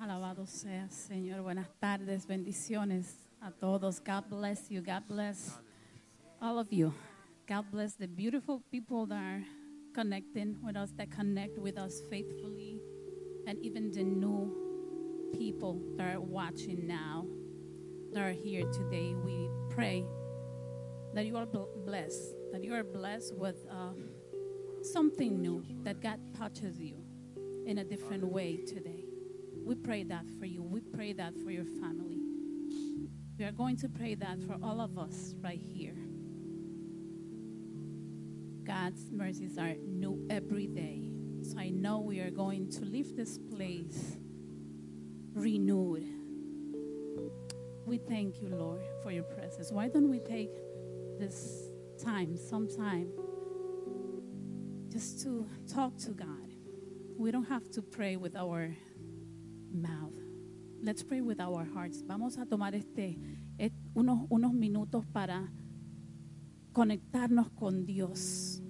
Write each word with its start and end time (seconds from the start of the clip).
Alabado 0.00 0.46
sea, 0.46 0.88
Señor. 0.88 1.42
Buenas 1.42 1.68
tardes, 1.78 2.26
bendiciones 2.26 3.28
a 3.42 3.50
todos. 3.50 4.00
God 4.00 4.24
bless 4.30 4.70
you. 4.70 4.80
God 4.80 5.06
bless 5.06 5.58
all 6.40 6.58
of 6.58 6.72
you. 6.72 6.94
God 7.46 7.66
bless 7.70 7.96
the 7.96 8.08
beautiful 8.08 8.62
people 8.70 9.04
that 9.04 9.22
are 9.22 9.44
connecting 9.92 10.56
with 10.62 10.74
us, 10.74 10.90
that 10.96 11.10
connect 11.10 11.58
with 11.58 11.76
us 11.76 12.00
faithfully, 12.08 12.80
and 13.46 13.58
even 13.58 13.90
the 13.90 14.02
new 14.02 15.30
people 15.36 15.78
that 15.98 16.16
are 16.16 16.20
watching 16.20 16.86
now, 16.86 17.26
that 18.14 18.22
are 18.22 18.32
here 18.32 18.64
today. 18.72 19.14
We 19.22 19.50
pray 19.68 20.02
that 21.12 21.26
you 21.26 21.36
are 21.36 21.44
blessed, 21.44 22.36
that 22.52 22.64
you 22.64 22.72
are 22.72 22.84
blessed 22.84 23.34
with 23.36 23.66
uh, 23.70 23.92
something 24.80 25.42
new, 25.42 25.62
that 25.82 26.00
God 26.00 26.20
touches 26.38 26.80
you 26.80 26.96
in 27.66 27.76
a 27.76 27.84
different 27.84 28.24
way 28.24 28.56
today. 28.66 28.99
We 29.70 29.76
pray 29.76 30.02
that 30.02 30.24
for 30.40 30.46
you. 30.46 30.64
We 30.64 30.80
pray 30.80 31.12
that 31.12 31.32
for 31.44 31.52
your 31.52 31.64
family. 31.64 32.18
We 33.38 33.44
are 33.44 33.52
going 33.52 33.76
to 33.76 33.88
pray 33.88 34.16
that 34.16 34.42
for 34.42 34.56
all 34.64 34.80
of 34.80 34.98
us 34.98 35.36
right 35.40 35.60
here. 35.62 35.94
God's 38.64 39.12
mercies 39.12 39.58
are 39.58 39.74
new 39.86 40.26
every 40.28 40.66
day. 40.66 41.12
So 41.44 41.56
I 41.56 41.68
know 41.70 42.00
we 42.00 42.18
are 42.18 42.32
going 42.32 42.68
to 42.72 42.84
leave 42.84 43.14
this 43.14 43.38
place 43.38 44.16
renewed. 45.34 46.04
We 47.86 47.98
thank 47.98 48.42
you, 48.42 48.48
Lord, 48.48 48.82
for 49.04 49.12
your 49.12 49.22
presence. 49.22 49.70
Why 49.70 49.86
don't 49.86 50.10
we 50.10 50.18
take 50.18 50.50
this 51.20 51.70
time, 52.02 52.36
some 52.36 52.66
time, 52.68 53.12
just 54.88 55.22
to 55.22 55.46
talk 55.72 55.96
to 55.98 56.10
God? 56.10 56.26
We 57.16 57.30
don't 57.30 57.44
have 57.44 57.70
to 57.70 57.82
pray 57.82 58.16
with 58.16 58.34
our 58.34 58.74
mouth. 59.72 60.14
Let's 60.82 61.04
pray 61.04 61.20
with 61.20 61.40
our 61.40 61.64
hearts. 61.66 62.02
Vamos 62.06 62.38
a 62.38 62.46
tomar 62.46 62.74
este, 62.74 63.18
et- 63.58 63.74
unos, 63.94 64.26
unos 64.30 64.52
minutos 64.52 65.04
para 65.06 65.52
conectarnos 66.72 67.50
con 67.50 67.84
Dios. 67.84 68.62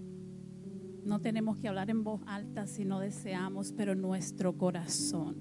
No 1.04 1.20
tenemos 1.20 1.58
que 1.58 1.68
hablar 1.68 1.88
en 1.90 2.02
voz 2.04 2.20
alta 2.26 2.66
si 2.66 2.84
no 2.84 3.00
deseamos, 3.00 3.72
pero 3.72 3.94
nuestro 3.94 4.56
corazón 4.58 5.36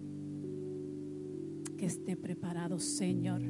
que 1.77 1.85
esté 1.85 2.15
preparado, 2.15 2.79
Señor. 2.79 3.41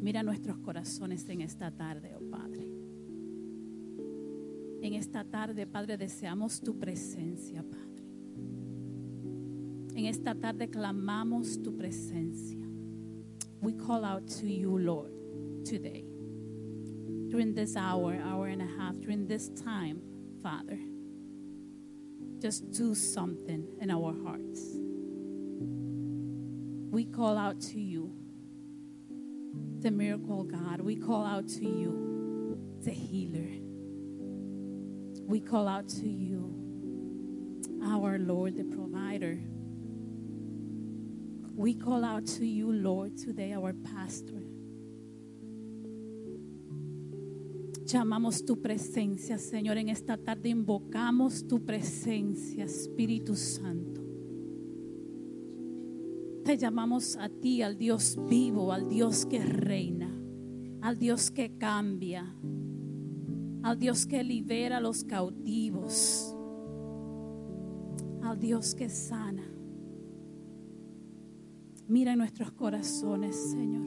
Mira 0.00 0.22
nuestros 0.22 0.58
corazones 0.58 1.28
en 1.28 1.40
esta 1.42 1.70
tarde, 1.70 2.14
oh 2.16 2.30
Padre. 2.30 2.68
En 4.82 4.94
esta 4.94 5.24
tarde, 5.24 5.66
Padre, 5.66 5.96
deseamos 5.96 6.60
tu 6.60 6.78
presencia, 6.78 7.62
Padre. 7.62 8.02
En 9.94 10.06
esta 10.06 10.34
tarde 10.34 10.68
clamamos 10.68 11.62
tu 11.62 11.76
presencia. 11.76 12.58
We 13.60 13.74
call 13.74 14.04
out 14.04 14.26
to 14.40 14.46
you, 14.46 14.78
Lord, 14.78 15.12
today. 15.66 16.04
During 17.28 17.54
this 17.54 17.76
hour, 17.76 18.18
hour 18.24 18.46
and 18.46 18.62
a 18.62 18.66
half, 18.78 18.98
during 18.98 19.26
this 19.26 19.50
time, 19.50 20.00
Father, 20.42 20.78
just 22.40 22.70
do 22.72 22.94
something 22.94 23.66
in 23.80 23.90
our 23.90 24.14
hearts. 24.24 24.78
We 26.90 27.04
call 27.04 27.36
out 27.36 27.60
to 27.72 27.80
you, 27.80 28.12
the 29.80 29.90
miracle 29.90 30.44
God. 30.44 30.80
We 30.80 30.96
call 30.96 31.24
out 31.24 31.48
to 31.48 31.66
you, 31.66 32.58
the 32.82 32.90
healer. 32.90 33.60
We 35.26 35.40
call 35.40 35.68
out 35.68 35.88
to 35.88 36.08
you, 36.08 36.54
our 37.84 38.18
Lord, 38.18 38.56
the 38.56 38.64
provider. 38.64 39.38
We 41.54 41.74
call 41.74 42.04
out 42.04 42.26
to 42.38 42.46
you, 42.46 42.72
Lord, 42.72 43.18
today, 43.18 43.52
our 43.52 43.74
pastor. 43.74 44.42
Llamamos 47.84 48.46
tu 48.46 48.62
presencia, 48.62 49.38
Señor, 49.38 49.76
en 49.76 49.90
esta 49.90 50.16
tarde 50.16 50.48
invocamos 50.48 51.46
tu 51.46 51.62
presencia, 51.64 52.64
Espíritu 52.64 53.36
Santo. 53.36 54.00
Te 56.42 56.56
llamamos 56.56 57.16
a 57.16 57.28
ti, 57.28 57.60
al 57.60 57.76
Dios 57.76 58.16
vivo, 58.28 58.72
al 58.72 58.88
Dios 58.88 59.26
que 59.26 59.44
reina, 59.44 60.10
al 60.80 60.98
Dios 60.98 61.30
que 61.30 61.58
cambia, 61.58 62.34
al 63.62 63.78
Dios 63.78 64.06
que 64.06 64.24
libera 64.24 64.78
a 64.78 64.80
los 64.80 65.04
cautivos, 65.04 66.34
al 68.22 68.38
Dios 68.38 68.74
que 68.74 68.88
sana. 68.88 69.51
Mira 71.92 72.16
nuestros 72.16 72.50
corazones, 72.52 73.36
Señor. 73.36 73.84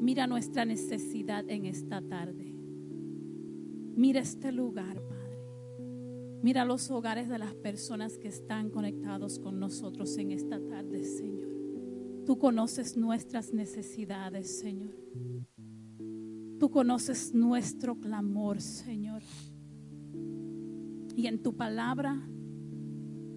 Mira 0.00 0.26
nuestra 0.26 0.64
necesidad 0.64 1.44
en 1.50 1.66
esta 1.66 2.00
tarde. 2.00 2.56
Mira 3.94 4.20
este 4.20 4.52
lugar, 4.52 5.02
Padre. 5.06 5.38
Mira 6.42 6.64
los 6.64 6.90
hogares 6.90 7.28
de 7.28 7.38
las 7.38 7.52
personas 7.52 8.16
que 8.16 8.28
están 8.28 8.70
conectados 8.70 9.38
con 9.38 9.60
nosotros 9.60 10.16
en 10.16 10.32
esta 10.32 10.58
tarde, 10.66 11.04
Señor. 11.04 11.50
Tú 12.24 12.38
conoces 12.38 12.96
nuestras 12.96 13.52
necesidades, 13.52 14.58
Señor. 14.58 14.96
Tú 16.58 16.70
conoces 16.70 17.34
nuestro 17.34 17.96
clamor, 18.00 18.62
Señor. 18.62 19.20
Y 21.14 21.26
en 21.26 21.42
tu 21.42 21.54
palabra, 21.54 22.26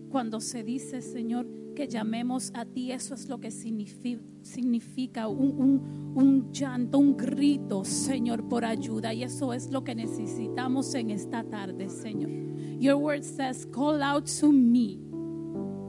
cuando 0.09 0.39
se 0.39 0.63
dice, 0.63 1.01
Señor, 1.01 1.45
que 1.75 1.87
llamemos 1.87 2.51
a 2.55 2.65
ti, 2.65 2.91
eso 2.91 3.13
es 3.13 3.27
lo 3.27 3.39
que 3.39 3.49
signifi- 3.49 4.19
significa 4.41 5.27
un, 5.27 5.51
un- 5.59 6.13
un 6.15 6.51
llanto, 6.51 6.97
un 6.97 7.15
grito, 7.17 7.83
Señor, 7.83 8.47
por 8.47 8.63
ayuda. 8.65 9.13
Y 9.13 9.23
eso 9.23 9.53
es 9.53 9.69
lo 9.69 9.83
que 9.83 9.93
necesitamos 9.93 10.95
en 10.95 11.11
esta 11.11 11.43
tarde, 11.43 11.89
Señor. 11.89 12.31
Your 12.79 12.95
word 12.95 13.23
says, 13.23 13.65
call 13.71 14.01
out 14.01 14.25
to 14.39 14.51
me. 14.51 14.99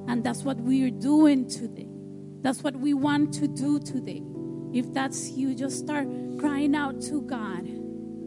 And 0.08 0.22
that's 0.22 0.44
what 0.44 0.60
we 0.60 0.82
are 0.84 0.91
doing 0.91 1.46
today. 1.46 1.88
That's 2.42 2.62
what 2.62 2.76
we 2.76 2.92
want 2.94 3.32
to 3.41 3.48
do 3.48 3.78
today. 3.78 4.22
If 4.72 4.92
that's 4.92 5.30
you, 5.36 5.54
just 5.54 5.78
start 5.78 6.06
crying 6.38 6.75
out 6.76 7.00
to 7.08 7.22
God 7.22 7.66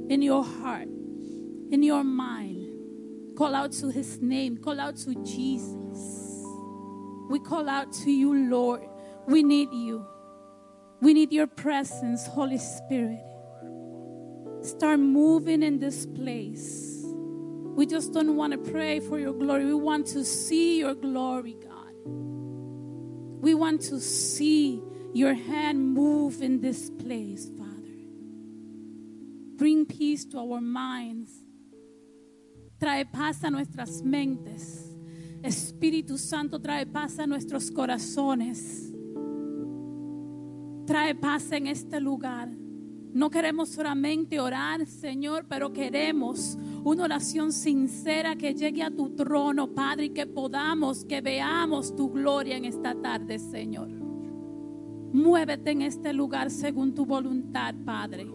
in 0.10 0.22
your 0.22 0.44
heart, 0.44 0.88
in 1.72 1.84
your 1.84 2.04
mind. 2.04 2.68
Call 3.38 3.54
out 3.56 3.72
to 3.74 3.90
his 3.90 4.20
name, 4.22 4.58
call 4.58 4.80
out 4.80 4.98
to 4.98 5.14
Jesus. 5.24 6.29
We 7.30 7.40
call 7.40 7.70
out 7.70 7.94
to 8.04 8.12
you, 8.12 8.50
Lord. 8.50 8.82
We 9.28 9.44
need 9.44 9.72
you. 9.72 10.06
We 11.00 11.14
need 11.14 11.32
your 11.32 11.48
presence, 11.48 12.26
Holy 12.26 12.58
Spirit. 12.58 13.24
Start 14.62 15.00
moving 15.00 15.64
in 15.64 15.80
this 15.80 16.06
place. 16.06 17.06
We 17.06 17.86
just 17.86 18.12
don't 18.12 18.36
want 18.36 18.52
to 18.54 18.72
pray 18.72 19.00
for 19.00 19.20
your 19.20 19.34
glory. 19.34 19.66
We 19.66 19.76
want 19.76 20.08
to 20.08 20.26
see 20.26 20.80
your 20.80 20.96
glory, 20.96 21.56
God. 21.62 21.94
We 23.42 23.54
want 23.54 23.82
to 23.84 24.00
see 24.02 24.82
your 25.14 25.34
hand 25.34 25.94
move 25.94 26.42
in 26.42 26.60
this 26.60 26.90
place, 26.90 27.50
Father. 27.58 27.70
Bring 29.56 29.86
peace 29.86 30.26
to 30.26 30.40
our 30.40 30.60
minds. 30.60 31.32
Trae 32.82 33.06
paz 33.12 33.44
a 33.44 33.52
nuestras 33.52 34.02
mentes. 34.02 34.89
Espíritu 35.44 36.18
Santo, 36.18 36.60
trae 36.60 36.86
paz 36.86 37.20
a 37.20 37.28
nuestros 37.28 37.72
corazones. 37.72 38.94
Trae 40.86 41.16
paz 41.16 41.52
en 41.52 41.68
este 41.68 42.00
lugar. 42.00 42.50
No 43.14 43.30
queremos 43.30 43.70
solamente 43.70 44.40
orar, 44.40 44.86
Señor, 44.86 45.46
pero 45.48 45.74
queremos 45.74 46.58
una 46.84 47.06
oración 47.06 47.52
sincera 47.52 48.36
que 48.36 48.54
llegue 48.54 48.84
a 48.84 48.92
tu 48.92 49.16
trono, 49.16 49.74
Padre, 49.74 50.06
y 50.06 50.10
que 50.10 50.28
podamos, 50.28 51.06
que 51.06 51.22
veamos 51.22 51.96
tu 51.96 52.12
gloria 52.12 52.58
en 52.58 52.66
esta 52.66 52.94
tarde, 52.94 53.40
Señor. 53.40 53.90
Muévete 55.12 55.72
en 55.72 55.82
este 55.82 56.14
lugar 56.14 56.52
según 56.52 56.94
tu 56.94 57.06
voluntad, 57.06 57.74
Padre. 57.84 58.28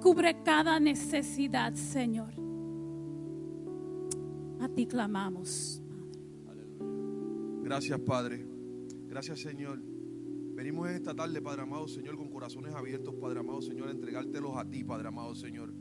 Cubre 0.00 0.42
cada 0.42 0.80
necesidad, 0.80 1.74
Señor. 1.74 2.34
A 4.60 4.68
ti 4.68 4.86
clamamos. 4.86 5.81
Gracias, 7.62 8.00
Padre. 8.00 8.44
Gracias, 9.08 9.40
Señor. 9.40 9.80
Venimos 10.54 10.88
en 10.88 10.96
esta 10.96 11.14
tarde, 11.14 11.40
Padre 11.40 11.62
amado, 11.62 11.86
Señor, 11.88 12.16
con 12.16 12.28
corazones 12.28 12.74
abiertos, 12.74 13.14
Padre 13.14 13.40
amado, 13.40 13.62
Señor, 13.62 13.88
a 13.88 13.92
entregártelos 13.92 14.56
a 14.56 14.64
ti, 14.68 14.84
Padre 14.84 15.08
amado, 15.08 15.34
Señor. 15.34 15.72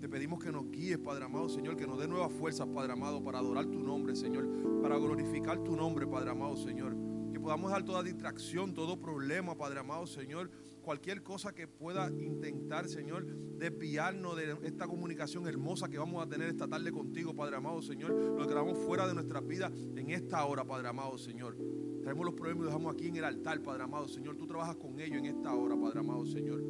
Te 0.00 0.08
pedimos 0.08 0.42
que 0.42 0.52
nos 0.52 0.70
guíes, 0.70 0.98
Padre 0.98 1.24
amado, 1.24 1.48
Señor, 1.48 1.76
que 1.76 1.86
nos 1.86 1.98
dé 1.98 2.06
nuevas 2.06 2.32
fuerzas, 2.32 2.66
Padre 2.66 2.92
amado, 2.92 3.22
para 3.22 3.38
adorar 3.38 3.66
tu 3.66 3.78
nombre, 3.78 4.14
Señor, 4.14 4.80
para 4.82 4.98
glorificar 4.98 5.62
tu 5.64 5.76
nombre, 5.76 6.06
Padre 6.06 6.30
amado, 6.30 6.56
Señor. 6.56 6.96
Que 7.32 7.40
podamos 7.40 7.70
dar 7.70 7.84
toda 7.84 8.02
distracción, 8.02 8.74
todo 8.74 9.00
problema, 9.00 9.56
Padre 9.56 9.80
amado, 9.80 10.06
Señor. 10.06 10.50
Cualquier 10.88 11.22
cosa 11.22 11.54
que 11.54 11.68
pueda 11.68 12.10
intentar, 12.18 12.88
Señor, 12.88 13.26
desviarnos 13.26 14.34
de 14.34 14.56
esta 14.62 14.86
comunicación 14.86 15.46
hermosa 15.46 15.86
que 15.86 15.98
vamos 15.98 16.24
a 16.24 16.26
tener 16.26 16.48
esta 16.48 16.66
tarde 16.66 16.90
contigo, 16.90 17.36
Padre 17.36 17.56
amado, 17.56 17.82
Señor. 17.82 18.10
Lo 18.10 18.40
declaramos 18.40 18.78
fuera 18.86 19.06
de 19.06 19.12
nuestras 19.12 19.46
vidas 19.46 19.70
en 19.74 20.08
esta 20.08 20.42
hora, 20.46 20.64
Padre 20.64 20.88
amado, 20.88 21.18
Señor. 21.18 21.58
Traemos 22.00 22.24
los 22.24 22.34
problemas 22.34 22.62
y 22.62 22.64
los 22.64 22.72
dejamos 22.72 22.94
aquí 22.94 23.08
en 23.08 23.16
el 23.16 23.24
altar, 23.24 23.60
Padre 23.62 23.82
amado, 23.82 24.08
Señor. 24.08 24.38
Tú 24.38 24.46
trabajas 24.46 24.76
con 24.76 24.98
ellos 24.98 25.18
en 25.18 25.26
esta 25.26 25.54
hora, 25.54 25.76
Padre 25.78 26.00
amado, 26.00 26.24
Señor. 26.24 26.64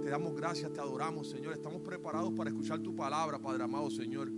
Te 0.00 0.10
damos 0.10 0.36
gracias, 0.36 0.72
te 0.72 0.78
adoramos, 0.78 1.28
Señor. 1.28 1.52
Estamos 1.52 1.82
preparados 1.82 2.32
para 2.34 2.50
escuchar 2.50 2.78
tu 2.78 2.94
palabra, 2.94 3.40
Padre 3.40 3.64
amado, 3.64 3.90
Señor. 3.90 4.30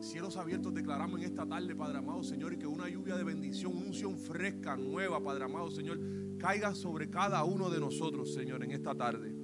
Cielos 0.00 0.36
abiertos 0.36 0.74
declaramos 0.74 1.20
en 1.20 1.26
esta 1.26 1.46
tarde, 1.46 1.74
Padre 1.74 1.98
amado, 1.98 2.22
Señor, 2.22 2.52
y 2.52 2.58
que 2.58 2.66
una 2.66 2.88
lluvia 2.88 3.16
de 3.16 3.24
bendición, 3.24 3.76
una 3.76 3.86
unción 3.86 4.18
fresca, 4.18 4.76
nueva, 4.76 5.22
Padre 5.22 5.44
amado, 5.44 5.70
Señor, 5.70 5.98
caiga 6.38 6.74
sobre 6.74 7.08
cada 7.08 7.42
uno 7.44 7.70
de 7.70 7.80
nosotros, 7.80 8.32
Señor, 8.34 8.62
en 8.62 8.72
esta 8.72 8.94
tarde. 8.94 9.34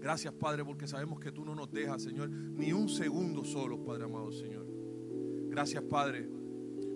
Gracias, 0.00 0.34
Padre, 0.34 0.64
porque 0.64 0.86
sabemos 0.86 1.20
que 1.20 1.32
tú 1.32 1.44
no 1.44 1.54
nos 1.54 1.70
dejas, 1.70 2.02
Señor, 2.02 2.28
ni 2.28 2.72
un 2.72 2.88
segundo 2.88 3.44
solos, 3.44 3.80
Padre 3.86 4.04
amado, 4.04 4.32
Señor. 4.32 4.66
Gracias, 5.48 5.82
Padre, 5.84 6.28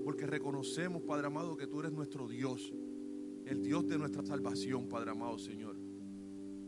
porque 0.05 0.27
reconocemos, 0.27 1.03
Padre 1.03 1.29
amado, 1.29 1.57
que 1.57 1.69
tú 1.69 1.81
eres 1.81 1.93
nuestro 1.93 2.27
Dios, 2.27 2.75
el 3.47 3.63
Dios 3.63 3.87
de 3.87 3.99
nuestra 3.99 4.25
salvación, 4.25 4.89
Padre 4.89 5.13
amado, 5.13 5.39
Señor. 5.39 5.79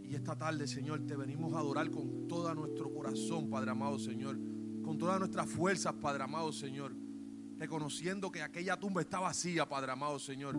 Y 0.05 0.15
esta 0.15 0.37
tarde, 0.39 0.67
Señor, 0.67 1.05
te 1.05 1.17
venimos 1.17 1.53
a 1.53 1.59
adorar 1.59 1.91
con 1.91 2.27
todo 2.27 2.53
nuestro 2.55 2.93
corazón, 2.93 3.51
Padre 3.51 3.73
amado, 3.73 3.99
Señor 3.99 4.50
con 4.91 4.99
todas 4.99 5.21
nuestras 5.21 5.47
fuerzas, 5.49 5.93
Padre 5.93 6.25
amado 6.25 6.51
Señor. 6.51 6.93
Reconociendo 7.57 8.29
que 8.29 8.43
aquella 8.43 8.77
tumba 8.77 9.03
está 9.03 9.21
vacía, 9.21 9.69
Padre 9.69 9.93
amado 9.93 10.19
Señor. 10.19 10.59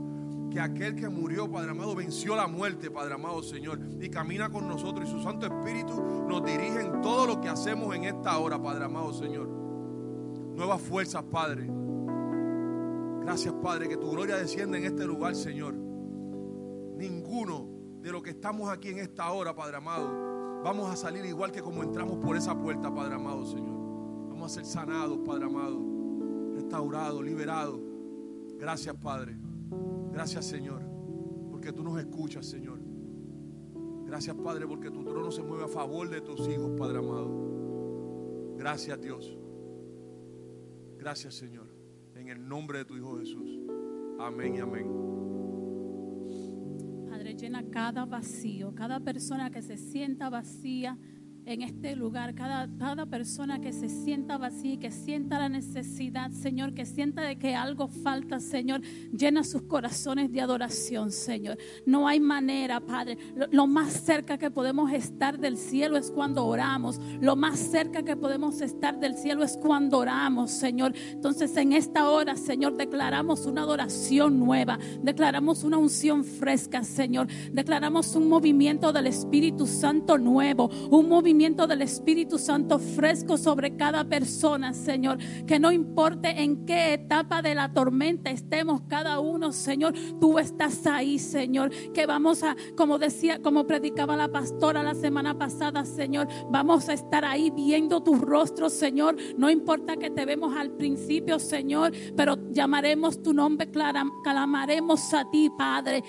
Que 0.49 0.57
aquel 0.57 0.95
que 0.95 1.09
murió, 1.09 1.51
Padre 1.51 1.71
amado, 1.71 1.93
venció 1.95 2.33
la 2.33 2.47
muerte, 2.47 2.89
Padre 2.89 3.15
amado 3.15 3.43
Señor. 3.43 3.81
Y 3.99 4.09
camina 4.09 4.49
con 4.49 4.69
nosotros. 4.69 5.09
Y 5.09 5.11
su 5.11 5.21
Santo 5.21 5.47
Espíritu 5.47 6.01
nos 6.29 6.45
dirige 6.45 6.79
en 6.79 7.01
todo 7.01 7.27
lo 7.27 7.41
que 7.41 7.49
hacemos 7.49 7.93
en 7.93 8.05
esta 8.05 8.37
hora, 8.37 8.57
Padre 8.57 8.85
amado 8.85 9.11
Señor. 9.11 9.49
Nuevas 9.49 10.81
fuerzas, 10.81 11.23
Padre. 11.23 11.69
Gracias, 13.25 13.53
Padre, 13.61 13.89
que 13.89 13.97
tu 13.97 14.11
gloria 14.11 14.37
descienda 14.37 14.77
en 14.77 14.85
este 14.85 15.05
lugar, 15.05 15.35
Señor. 15.35 15.73
Ninguno 15.73 17.67
de 17.99 18.13
los 18.13 18.23
que 18.23 18.29
estamos 18.29 18.69
aquí 18.69 18.91
en 18.91 18.99
esta 18.99 19.29
hora, 19.29 19.53
Padre 19.53 19.75
amado, 19.75 20.61
vamos 20.63 20.89
a 20.89 20.95
salir 20.95 21.25
igual 21.25 21.51
que 21.51 21.61
como 21.61 21.83
entramos 21.83 22.17
por 22.19 22.37
esa 22.37 22.57
puerta, 22.57 22.95
Padre 22.95 23.15
amado, 23.15 23.45
Señor 23.45 23.80
a 24.45 24.49
ser 24.49 24.65
sanados, 24.65 25.19
Padre 25.25 25.45
amado, 25.45 25.79
restaurados, 26.53 27.23
liberados. 27.23 27.79
Gracias, 28.57 28.95
Padre. 28.95 29.35
Gracias, 30.11 30.45
Señor, 30.45 30.81
porque 31.49 31.71
tú 31.71 31.83
nos 31.83 31.99
escuchas, 31.99 32.45
Señor. 32.45 32.79
Gracias, 34.05 34.35
Padre, 34.35 34.67
porque 34.67 34.91
tu 34.91 35.03
trono 35.03 35.31
se 35.31 35.41
mueve 35.41 35.63
a 35.63 35.67
favor 35.67 36.09
de 36.09 36.21
tus 36.21 36.47
hijos, 36.47 36.71
Padre 36.77 36.97
amado. 36.99 38.55
Gracias, 38.57 39.01
Dios. 39.01 39.37
Gracias, 40.97 41.35
Señor. 41.35 41.67
En 42.15 42.27
el 42.27 42.47
nombre 42.47 42.79
de 42.79 42.85
tu 42.85 42.95
Hijo 42.95 43.17
Jesús. 43.17 43.59
Amén 44.19 44.55
y 44.55 44.59
amén. 44.59 44.85
Padre, 47.09 47.35
llena 47.35 47.63
cada 47.71 48.05
vacío, 48.05 48.75
cada 48.75 48.99
persona 48.99 49.49
que 49.49 49.61
se 49.61 49.77
sienta 49.77 50.29
vacía 50.29 50.97
en 51.45 51.61
este 51.63 51.95
lugar, 51.95 52.35
cada, 52.35 52.69
cada 52.77 53.05
persona 53.05 53.59
que 53.59 53.73
se 53.73 53.89
sienta 53.89 54.37
vacía 54.37 54.71
que 54.77 54.91
sienta 54.91 55.39
la 55.39 55.49
necesidad, 55.49 56.31
Señor, 56.31 56.73
que 56.73 56.85
sienta 56.85 57.23
de 57.23 57.37
que 57.37 57.55
algo 57.55 57.87
falta, 57.87 58.39
Señor, 58.39 58.81
llena 59.11 59.43
sus 59.43 59.63
corazones 59.63 60.31
de 60.31 60.41
adoración, 60.41 61.11
Señor. 61.11 61.57
No 61.85 62.07
hay 62.07 62.19
manera, 62.19 62.79
Padre. 62.79 63.17
Lo, 63.35 63.47
lo, 63.47 63.67
más 63.67 63.93
cerca 63.93 64.37
que 64.37 64.51
podemos 64.51 64.91
estar 64.91 65.39
del 65.39 65.57
cielo 65.57 65.97
es 65.97 66.11
cuando 66.11 66.45
oramos. 66.45 66.99
Lo 67.19 67.35
más 67.35 67.59
cerca 67.59 68.03
que 68.03 68.15
podemos 68.15 68.61
estar 68.61 68.99
del 68.99 69.15
cielo 69.15 69.43
es 69.43 69.57
cuando 69.57 69.97
oramos, 69.97 70.51
Señor. 70.51 70.93
Entonces, 71.11 71.55
en 71.57 71.73
esta 71.73 72.09
hora, 72.09 72.35
Señor, 72.35 72.77
declaramos 72.77 73.45
una 73.45 73.61
adoración 73.61 74.39
nueva, 74.39 74.77
declaramos 75.01 75.63
una 75.63 75.77
unción 75.77 76.23
fresca, 76.23 76.83
Señor. 76.83 77.27
Declaramos 77.51 78.15
un 78.15 78.29
movimiento 78.29 78.93
del 78.93 79.07
Espíritu 79.07 79.65
Santo 79.65 80.17
nuevo, 80.17 80.69
un 80.89 81.09
movimiento 81.09 81.30
del 81.31 81.81
Espíritu 81.81 82.37
Santo 82.37 82.77
fresco 82.77 83.37
sobre 83.37 83.77
cada 83.77 84.03
persona, 84.03 84.73
Señor. 84.73 85.17
Que 85.47 85.59
no 85.59 85.71
importe 85.71 86.41
en 86.41 86.65
qué 86.65 86.93
etapa 86.93 87.41
de 87.41 87.55
la 87.55 87.73
tormenta 87.73 88.29
estemos 88.29 88.81
cada 88.89 89.19
uno, 89.19 89.53
Señor, 89.53 89.93
tú 90.19 90.39
estás 90.39 90.85
ahí, 90.85 91.17
Señor. 91.19 91.71
Que 91.93 92.05
vamos 92.05 92.43
a, 92.43 92.55
como 92.75 92.99
decía, 92.99 93.41
como 93.41 93.65
predicaba 93.65 94.17
la 94.17 94.27
pastora 94.27 94.83
la 94.83 94.93
semana 94.93 95.37
pasada, 95.37 95.85
Señor, 95.85 96.27
vamos 96.49 96.89
a 96.89 96.93
estar 96.93 97.23
ahí 97.23 97.49
viendo 97.49 98.03
tu 98.03 98.15
rostro, 98.15 98.69
Señor. 98.69 99.15
No 99.37 99.49
importa 99.49 99.95
que 99.95 100.09
te 100.09 100.25
vemos 100.25 100.55
al 100.55 100.71
principio, 100.71 101.39
Señor, 101.39 101.93
pero 102.15 102.37
llamaremos 102.51 103.23
tu 103.23 103.33
nombre, 103.33 103.71
clamaremos 103.71 105.13
a 105.13 105.29
ti, 105.31 105.49
Padre. 105.57 106.03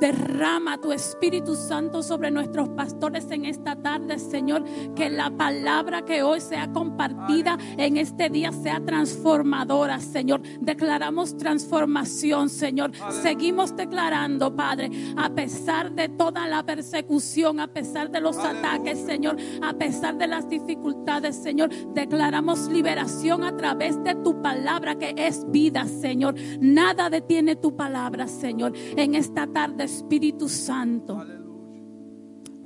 Derrama 0.00 0.78
tu 0.78 0.92
Espíritu 0.92 1.54
Santo 1.54 2.02
sobre 2.02 2.30
nuestros 2.30 2.68
pastores 2.70 3.30
en 3.30 3.46
esta 3.46 3.76
tarde, 3.76 4.18
Señor. 4.18 4.64
Que 4.94 5.08
la 5.08 5.30
palabra 5.30 6.04
que 6.04 6.22
hoy 6.22 6.40
sea 6.40 6.72
compartida 6.72 7.58
en 7.76 7.96
este 7.96 8.28
día 8.28 8.52
sea 8.52 8.80
transformadora, 8.84 10.00
Señor. 10.00 10.42
Declaramos 10.60 11.36
transformación, 11.36 12.48
Señor. 12.48 12.92
Seguimos 13.22 13.74
declarando, 13.74 14.54
Padre, 14.54 14.90
a 15.16 15.30
pesar 15.30 15.92
de 15.92 16.08
toda 16.08 16.46
la 16.46 16.64
persecución, 16.64 17.60
a 17.60 17.68
pesar 17.68 18.10
de 18.10 18.20
los 18.20 18.36
ataques, 18.38 18.98
Señor, 18.98 19.36
a 19.62 19.72
pesar 19.72 20.18
de 20.18 20.26
las 20.26 20.48
dificultades, 20.48 21.36
Señor, 21.36 21.70
declaramos 21.94 22.68
liberación 22.68 23.44
a 23.44 23.56
través 23.56 24.02
de 24.04 24.14
tu 24.16 24.42
palabra 24.42 24.96
que 24.98 25.14
es 25.16 25.50
vida, 25.50 25.86
Señor. 25.86 26.34
Nada 26.60 27.10
detiene 27.10 27.56
tu 27.56 27.76
palabra, 27.76 28.28
Señor. 28.28 28.72
En 28.96 29.14
esta 29.14 29.46
tarde 29.46 29.85
Espíritu 29.86 30.48
Santo. 30.48 31.24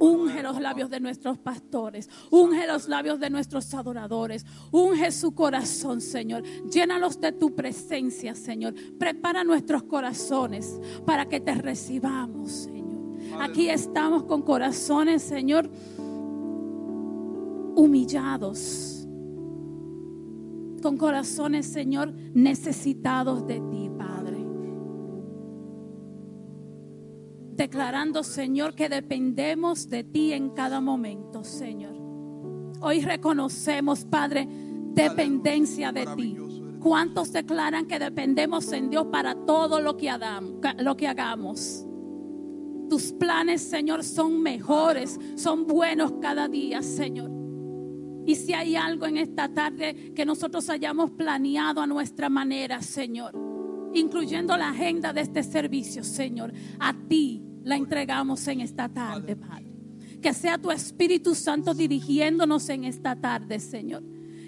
Unge 0.00 0.42
los 0.42 0.58
labios 0.58 0.88
de 0.88 0.98
nuestros 0.98 1.38
pastores, 1.38 2.08
unge 2.30 2.66
los 2.66 2.88
labios 2.88 3.20
de 3.20 3.28
nuestros 3.28 3.72
adoradores, 3.74 4.46
unge 4.72 5.12
su 5.12 5.34
corazón, 5.34 6.00
Señor. 6.00 6.42
Llénalos 6.72 7.20
de 7.20 7.32
tu 7.32 7.54
presencia, 7.54 8.34
Señor. 8.34 8.74
Prepara 8.98 9.44
nuestros 9.44 9.82
corazones 9.82 10.80
para 11.04 11.26
que 11.26 11.38
te 11.38 11.54
recibamos, 11.54 12.50
Señor. 12.50 12.80
Aquí 13.40 13.68
estamos 13.68 14.24
con 14.24 14.40
corazones, 14.40 15.22
Señor, 15.22 15.70
humillados. 17.76 19.06
Con 20.82 20.96
corazones, 20.96 21.66
Señor, 21.66 22.14
necesitados 22.32 23.46
de 23.46 23.60
ti, 23.60 23.89
declarando, 27.60 28.24
Señor, 28.24 28.74
que 28.74 28.88
dependemos 28.88 29.90
de 29.90 30.02
ti 30.02 30.32
en 30.32 30.48
cada 30.48 30.80
momento, 30.80 31.44
Señor. 31.44 31.94
Hoy 32.80 33.02
reconocemos, 33.02 34.06
Padre, 34.06 34.48
dependencia 34.48 35.92
de 35.92 36.06
ti. 36.16 36.38
¿Cuántos 36.80 37.32
declaran 37.32 37.86
que 37.86 37.98
dependemos 37.98 38.72
en 38.72 38.88
Dios 38.88 39.08
para 39.12 39.34
todo 39.34 39.78
lo 39.78 39.98
que, 39.98 40.08
hagamos, 40.08 40.54
lo 40.78 40.96
que 40.96 41.06
hagamos? 41.06 41.84
Tus 42.88 43.12
planes, 43.12 43.60
Señor, 43.60 44.04
son 44.04 44.40
mejores, 44.40 45.20
son 45.34 45.66
buenos 45.66 46.14
cada 46.22 46.48
día, 46.48 46.80
Señor. 46.80 47.30
Y 48.24 48.36
si 48.36 48.54
hay 48.54 48.74
algo 48.74 49.04
en 49.04 49.18
esta 49.18 49.52
tarde 49.52 50.14
que 50.14 50.24
nosotros 50.24 50.70
hayamos 50.70 51.10
planeado 51.10 51.82
a 51.82 51.86
nuestra 51.86 52.30
manera, 52.30 52.80
Señor, 52.80 53.34
incluyendo 53.92 54.56
la 54.56 54.70
agenda 54.70 55.12
de 55.12 55.20
este 55.20 55.42
servicio, 55.42 56.02
Señor, 56.02 56.54
a 56.78 56.94
ti 57.06 57.48
la 57.62 57.76
entregamos 57.76 58.46
en 58.48 58.60
esta 58.60 58.88
tarde, 58.88 59.36
Padre. 59.36 59.66
Que 60.20 60.34
sea 60.34 60.58
tu 60.58 60.70
Espíritu 60.70 61.34
Santo 61.34 61.74
dirigiéndonos 61.74 62.68
en 62.68 62.84
esta 62.84 63.16
tarde, 63.16 63.58
Señor. 63.58 64.02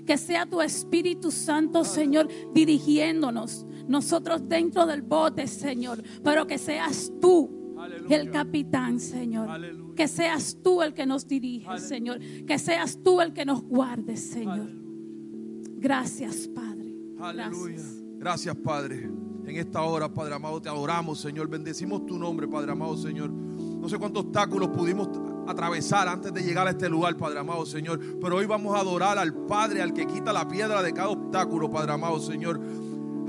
Que 0.07 0.19
sea 0.19 0.47
tu 0.47 0.61
Espíritu 0.61 1.31
Santo, 1.31 1.85
Señor, 1.85 2.29
dirigiéndonos. 2.53 3.65
Nosotros 3.89 4.49
dentro 4.49 4.87
del 4.87 5.03
bote, 5.03 5.47
Señor. 5.47 6.03
Pero 6.23 6.47
que 6.47 6.59
seas 6.59 7.13
tú 7.21 7.77
el 8.11 8.31
capitán, 8.31 9.01
Señor. 9.01 9.49
Que 9.95 10.09
seas 10.09 10.59
tú 10.63 10.83
el 10.83 10.93
que 10.93 11.07
nos 11.07 11.27
dirige, 11.27 11.79
Señor. 11.79 12.19
Que 12.47 12.59
seas 12.59 12.99
tú 13.03 13.21
el 13.21 13.33
que 13.33 13.45
nos 13.45 13.63
guarde, 13.63 14.17
Señor. 14.17 14.71
Gracias, 15.79 16.49
Padre. 16.49 16.95
Gracias. 17.17 18.03
Gracias, 18.19 18.57
Padre. 18.57 19.22
En 19.53 19.59
esta 19.59 19.83
hora, 19.83 20.09
Padre 20.09 20.35
amado, 20.35 20.63
te 20.63 20.71
adoramos, 20.71 21.21
Señor. 21.21 21.47
Bendecimos 21.47 22.07
tu 22.07 22.19
nombre, 22.19 22.49
Padre 22.49 22.73
amado, 22.73 22.97
Señor. 22.97 23.31
No 23.31 23.87
sé 23.87 23.99
cuántos 23.99 24.25
obstáculos 24.25 24.71
pudimos 24.71 25.11
atravesar 25.47 26.09
antes 26.09 26.33
de 26.33 26.43
llegar 26.43 26.67
a 26.67 26.71
este 26.71 26.89
lugar, 26.89 27.19
Padre 27.19 27.41
amado, 27.41 27.67
Señor. 27.67 28.01
Pero 28.19 28.37
hoy 28.37 28.47
vamos 28.47 28.75
a 28.75 28.81
adorar 28.81 29.19
al 29.19 29.35
Padre, 29.35 29.83
al 29.83 29.93
que 29.93 30.07
quita 30.07 30.33
la 30.33 30.49
piedra 30.49 30.81
de 30.83 30.95
cada 30.95 31.11
obstáculo, 31.11 31.71
Padre 31.71 31.93
amado, 31.93 32.19
Señor. 32.19 32.59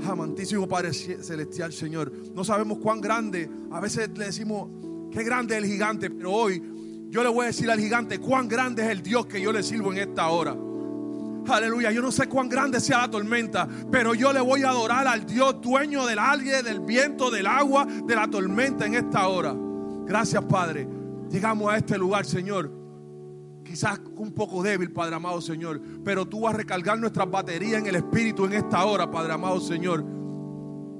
Amantísimo 0.08 0.66
Padre 0.66 0.94
Celestial, 0.94 1.74
Señor. 1.74 2.10
No 2.34 2.42
sabemos 2.42 2.78
cuán 2.78 3.02
grande. 3.02 3.50
A 3.70 3.78
veces 3.80 4.08
le 4.16 4.24
decimos, 4.24 4.70
qué 5.12 5.24
grande 5.24 5.58
es 5.58 5.62
el 5.62 5.68
gigante. 5.68 6.08
Pero 6.08 6.32
hoy 6.32 6.62
yo 7.10 7.22
le 7.22 7.28
voy 7.28 7.44
a 7.44 7.46
decir 7.48 7.70
al 7.70 7.78
gigante 7.78 8.18
cuán 8.18 8.48
grande 8.48 8.82
es 8.82 8.88
el 8.88 9.02
Dios 9.02 9.26
que 9.26 9.42
yo 9.42 9.52
le 9.52 9.62
sirvo 9.62 9.92
en 9.92 9.98
esta 9.98 10.26
hora. 10.28 10.56
Aleluya, 11.48 11.90
yo 11.90 12.02
no 12.02 12.10
sé 12.10 12.28
cuán 12.28 12.48
grande 12.48 12.80
sea 12.80 12.98
la 12.98 13.10
tormenta, 13.10 13.68
pero 13.90 14.14
yo 14.14 14.32
le 14.32 14.40
voy 14.40 14.62
a 14.62 14.70
adorar 14.70 15.06
al 15.06 15.26
Dios 15.26 15.60
dueño 15.60 16.06
del 16.06 16.18
aire, 16.18 16.62
del 16.62 16.80
viento, 16.80 17.30
del 17.30 17.46
agua, 17.46 17.86
de 17.86 18.14
la 18.14 18.28
tormenta 18.28 18.86
en 18.86 18.94
esta 18.94 19.28
hora. 19.28 19.54
Gracias, 20.06 20.44
Padre. 20.44 20.88
Llegamos 21.30 21.72
a 21.72 21.76
este 21.76 21.98
lugar, 21.98 22.24
Señor. 22.24 22.70
Quizás 23.64 23.98
un 24.16 24.32
poco 24.32 24.62
débil, 24.62 24.92
Padre 24.92 25.16
amado 25.16 25.40
Señor, 25.40 25.80
pero 26.04 26.26
tú 26.26 26.42
vas 26.42 26.54
a 26.54 26.58
recargar 26.58 26.98
nuestras 26.98 27.30
baterías 27.30 27.80
en 27.80 27.86
el 27.86 27.96
Espíritu 27.96 28.44
en 28.44 28.52
esta 28.52 28.84
hora, 28.84 29.10
Padre 29.10 29.32
amado 29.32 29.58
Señor, 29.58 30.04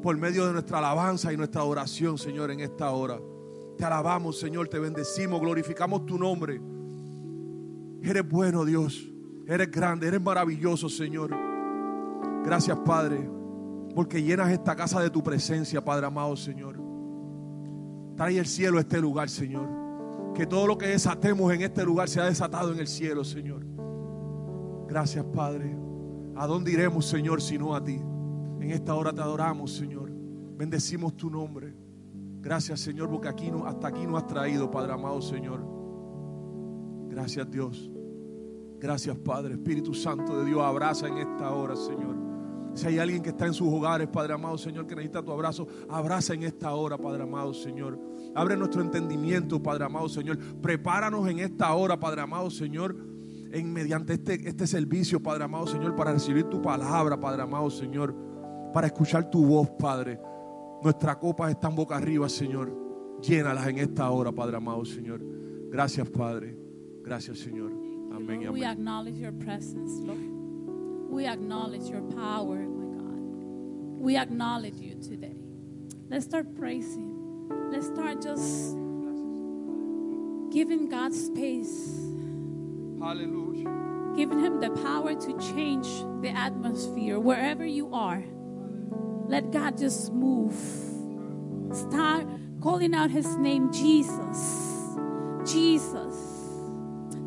por 0.02 0.16
medio 0.16 0.46
de 0.46 0.54
nuestra 0.54 0.78
alabanza 0.78 1.32
y 1.32 1.36
nuestra 1.36 1.62
oración, 1.62 2.16
Señor, 2.16 2.50
en 2.50 2.60
esta 2.60 2.90
hora. 2.90 3.20
Te 3.76 3.84
alabamos, 3.84 4.38
Señor, 4.38 4.68
te 4.68 4.78
bendecimos, 4.78 5.40
glorificamos 5.40 6.06
tu 6.06 6.18
nombre. 6.18 6.60
Eres 8.02 8.26
bueno, 8.28 8.64
Dios. 8.64 9.13
Eres 9.46 9.70
grande, 9.70 10.08
eres 10.08 10.20
maravilloso, 10.20 10.88
Señor. 10.88 11.30
Gracias, 12.44 12.76
Padre, 12.78 13.28
porque 13.94 14.22
llenas 14.22 14.50
esta 14.50 14.74
casa 14.74 15.00
de 15.00 15.10
tu 15.10 15.22
presencia, 15.22 15.84
Padre 15.84 16.06
amado, 16.06 16.36
Señor. 16.36 16.78
Trae 18.16 18.38
el 18.38 18.46
cielo 18.46 18.78
a 18.78 18.80
este 18.80 19.00
lugar, 19.00 19.28
Señor. 19.28 19.68
Que 20.34 20.46
todo 20.46 20.66
lo 20.66 20.78
que 20.78 20.86
desatemos 20.86 21.52
en 21.52 21.62
este 21.62 21.84
lugar 21.84 22.08
sea 22.08 22.24
desatado 22.24 22.72
en 22.72 22.78
el 22.78 22.86
cielo, 22.86 23.24
Señor. 23.24 23.64
Gracias, 24.88 25.24
Padre. 25.24 25.76
¿A 26.36 26.46
dónde 26.46 26.72
iremos, 26.72 27.06
Señor, 27.06 27.40
si 27.40 27.58
no 27.58 27.74
a 27.74 27.84
ti? 27.84 28.00
En 28.60 28.70
esta 28.70 28.94
hora 28.94 29.12
te 29.12 29.20
adoramos, 29.20 29.72
Señor. 29.72 30.10
Bendecimos 30.56 31.16
tu 31.16 31.30
nombre. 31.30 31.74
Gracias, 32.40 32.80
Señor, 32.80 33.10
porque 33.10 33.28
aquí 33.28 33.50
no, 33.50 33.66
hasta 33.66 33.88
aquí 33.88 34.06
nos 34.06 34.22
has 34.22 34.26
traído, 34.26 34.70
Padre 34.70 34.92
amado, 34.92 35.20
Señor. 35.22 35.64
Gracias, 37.08 37.50
Dios. 37.50 37.90
Gracias, 38.84 39.16
Padre. 39.16 39.54
Espíritu 39.54 39.94
Santo 39.94 40.38
de 40.38 40.44
Dios, 40.44 40.60
abraza 40.60 41.08
en 41.08 41.16
esta 41.16 41.50
hora, 41.54 41.74
Señor. 41.74 42.16
Si 42.74 42.86
hay 42.86 42.98
alguien 42.98 43.22
que 43.22 43.30
está 43.30 43.46
en 43.46 43.54
sus 43.54 43.66
hogares, 43.72 44.08
Padre 44.08 44.34
amado, 44.34 44.58
Señor, 44.58 44.86
que 44.86 44.94
necesita 44.94 45.22
tu 45.22 45.32
abrazo, 45.32 45.66
abraza 45.88 46.34
en 46.34 46.42
esta 46.42 46.74
hora, 46.74 46.98
Padre 46.98 47.22
amado, 47.22 47.54
Señor. 47.54 47.98
Abre 48.34 48.58
nuestro 48.58 48.82
entendimiento, 48.82 49.62
Padre 49.62 49.86
amado, 49.86 50.06
Señor. 50.10 50.36
Prepáranos 50.60 51.26
en 51.30 51.38
esta 51.38 51.72
hora, 51.72 51.98
Padre 51.98 52.20
amado, 52.20 52.50
Señor, 52.50 52.94
en 53.52 53.72
mediante 53.72 54.12
este, 54.12 54.46
este 54.46 54.66
servicio, 54.66 55.18
Padre 55.18 55.44
amado, 55.44 55.66
Señor, 55.66 55.96
para 55.96 56.12
recibir 56.12 56.44
tu 56.50 56.60
palabra, 56.60 57.18
Padre 57.18 57.40
amado, 57.40 57.70
Señor, 57.70 58.14
para 58.74 58.88
escuchar 58.88 59.30
tu 59.30 59.46
voz, 59.46 59.70
Padre. 59.78 60.20
Nuestras 60.82 61.16
copas 61.16 61.52
están 61.52 61.74
boca 61.74 61.96
arriba, 61.96 62.28
Señor. 62.28 62.70
Llénalas 63.22 63.66
en 63.66 63.78
esta 63.78 64.10
hora, 64.10 64.30
Padre 64.30 64.58
amado, 64.58 64.84
Señor. 64.84 65.22
Gracias, 65.70 66.06
Padre. 66.10 66.54
Gracias, 67.02 67.38
Señor. 67.38 67.83
Lord, 68.18 68.50
we 68.50 68.64
acknowledge 68.64 69.16
your 69.16 69.32
presence, 69.32 69.92
Lord. 70.00 71.10
We 71.10 71.26
acknowledge 71.26 71.82
your 71.88 72.02
power, 72.12 72.56
my 72.56 72.98
God. 72.98 74.00
We 74.00 74.16
acknowledge 74.16 74.76
you 74.76 74.94
today. 74.94 75.36
Let's 76.08 76.24
start 76.24 76.54
praising. 76.54 77.10
Let's 77.70 77.86
start 77.86 78.22
just 78.22 78.76
giving 80.52 80.88
God 80.88 81.12
space. 81.12 81.90
Hallelujah. 83.00 84.14
Giving 84.16 84.38
him 84.38 84.60
the 84.60 84.70
power 84.70 85.14
to 85.14 85.38
change 85.54 85.88
the 86.22 86.30
atmosphere 86.30 87.18
wherever 87.18 87.66
you 87.66 87.92
are. 87.92 88.22
Let 89.26 89.50
God 89.50 89.76
just 89.76 90.12
move. 90.12 90.54
Start 91.74 92.26
calling 92.60 92.94
out 92.94 93.10
his 93.10 93.36
name, 93.36 93.72
Jesus. 93.72 94.96
Jesus. 95.44 96.03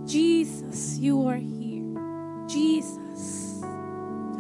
Jesus, 0.08 0.98
you 0.98 1.28
are 1.28 1.36
here. 1.36 1.84
Jesus. 2.48 3.62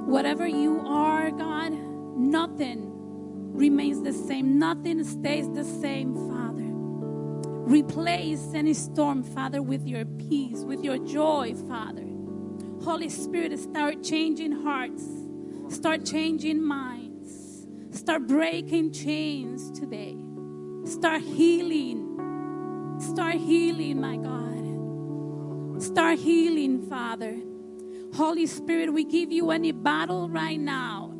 Whatever 0.05 0.47
you 0.47 0.81
are, 0.87 1.29
God, 1.29 1.73
nothing 1.73 2.89
remains 3.53 4.01
the 4.01 4.13
same. 4.13 4.57
Nothing 4.57 5.03
stays 5.03 5.51
the 5.51 5.65
same, 5.65 6.15
Father. 6.29 6.63
Replace 7.69 8.53
any 8.53 8.73
storm, 8.73 9.23
Father, 9.23 9.61
with 9.61 9.85
your 9.85 10.05
peace, 10.05 10.61
with 10.61 10.85
your 10.85 10.99
joy, 10.99 11.53
Father. 11.67 12.07
Holy 12.81 13.09
Spirit, 13.09 13.59
start 13.59 14.01
changing 14.01 14.53
hearts, 14.53 15.03
start 15.67 16.05
changing 16.05 16.63
minds, 16.63 17.67
start 17.91 18.25
breaking 18.25 18.93
chains 18.93 19.69
today, 19.77 20.15
start 20.85 21.21
healing, 21.21 22.95
start 23.01 23.35
healing, 23.35 23.99
my 23.99 24.15
God. 24.15 24.46
Start 25.79 26.17
healing, 26.17 26.87
Father. 26.89 27.35
Holy 28.15 28.47
Spirit, 28.47 28.91
we 28.91 29.03
give 29.03 29.31
you 29.31 29.51
any 29.51 29.71
battle 29.71 30.27
right 30.27 30.59
now. 30.59 31.13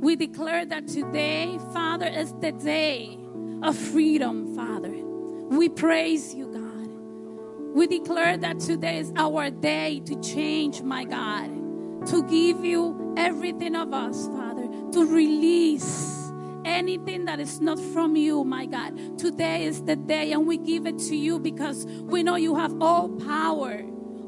We 0.00 0.16
declare 0.16 0.64
that 0.64 0.88
today, 0.88 1.58
Father, 1.74 2.06
is 2.06 2.32
the 2.40 2.52
day 2.52 3.18
of 3.62 3.76
freedom, 3.76 4.54
Father. 4.56 4.92
We 4.92 5.68
praise 5.68 6.34
you, 6.34 6.46
God. 6.46 7.74
We 7.76 7.86
declare 7.86 8.38
that 8.38 8.60
today 8.60 8.98
is 8.98 9.12
our 9.14 9.50
day 9.50 10.00
to 10.06 10.18
change, 10.22 10.80
my 10.80 11.04
God, 11.04 12.06
to 12.06 12.22
give 12.30 12.64
you 12.64 13.14
everything 13.18 13.76
of 13.76 13.92
us, 13.92 14.26
Father, 14.28 14.68
to 14.92 15.04
release 15.04 16.25
anything 16.66 17.24
that 17.26 17.40
is 17.40 17.60
not 17.60 17.78
from 17.78 18.16
you, 18.16 18.44
my 18.44 18.66
God. 18.66 19.18
Today 19.18 19.64
is 19.64 19.82
the 19.82 19.96
day, 19.96 20.32
and 20.32 20.46
we 20.46 20.58
give 20.58 20.86
it 20.86 20.98
to 21.08 21.16
you 21.16 21.38
because 21.38 21.86
we 21.86 22.22
know 22.22 22.36
you 22.36 22.56
have 22.56 22.74
all 22.82 23.08
power, 23.08 23.82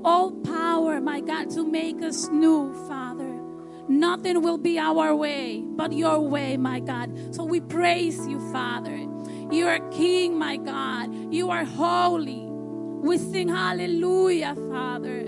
all 0.04 0.30
power, 0.30 1.00
my 1.00 1.21
God, 1.21 1.50
to 1.50 1.68
make 1.68 2.00
us 2.02 2.28
new, 2.28 2.73
Father. 2.88 3.28
Nothing 3.88 4.42
will 4.42 4.59
be 4.59 4.78
our 4.78 5.14
way, 5.14 5.64
but 5.66 5.92
your 5.92 6.21
way, 6.21 6.57
my 6.57 6.80
God. 6.80 7.35
So 7.35 7.45
we 7.45 7.61
praise 7.61 8.26
you, 8.26 8.40
Father. 8.52 8.97
You 9.50 9.66
are 9.66 9.80
King, 9.90 10.38
my 10.38 10.57
God. 10.59 11.33
You 11.33 11.50
are 11.50 11.64
holy. 11.64 12.45
We 12.47 13.18
sing 13.18 13.49
hallelujah, 13.49 14.54
Father. 14.71 15.25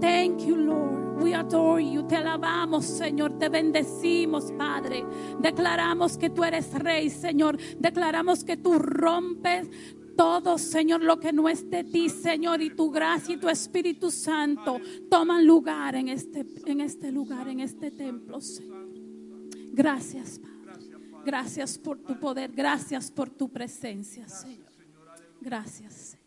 Thank 0.00 0.42
you, 0.42 0.56
Lord. 0.56 0.99
We 1.20 1.34
adore 1.34 1.82
you. 1.84 2.06
Te 2.06 2.16
alabamos, 2.16 2.84
Señor. 2.86 3.38
Te 3.38 3.48
bendecimos, 3.48 4.52
Padre. 4.52 5.04
Declaramos 5.38 6.16
que 6.16 6.30
tú 6.30 6.44
eres 6.44 6.72
Rey, 6.72 7.10
Señor. 7.10 7.58
Declaramos 7.78 8.44
que 8.44 8.56
tú 8.56 8.78
rompes 8.78 9.68
todo, 10.16 10.58
Señor, 10.58 11.02
lo 11.02 11.18
que 11.18 11.32
no 11.32 11.48
es 11.48 11.70
de 11.70 11.82
ti, 11.82 12.10
Señor, 12.10 12.60
y 12.60 12.70
tu 12.70 12.90
gracia 12.90 13.34
y 13.34 13.38
tu 13.38 13.48
Espíritu 13.48 14.10
Santo 14.10 14.78
toman 15.08 15.46
lugar 15.46 15.94
en 15.94 16.08
este, 16.08 16.44
en 16.66 16.82
este 16.82 17.10
lugar, 17.10 17.48
en 17.48 17.60
este 17.60 17.90
templo, 17.90 18.40
Señor. 18.40 18.86
Gracias, 19.72 20.38
Padre. 20.38 20.50
Gracias 21.24 21.78
por 21.78 21.98
tu 21.98 22.18
poder. 22.18 22.52
Gracias 22.52 23.10
por 23.10 23.30
tu 23.30 23.48
presencia, 23.48 24.28
Señor. 24.28 24.68
Gracias. 25.40 26.19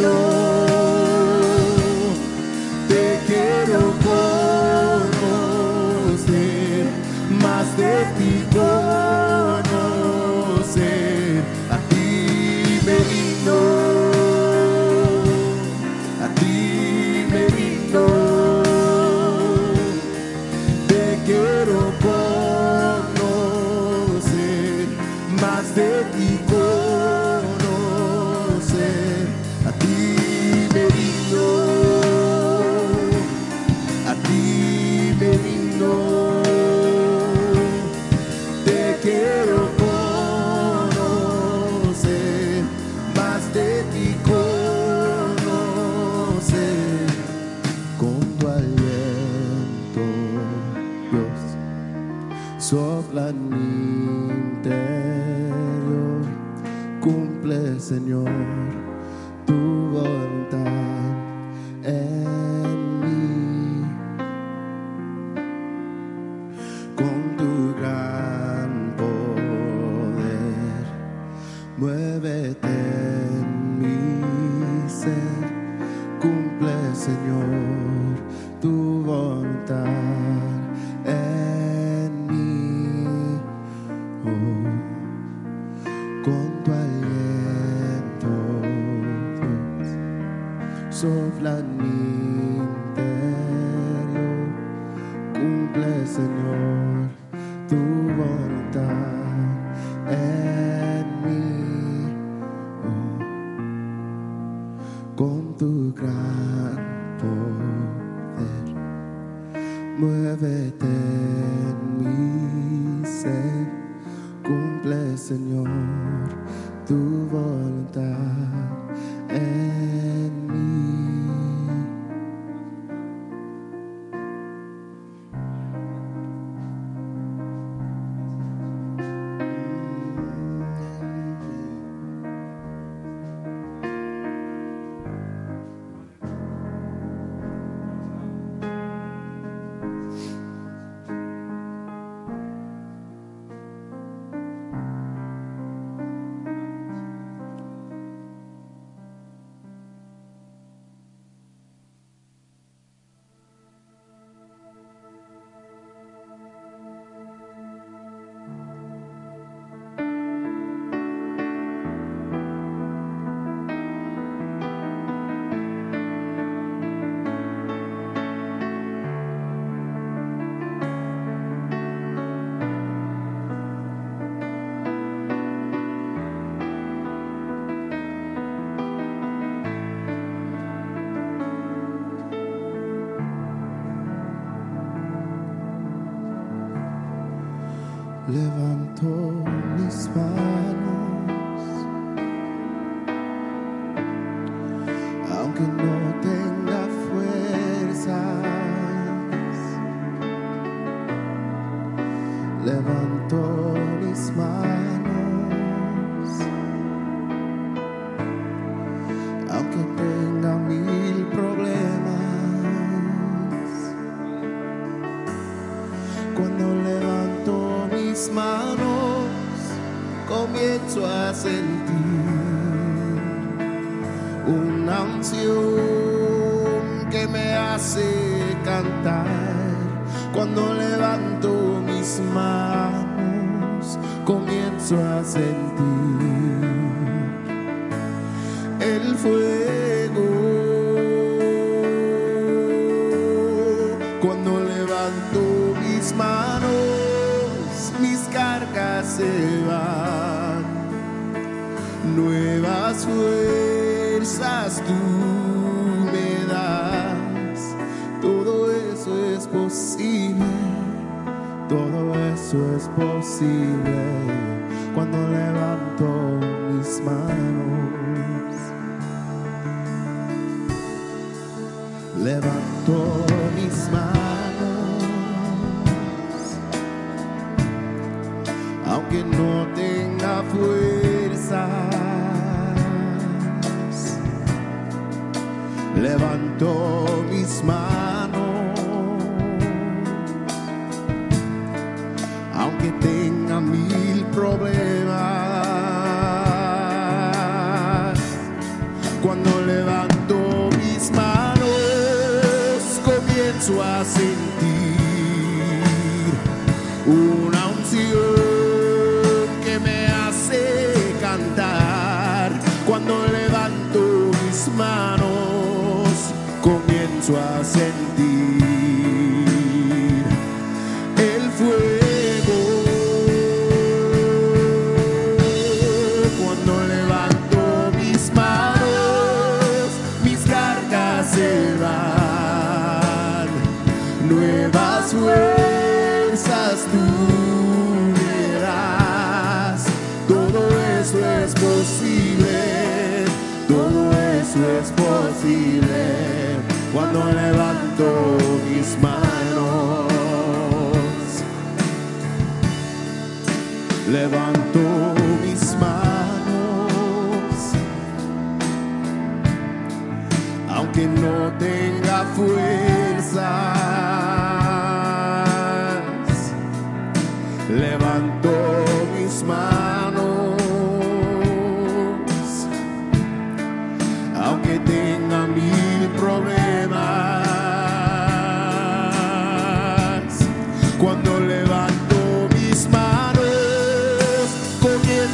Cristo. 0.00 0.39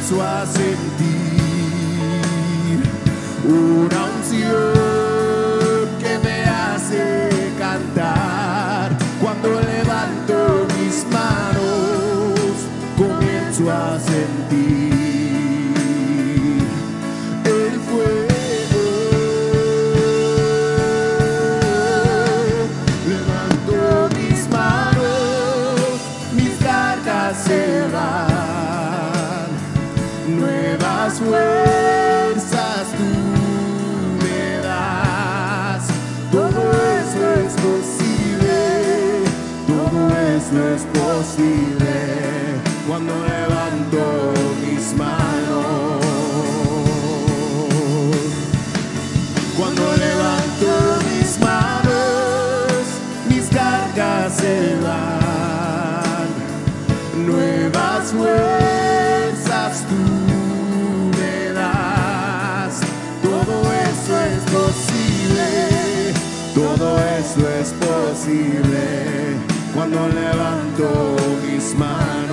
comienzo 0.07 0.21
a 0.21 0.45
sentir 0.45 1.17
cuando 42.97 43.13
levanto 43.27 44.33
mis 44.65 44.93
manos. 44.95 46.01
Cuando 49.55 49.83
levanto 49.97 50.67
mis 51.07 51.39
manos, 51.39 52.81
mis 53.29 53.45
cargas 53.49 54.33
se 54.33 54.75
van. 54.81 56.27
Nuevas 57.27 58.11
fuerzas 58.11 59.83
tú 59.89 60.01
me 61.19 61.53
das. 61.53 62.81
Todo 63.21 63.55
eso 63.91 64.13
es 64.33 64.41
posible. 64.57 65.47
Todo 66.55 66.97
eso 67.19 67.47
es 67.61 67.73
posible 67.73 69.37
cuando 69.75 70.07
levanto 70.07 71.15
mis 71.45 71.75
manos. 71.75 72.26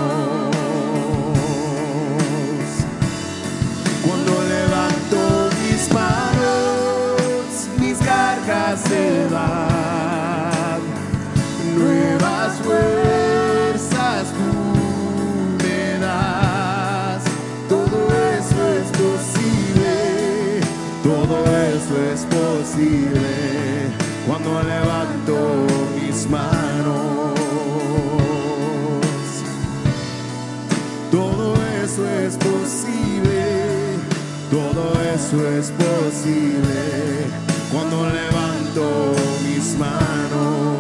Esto 35.35 35.49
es 35.49 35.71
posible 35.73 37.27
cuando 37.73 38.09
levanto 38.09 39.15
mis 39.43 39.77
manos. 39.77 40.79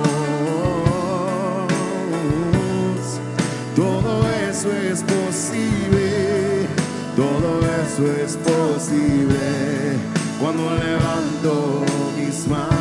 Todo 3.74 4.22
eso 4.48 4.72
es 4.72 5.02
posible, 5.02 6.68
todo 7.16 7.62
eso 7.82 8.12
es 8.24 8.36
posible 8.36 9.98
cuando 10.38 10.70
levanto 10.76 11.84
mis 12.16 12.46
manos. 12.46 12.73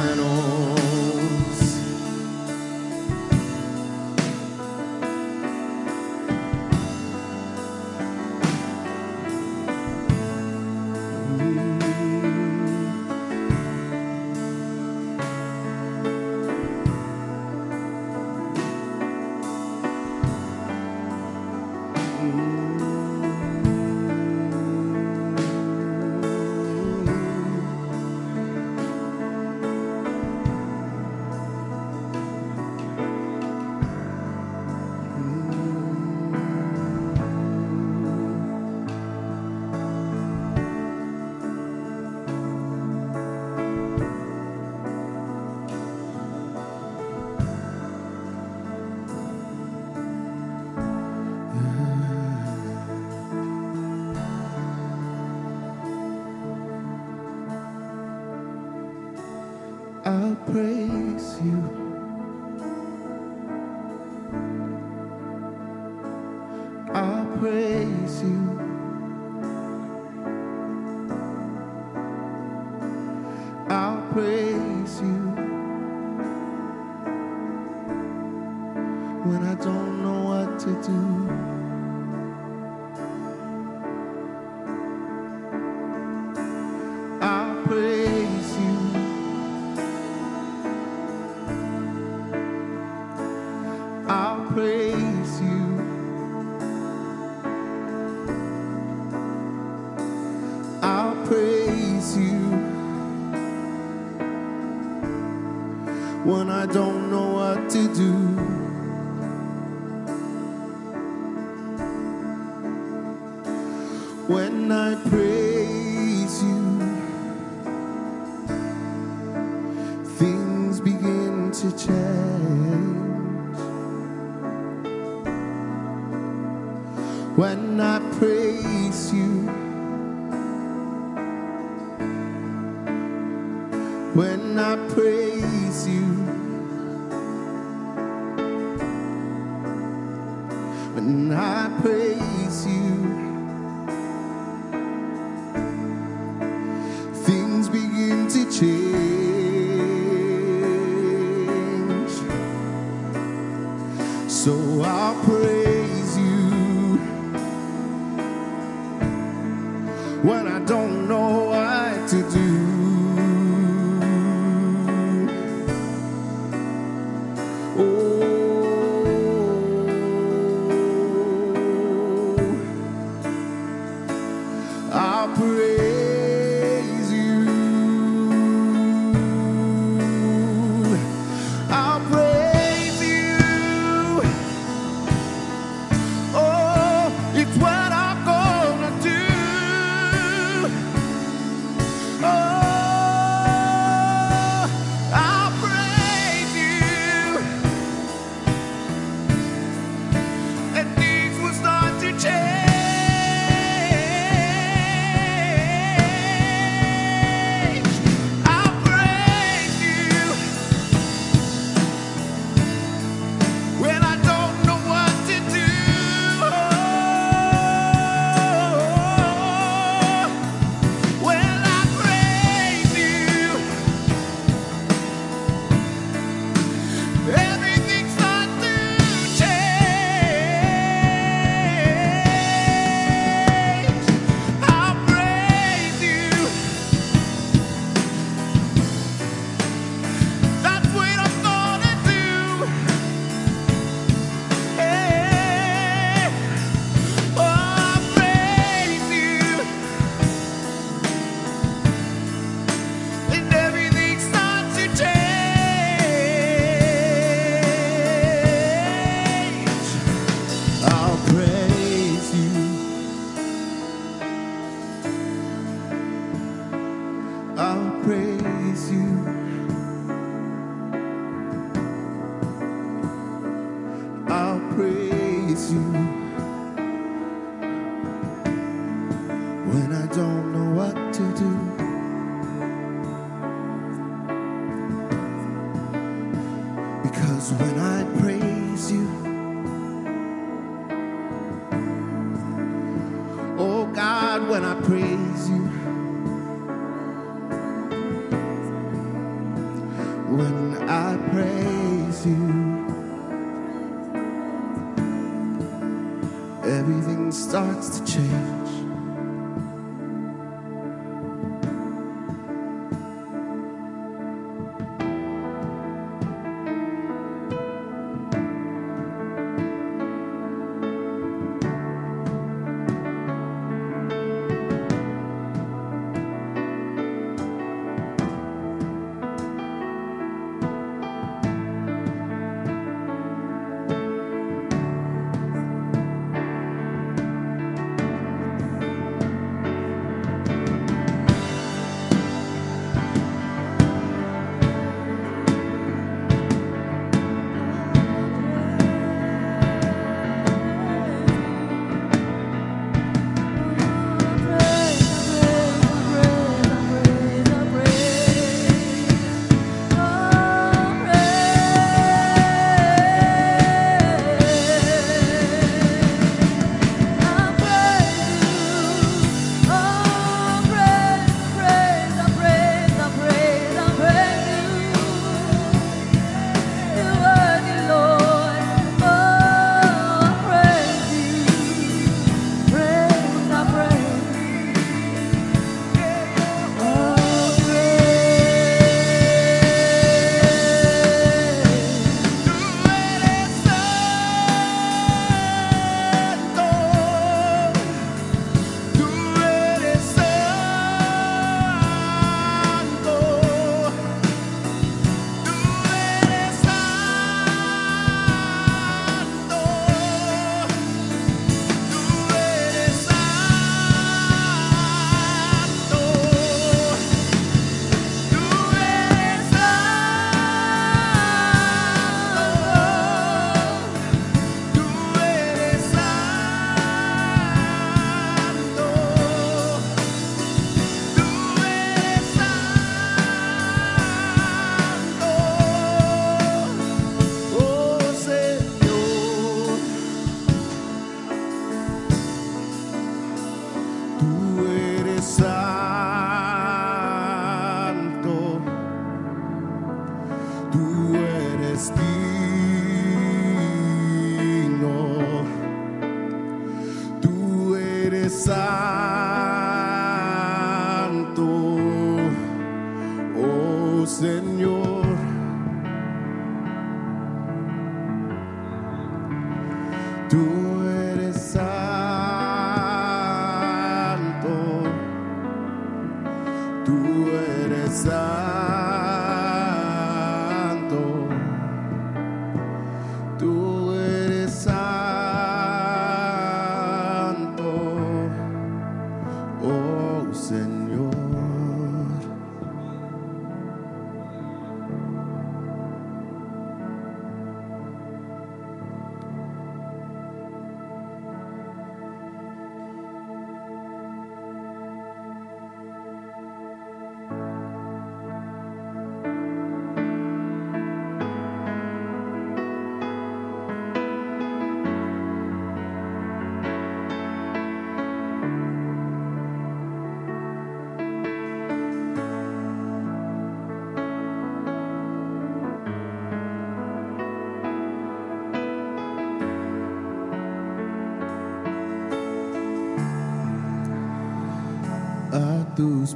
praise 67.43 68.23
you. 68.23 68.62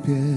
A 0.06 0.37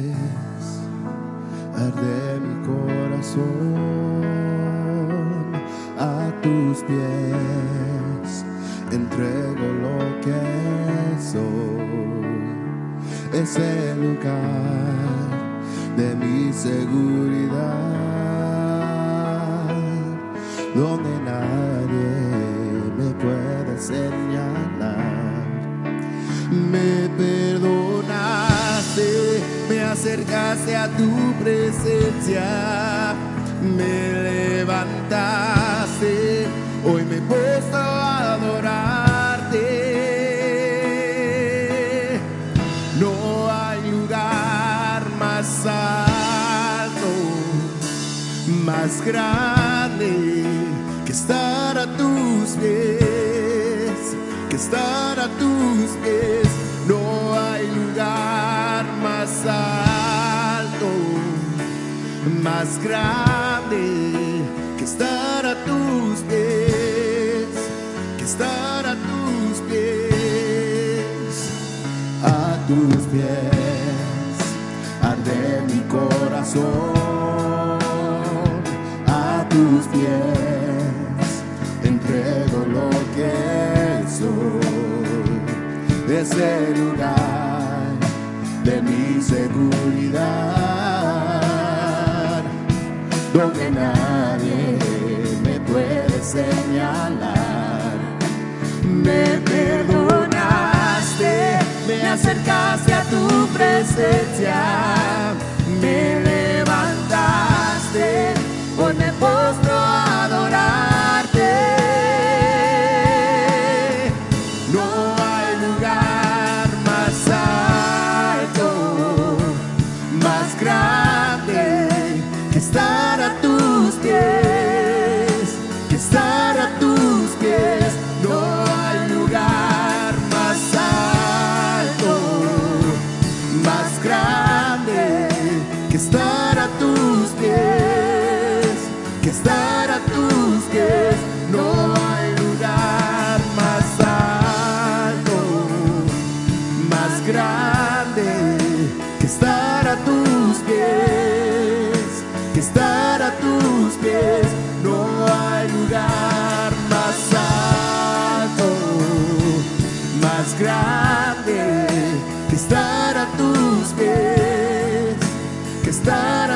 que 166.11 166.50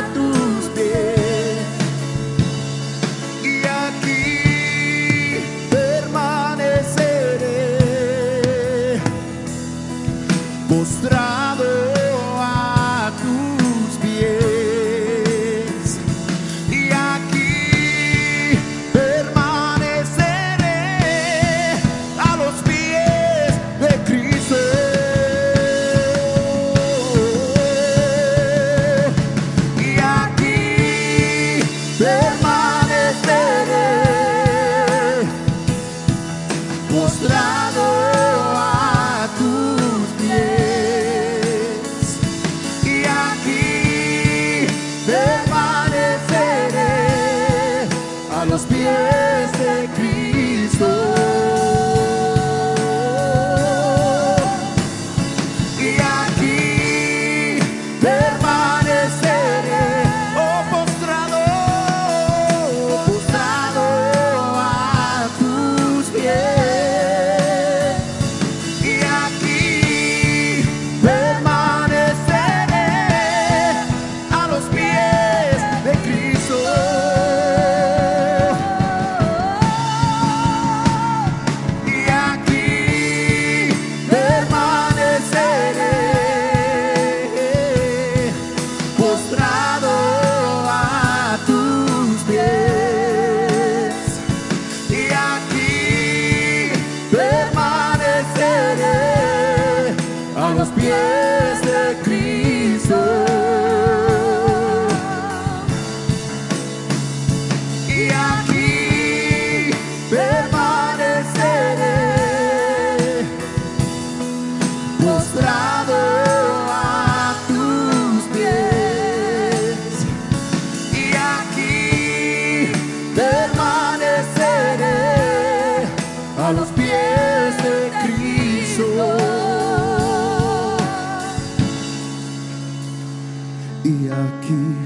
aquí 134.45 134.77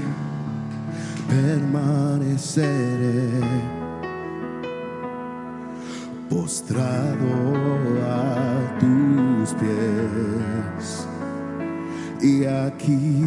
permaneceré 1.27 3.41
postrado 6.29 7.27
a 8.05 8.77
tus 8.79 9.53
pies. 9.55 11.05
Y 12.21 12.45
aquí 12.45 13.25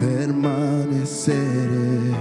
permaneceré 0.00 2.14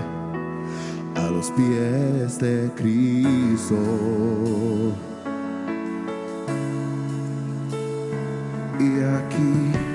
a 1.16 1.30
los 1.30 1.50
pies 1.52 2.40
de 2.40 2.70
Cristo. 2.76 3.78
Y 8.80 9.04
aquí 9.04 9.91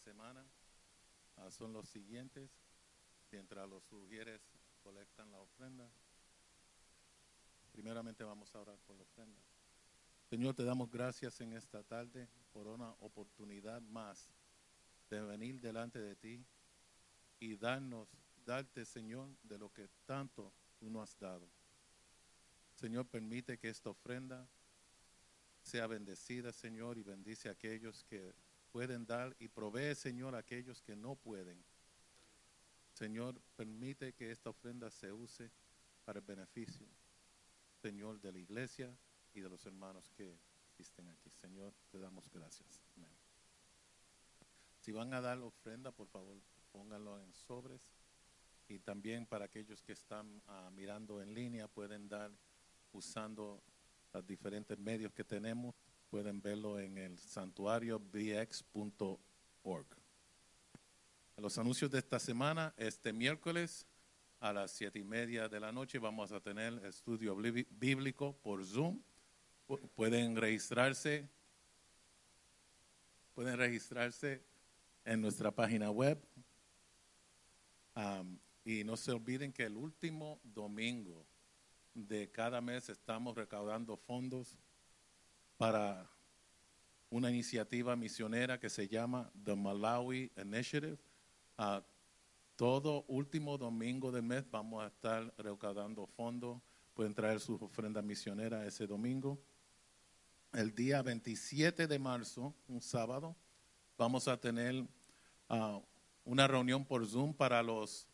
semana 0.00 0.44
ah, 1.36 1.50
son 1.50 1.72
los 1.72 1.88
siguientes. 1.88 2.50
Mientras 3.30 3.68
los 3.68 3.84
sugieres 3.84 4.40
colectan 4.82 5.30
la 5.30 5.40
ofrenda. 5.40 5.88
Primeramente 7.72 8.24
vamos 8.24 8.54
a 8.54 8.60
orar 8.60 8.78
por 8.86 8.96
la 8.96 9.02
ofrenda. 9.02 9.40
Señor, 10.28 10.54
te 10.54 10.64
damos 10.64 10.90
gracias 10.90 11.40
en 11.40 11.52
esta 11.52 11.82
tarde 11.82 12.28
por 12.52 12.66
una 12.66 12.90
oportunidad 13.00 13.80
más 13.82 14.28
de 15.08 15.20
venir 15.22 15.60
delante 15.60 15.98
de 15.98 16.16
ti 16.16 16.44
y 17.38 17.56
darnos, 17.56 18.08
darte, 18.44 18.84
Señor, 18.84 19.28
de 19.42 19.58
lo 19.58 19.72
que 19.72 19.88
tanto 20.06 20.52
tú 20.78 20.90
nos 20.90 21.10
has 21.10 21.18
dado. 21.18 21.48
Señor, 22.74 23.06
permite 23.06 23.58
que 23.58 23.68
esta 23.68 23.90
ofrenda 23.90 24.48
sea 25.62 25.86
bendecida, 25.86 26.52
Señor, 26.52 26.98
y 26.98 27.02
bendice 27.02 27.48
a 27.48 27.52
aquellos 27.52 28.04
que 28.04 28.34
pueden 28.70 29.06
dar 29.06 29.34
y 29.38 29.48
provee, 29.48 29.94
Señor, 29.94 30.34
a 30.34 30.38
aquellos 30.38 30.80
que 30.82 30.96
no 30.96 31.16
pueden. 31.16 31.62
Señor, 32.92 33.40
permite 33.56 34.12
que 34.12 34.30
esta 34.30 34.50
ofrenda 34.50 34.90
se 34.90 35.12
use 35.12 35.50
para 36.04 36.18
el 36.18 36.24
beneficio, 36.24 36.86
Señor, 37.80 38.20
de 38.20 38.32
la 38.32 38.38
iglesia 38.38 38.96
y 39.32 39.40
de 39.40 39.48
los 39.48 39.64
hermanos 39.66 40.10
que 40.16 40.38
existen 40.70 41.08
aquí. 41.08 41.30
Señor, 41.30 41.72
te 41.90 41.98
damos 41.98 42.28
gracias. 42.30 42.80
Amén. 42.96 43.10
Si 44.80 44.92
van 44.92 45.12
a 45.14 45.20
dar 45.20 45.38
ofrenda, 45.38 45.92
por 45.92 46.08
favor, 46.08 46.36
pónganlo 46.72 47.20
en 47.20 47.32
sobres. 47.32 47.80
Y 48.68 48.78
también 48.78 49.26
para 49.26 49.46
aquellos 49.46 49.82
que 49.82 49.92
están 49.92 50.42
ah, 50.46 50.70
mirando 50.72 51.20
en 51.20 51.34
línea, 51.34 51.68
pueden 51.68 52.08
dar 52.08 52.30
usando 52.92 53.62
los 54.12 54.26
diferentes 54.26 54.78
medios 54.78 55.12
que 55.12 55.24
tenemos. 55.24 55.74
Pueden 56.10 56.40
verlo 56.42 56.78
en 56.80 56.98
el 56.98 57.18
santuariobx.org. 57.18 59.86
Los 61.36 61.56
anuncios 61.58 61.90
de 61.90 61.98
esta 61.98 62.18
semana, 62.18 62.74
este 62.76 63.12
miércoles 63.12 63.86
a 64.40 64.52
las 64.52 64.72
siete 64.72 64.98
y 64.98 65.04
media 65.04 65.48
de 65.48 65.60
la 65.60 65.70
noche 65.72 65.98
vamos 65.98 66.32
a 66.32 66.40
tener 66.40 66.84
estudio 66.84 67.36
bíbli- 67.36 67.66
bíblico 67.70 68.34
por 68.42 68.64
Zoom. 68.64 69.00
Pu- 69.68 69.80
Pueden 69.94 70.36
registrarse, 70.36 71.28
pueden 73.34 73.56
registrarse 73.56 74.42
en 75.04 75.20
nuestra 75.20 75.50
página 75.52 75.90
web. 75.90 76.18
Am, 77.94 78.38
y 78.64 78.82
no 78.84 78.96
se 78.96 79.12
olviden 79.12 79.52
que 79.52 79.64
el 79.64 79.76
último 79.76 80.40
domingo 80.42 81.24
de 81.94 82.30
cada 82.30 82.60
mes 82.60 82.88
estamos 82.88 83.36
recaudando 83.36 83.96
fondos 83.96 84.58
para 85.60 86.08
una 87.10 87.28
iniciativa 87.28 87.94
misionera 87.94 88.58
que 88.58 88.70
se 88.70 88.88
llama 88.88 89.30
The 89.44 89.54
Malawi 89.54 90.32
Initiative. 90.42 90.96
Todo 92.56 93.04
último 93.08 93.58
domingo 93.58 94.10
del 94.10 94.22
mes 94.22 94.50
vamos 94.50 94.82
a 94.82 94.86
estar 94.86 95.34
recaudando 95.36 96.06
fondos. 96.06 96.62
Pueden 96.94 97.12
traer 97.12 97.40
sus 97.40 97.60
ofrendas 97.60 98.02
misioneras 98.02 98.66
ese 98.66 98.86
domingo. 98.86 99.38
El 100.54 100.74
día 100.74 101.02
27 101.02 101.86
de 101.86 101.98
marzo, 101.98 102.54
un 102.66 102.80
sábado, 102.80 103.36
vamos 103.98 104.28
a 104.28 104.40
tener 104.40 104.86
ah, 105.50 105.78
una 106.24 106.48
reunión 106.48 106.86
por 106.86 107.06
Zoom 107.06 107.34
para 107.34 107.62
los 107.62 108.08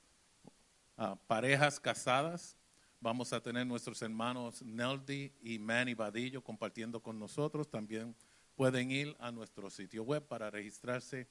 ah, 0.96 1.16
parejas 1.28 1.78
casadas. 1.78 2.56
Vamos 3.00 3.32
a 3.32 3.42
tener 3.42 3.66
nuestros 3.66 4.00
hermanos 4.00 4.62
Neldy 4.62 5.30
y 5.42 5.58
Manny 5.58 5.94
Vadillo 5.94 6.42
compartiendo 6.42 7.02
con 7.02 7.18
nosotros. 7.18 7.68
También 7.68 8.16
pueden 8.54 8.90
ir 8.90 9.14
a 9.18 9.30
nuestro 9.30 9.68
sitio 9.70 10.02
web 10.02 10.26
para 10.26 10.50
registrarse 10.50 11.28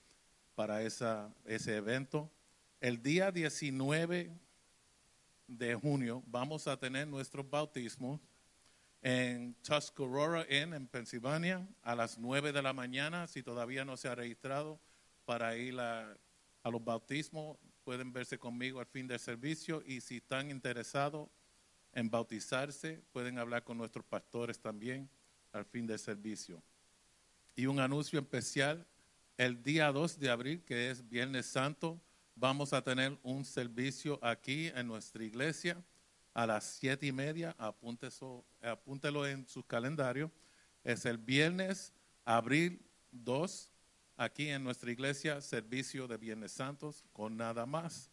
para 0.53 0.84
esa, 0.84 1.34
ese 1.43 1.76
evento. 1.76 2.32
El 2.80 3.01
día 3.01 3.32
19 3.32 4.32
de 5.47 5.76
junio 5.76 6.24
vamos 6.28 6.68
a 6.68 6.78
tener 6.78 7.07
nuestros 7.07 7.49
bautismos 7.49 8.22
en 9.01 9.55
Tuscarora 9.55 10.45
Inn, 10.49 10.74
en 10.74 10.88
Pensilvania, 10.88 11.68
a 11.82 11.95
las 11.95 12.18
9 12.20 12.51
de 12.51 12.61
la 12.61 12.74
mañana. 12.74 13.28
Si 13.28 13.41
todavía 13.41 13.84
no 13.86 13.97
se 13.97 14.07
ha 14.07 14.16
registrado 14.16 14.80
para 15.26 15.57
ir 15.57 15.80
a 15.80 16.16
los 16.63 16.84
bautismos, 16.84 17.57
pueden 17.84 18.13
verse 18.13 18.38
conmigo 18.38 18.80
al 18.80 18.86
fin 18.86 19.07
del 19.07 19.20
servicio. 19.20 19.82
Y 19.86 20.01
si 20.01 20.18
están 20.18 20.51
interesados 20.51 21.28
en 21.96 22.10
bautizarse, 22.10 23.02
pueden 23.12 23.39
hablar 23.39 23.64
con 23.64 23.78
nuestros 23.78 24.06
pastores 24.06 24.60
también 24.60 25.10
al 25.52 25.66
fin 25.66 25.88
del 25.88 25.98
servicio. 25.98 26.62
Y 27.56 27.66
un 27.66 27.80
anuncio 27.80 28.20
especial, 28.20 28.86
el 29.38 29.64
día 29.64 29.91
2 29.91 30.20
de 30.20 30.30
abril, 30.30 30.62
que 30.64 30.91
es 30.91 31.08
Viernes 31.08 31.46
Santo, 31.46 32.00
vamos 32.36 32.74
a 32.74 32.84
tener 32.84 33.18
un 33.24 33.46
servicio 33.46 34.20
aquí 34.22 34.68
en 34.76 34.88
nuestra 34.88 35.24
iglesia 35.24 35.82
a 36.34 36.46
las 36.46 36.66
siete 36.66 37.08
y 37.08 37.12
media. 37.14 37.56
Apúntelo, 37.58 38.46
apúntelo 38.62 39.26
en 39.26 39.48
su 39.48 39.64
calendario. 39.64 40.30
Es 40.84 41.06
el 41.06 41.18
viernes, 41.18 41.93
abril 42.26 42.86
2, 43.12 43.72
aquí 44.18 44.50
en 44.50 44.64
nuestra 44.64 44.91
iglesia, 44.91 45.41
servicio 45.41 46.08
de 46.08 46.18
Viernes 46.18 46.52
Santos, 46.52 47.06
con 47.14 47.38
nada 47.38 47.66
más. 47.66 48.12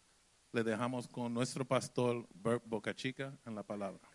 Le 0.52 0.62
dejamos 0.62 1.08
con 1.08 1.32
nuestro 1.32 1.64
pastor 1.64 2.28
Bert 2.34 2.62
Bocachica 2.66 3.34
en 3.46 3.54
la 3.54 3.62
palabra. 3.62 4.06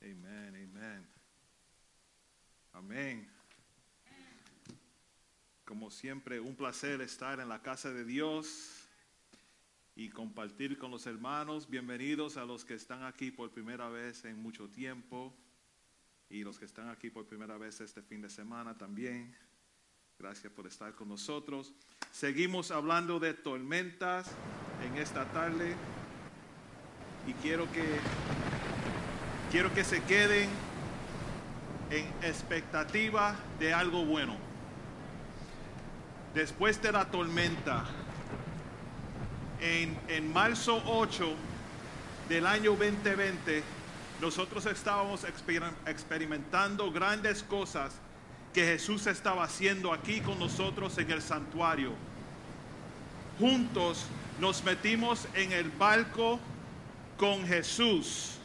Amen, 0.00 0.56
amen. 0.56 1.06
Amén. 2.72 3.30
Como 5.66 5.90
siempre, 5.90 6.40
un 6.40 6.56
placer 6.56 7.02
estar 7.02 7.38
en 7.38 7.50
la 7.50 7.60
casa 7.60 7.90
de 7.90 8.06
Dios 8.06 8.88
y 9.94 10.08
compartir 10.08 10.78
con 10.78 10.90
los 10.90 11.06
hermanos. 11.06 11.68
Bienvenidos 11.68 12.38
a 12.38 12.46
los 12.46 12.64
que 12.64 12.72
están 12.72 13.04
aquí 13.04 13.30
por 13.30 13.50
primera 13.50 13.90
vez 13.90 14.24
en 14.24 14.40
mucho 14.40 14.70
tiempo 14.70 15.34
y 16.30 16.44
los 16.44 16.58
que 16.58 16.64
están 16.64 16.88
aquí 16.88 17.10
por 17.10 17.26
primera 17.26 17.58
vez 17.58 17.78
este 17.82 18.00
fin 18.00 18.22
de 18.22 18.30
semana 18.30 18.78
también. 18.78 19.36
Gracias 20.22 20.52
por 20.52 20.68
estar 20.68 20.92
con 20.94 21.08
nosotros. 21.08 21.72
Seguimos 22.12 22.70
hablando 22.70 23.18
de 23.18 23.34
tormentas 23.34 24.30
en 24.86 24.96
esta 24.96 25.24
tarde 25.32 25.74
y 27.26 27.32
quiero 27.34 27.70
que 27.72 27.84
quiero 29.50 29.74
que 29.74 29.82
se 29.82 30.00
queden 30.04 30.48
en 31.90 32.06
expectativa 32.22 33.34
de 33.58 33.74
algo 33.74 34.04
bueno. 34.04 34.36
Después 36.34 36.80
de 36.80 36.92
la 36.92 37.10
tormenta, 37.10 37.84
en, 39.60 39.98
en 40.06 40.32
marzo 40.32 40.80
8 40.86 41.34
del 42.28 42.46
año 42.46 42.76
2020, 42.76 43.64
nosotros 44.20 44.66
estábamos 44.66 45.24
exper- 45.24 45.72
experimentando 45.86 46.92
grandes 46.92 47.42
cosas 47.42 47.96
que 48.52 48.64
Jesús 48.64 49.06
estaba 49.06 49.44
haciendo 49.44 49.92
aquí 49.92 50.20
con 50.20 50.38
nosotros 50.38 50.96
en 50.98 51.10
el 51.10 51.22
santuario. 51.22 51.92
Juntos 53.38 54.06
nos 54.40 54.62
metimos 54.62 55.26
en 55.34 55.52
el 55.52 55.70
barco 55.70 56.38
con 57.16 57.46
Jesús. 57.46 58.38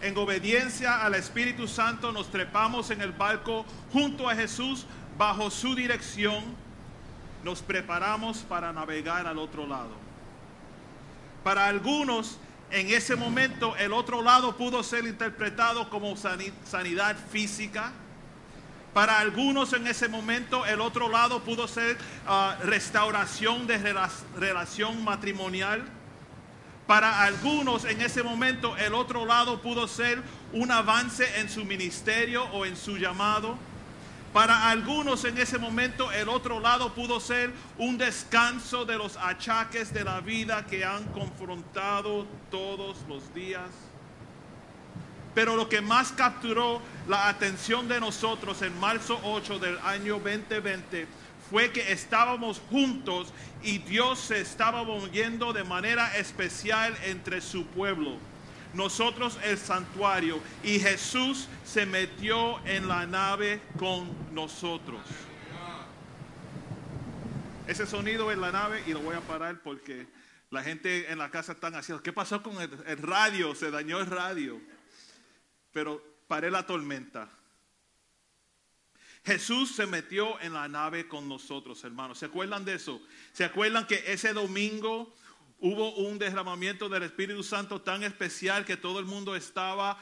En 0.00 0.16
obediencia 0.16 1.04
al 1.04 1.14
Espíritu 1.14 1.66
Santo 1.66 2.12
nos 2.12 2.30
trepamos 2.30 2.90
en 2.90 3.00
el 3.00 3.12
barco 3.12 3.64
junto 3.92 4.28
a 4.28 4.34
Jesús 4.36 4.86
bajo 5.16 5.50
su 5.50 5.74
dirección. 5.74 6.44
Nos 7.42 7.62
preparamos 7.62 8.38
para 8.38 8.72
navegar 8.72 9.26
al 9.26 9.38
otro 9.38 9.66
lado. 9.66 9.96
Para 11.42 11.66
algunos, 11.66 12.38
en 12.70 12.90
ese 12.90 13.16
momento, 13.16 13.74
el 13.76 13.92
otro 13.92 14.22
lado 14.22 14.56
pudo 14.56 14.82
ser 14.82 15.04
interpretado 15.06 15.88
como 15.90 16.14
sani- 16.16 16.52
sanidad 16.64 17.16
física. 17.30 17.92
Para 18.94 19.18
algunos 19.20 19.72
en 19.74 19.86
ese 19.86 20.08
momento 20.08 20.64
el 20.66 20.80
otro 20.80 21.08
lado 21.08 21.40
pudo 21.44 21.68
ser 21.68 21.96
ah, 22.26 22.56
restauración 22.64 23.66
de 23.66 23.78
rela- 23.78 24.10
relación 24.36 25.04
matrimonial. 25.04 25.84
Para 26.86 27.22
algunos 27.22 27.84
en 27.84 28.00
ese 28.00 28.22
momento 28.22 28.76
el 28.78 28.94
otro 28.94 29.24
lado 29.26 29.60
pudo 29.60 29.86
ser 29.88 30.22
un 30.52 30.70
avance 30.70 31.38
en 31.38 31.48
su 31.50 31.64
ministerio 31.64 32.44
o 32.46 32.64
en 32.64 32.76
su 32.76 32.96
llamado. 32.96 33.58
Para 34.32 34.68
algunos 34.68 35.24
en 35.24 35.38
ese 35.38 35.58
momento 35.58 36.12
el 36.12 36.28
otro 36.28 36.60
lado 36.60 36.92
pudo 36.94 37.18
ser 37.18 37.52
un 37.78 37.96
descanso 37.96 38.84
de 38.84 38.96
los 38.96 39.16
achaques 39.16 39.92
de 39.92 40.04
la 40.04 40.20
vida 40.20 40.66
que 40.66 40.84
han 40.84 41.04
confrontado 41.06 42.26
todos 42.50 42.98
los 43.08 43.32
días. 43.34 43.70
Pero 45.34 45.56
lo 45.56 45.68
que 45.68 45.80
más 45.80 46.12
capturó 46.12 46.82
la 47.06 47.28
atención 47.28 47.88
de 47.88 48.00
nosotros 48.00 48.60
en 48.62 48.78
marzo 48.78 49.18
8 49.22 49.58
del 49.58 49.78
año 49.78 50.14
2020 50.18 51.06
fue 51.50 51.72
que 51.72 51.92
estábamos 51.92 52.60
juntos 52.70 53.32
y 53.62 53.78
Dios 53.78 54.18
se 54.18 54.40
estaba 54.40 54.82
moviendo 54.84 55.52
de 55.52 55.64
manera 55.64 56.16
especial 56.18 56.94
entre 57.04 57.40
su 57.40 57.64
pueblo. 57.66 58.18
Nosotros 58.78 59.36
el 59.42 59.58
santuario 59.58 60.40
y 60.62 60.78
Jesús 60.78 61.48
se 61.64 61.84
metió 61.84 62.64
en 62.64 62.86
la 62.86 63.08
nave 63.08 63.60
con 63.76 64.08
nosotros. 64.32 65.00
Ese 67.66 67.88
sonido 67.88 68.30
en 68.30 68.40
la 68.40 68.52
nave 68.52 68.84
y 68.86 68.92
lo 68.92 69.00
voy 69.00 69.16
a 69.16 69.20
parar 69.20 69.60
porque 69.64 70.06
la 70.50 70.62
gente 70.62 71.10
en 71.10 71.18
la 71.18 71.28
casa 71.28 71.54
están 71.54 71.74
haciendo, 71.74 72.04
¿qué 72.04 72.12
pasó 72.12 72.40
con 72.40 72.62
el, 72.62 72.70
el 72.86 72.98
radio? 72.98 73.52
Se 73.56 73.72
dañó 73.72 73.98
el 73.98 74.06
radio. 74.06 74.60
Pero 75.72 76.00
paré 76.28 76.48
la 76.48 76.64
tormenta. 76.64 77.28
Jesús 79.24 79.74
se 79.74 79.86
metió 79.86 80.40
en 80.40 80.52
la 80.52 80.68
nave 80.68 81.08
con 81.08 81.28
nosotros, 81.28 81.82
hermanos. 81.82 82.18
¿Se 82.18 82.26
acuerdan 82.26 82.64
de 82.64 82.74
eso? 82.74 83.02
¿Se 83.32 83.44
acuerdan 83.44 83.88
que 83.88 84.04
ese 84.06 84.32
domingo 84.32 85.16
hubo 85.60 85.94
un 85.96 86.18
derramamiento 86.18 86.88
del 86.88 87.02
Espíritu 87.02 87.42
Santo 87.42 87.80
tan 87.80 88.02
especial 88.02 88.64
que 88.64 88.76
todo 88.76 88.98
el 88.98 89.06
mundo 89.06 89.34
estaba, 89.34 89.96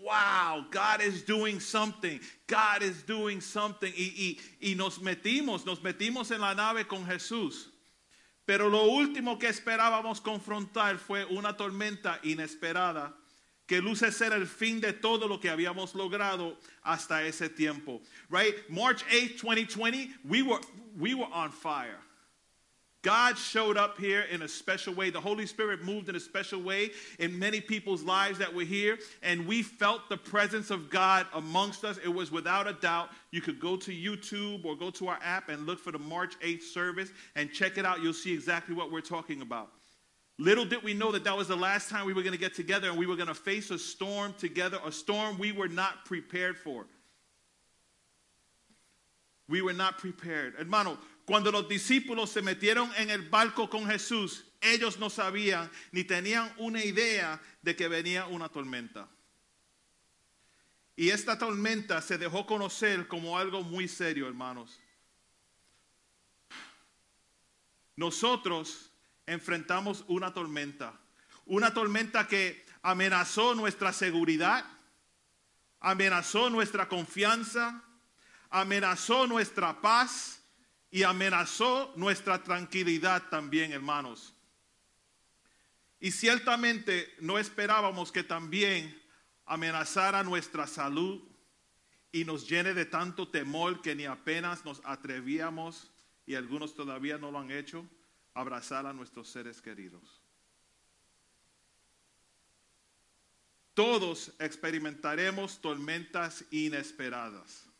wow, 0.00 0.66
God 0.70 1.02
is 1.02 1.24
doing 1.24 1.60
something, 1.60 2.18
God 2.48 2.82
is 2.82 3.04
doing 3.06 3.40
something. 3.40 3.92
Y, 3.94 4.38
y, 4.60 4.70
y 4.72 4.74
nos 4.74 5.00
metimos, 5.00 5.64
nos 5.64 5.82
metimos 5.82 6.30
en 6.30 6.40
la 6.40 6.54
nave 6.54 6.86
con 6.86 7.06
Jesús. 7.06 7.68
Pero 8.44 8.68
lo 8.68 8.84
último 8.84 9.38
que 9.38 9.48
esperábamos 9.48 10.20
confrontar 10.20 10.98
fue 10.98 11.24
una 11.26 11.56
tormenta 11.56 12.18
inesperada 12.24 13.14
que 13.66 13.80
luce 13.80 14.10
ser 14.10 14.32
el 14.32 14.46
fin 14.46 14.80
de 14.80 14.92
todo 14.92 15.28
lo 15.28 15.38
que 15.38 15.48
habíamos 15.48 15.94
logrado 15.94 16.58
hasta 16.82 17.24
ese 17.24 17.48
tiempo. 17.48 18.02
Right? 18.28 18.68
March 18.68 19.04
8, 19.10 19.38
2020, 19.38 20.10
we 20.24 20.42
were 20.42 20.60
we 20.98 21.14
were 21.14 21.28
on 21.32 21.50
fire. 21.52 22.01
God 23.02 23.36
showed 23.36 23.76
up 23.76 23.98
here 23.98 24.22
in 24.30 24.42
a 24.42 24.48
special 24.48 24.94
way. 24.94 25.10
The 25.10 25.20
Holy 25.20 25.44
Spirit 25.44 25.84
moved 25.84 26.08
in 26.08 26.14
a 26.14 26.20
special 26.20 26.62
way 26.62 26.90
in 27.18 27.36
many 27.36 27.60
people's 27.60 28.04
lives 28.04 28.38
that 28.38 28.54
were 28.54 28.62
here, 28.62 28.98
and 29.22 29.44
we 29.46 29.62
felt 29.62 30.08
the 30.08 30.16
presence 30.16 30.70
of 30.70 30.88
God 30.88 31.26
amongst 31.34 31.84
us. 31.84 31.98
It 31.98 32.08
was 32.08 32.30
without 32.30 32.68
a 32.68 32.74
doubt. 32.74 33.10
You 33.32 33.40
could 33.40 33.58
go 33.58 33.76
to 33.76 33.90
YouTube 33.90 34.64
or 34.64 34.76
go 34.76 34.90
to 34.90 35.08
our 35.08 35.18
app 35.22 35.48
and 35.48 35.66
look 35.66 35.80
for 35.80 35.90
the 35.90 35.98
March 35.98 36.38
8th 36.40 36.62
service 36.62 37.10
and 37.34 37.52
check 37.52 37.76
it 37.76 37.84
out. 37.84 38.02
You'll 38.02 38.12
see 38.12 38.32
exactly 38.32 38.74
what 38.74 38.92
we're 38.92 39.00
talking 39.00 39.42
about. 39.42 39.70
Little 40.38 40.64
did 40.64 40.82
we 40.82 40.94
know 40.94 41.12
that 41.12 41.24
that 41.24 41.36
was 41.36 41.48
the 41.48 41.56
last 41.56 41.90
time 41.90 42.06
we 42.06 42.12
were 42.12 42.22
going 42.22 42.32
to 42.32 42.38
get 42.38 42.54
together 42.54 42.88
and 42.88 42.96
we 42.96 43.06
were 43.06 43.16
going 43.16 43.28
to 43.28 43.34
face 43.34 43.70
a 43.70 43.78
storm 43.78 44.34
together, 44.38 44.78
a 44.84 44.92
storm 44.92 45.38
we 45.38 45.52
were 45.52 45.68
not 45.68 46.04
prepared 46.04 46.56
for. 46.56 46.86
We 49.48 49.60
were 49.60 49.72
not 49.72 49.98
prepared. 49.98 50.54
Hermano, 50.56 50.98
cuando 51.24 51.52
los 51.52 51.68
discípulos 51.68 52.30
se 52.30 52.42
metieron 52.42 52.90
en 52.96 53.10
el 53.10 53.28
barco 53.28 53.70
con 53.70 53.86
Jesús, 53.86 54.44
ellos 54.60 54.98
no 54.98 55.10
sabían 55.10 55.70
ni 55.90 56.04
tenían 56.04 56.52
una 56.58 56.84
idea 56.84 57.40
de 57.62 57.76
que 57.76 57.88
venía 57.88 58.26
una 58.26 58.48
tormenta. 58.48 59.08
Y 60.96 61.10
esta 61.10 61.38
tormenta 61.38 62.02
se 62.02 62.18
dejó 62.18 62.46
conocer 62.46 63.08
como 63.08 63.38
algo 63.38 63.62
muy 63.62 63.88
serio, 63.88 64.28
hermanos. 64.28 64.78
Nosotros 67.96 68.90
enfrentamos 69.26 70.04
una 70.08 70.34
tormenta, 70.34 70.98
una 71.46 71.72
tormenta 71.72 72.26
que 72.26 72.64
amenazó 72.82 73.54
nuestra 73.54 73.92
seguridad, 73.92 74.64
amenazó 75.80 76.50
nuestra 76.50 76.88
confianza, 76.88 77.82
amenazó 78.50 79.26
nuestra 79.26 79.80
paz 79.80 80.41
y 80.92 81.04
amenazó 81.04 81.90
nuestra 81.96 82.42
tranquilidad 82.42 83.30
también, 83.30 83.72
hermanos. 83.72 84.34
Y 85.98 86.10
ciertamente 86.10 87.14
no 87.18 87.38
esperábamos 87.38 88.12
que 88.12 88.22
también 88.22 89.02
amenazara 89.46 90.22
nuestra 90.22 90.66
salud 90.66 91.22
y 92.12 92.26
nos 92.26 92.46
llene 92.46 92.74
de 92.74 92.84
tanto 92.84 93.26
temor 93.26 93.80
que 93.80 93.94
ni 93.94 94.04
apenas 94.04 94.66
nos 94.66 94.82
atrevíamos, 94.84 95.90
y 96.26 96.34
algunos 96.34 96.74
todavía 96.74 97.16
no 97.16 97.30
lo 97.30 97.38
han 97.38 97.50
hecho, 97.50 97.86
a 98.34 98.42
abrazar 98.42 98.84
a 98.84 98.92
nuestros 98.92 99.30
seres 99.30 99.62
queridos. 99.62 100.20
Todos 103.72 104.34
experimentaremos 104.38 105.58
tormentas 105.62 106.44
inesperadas. 106.50 107.71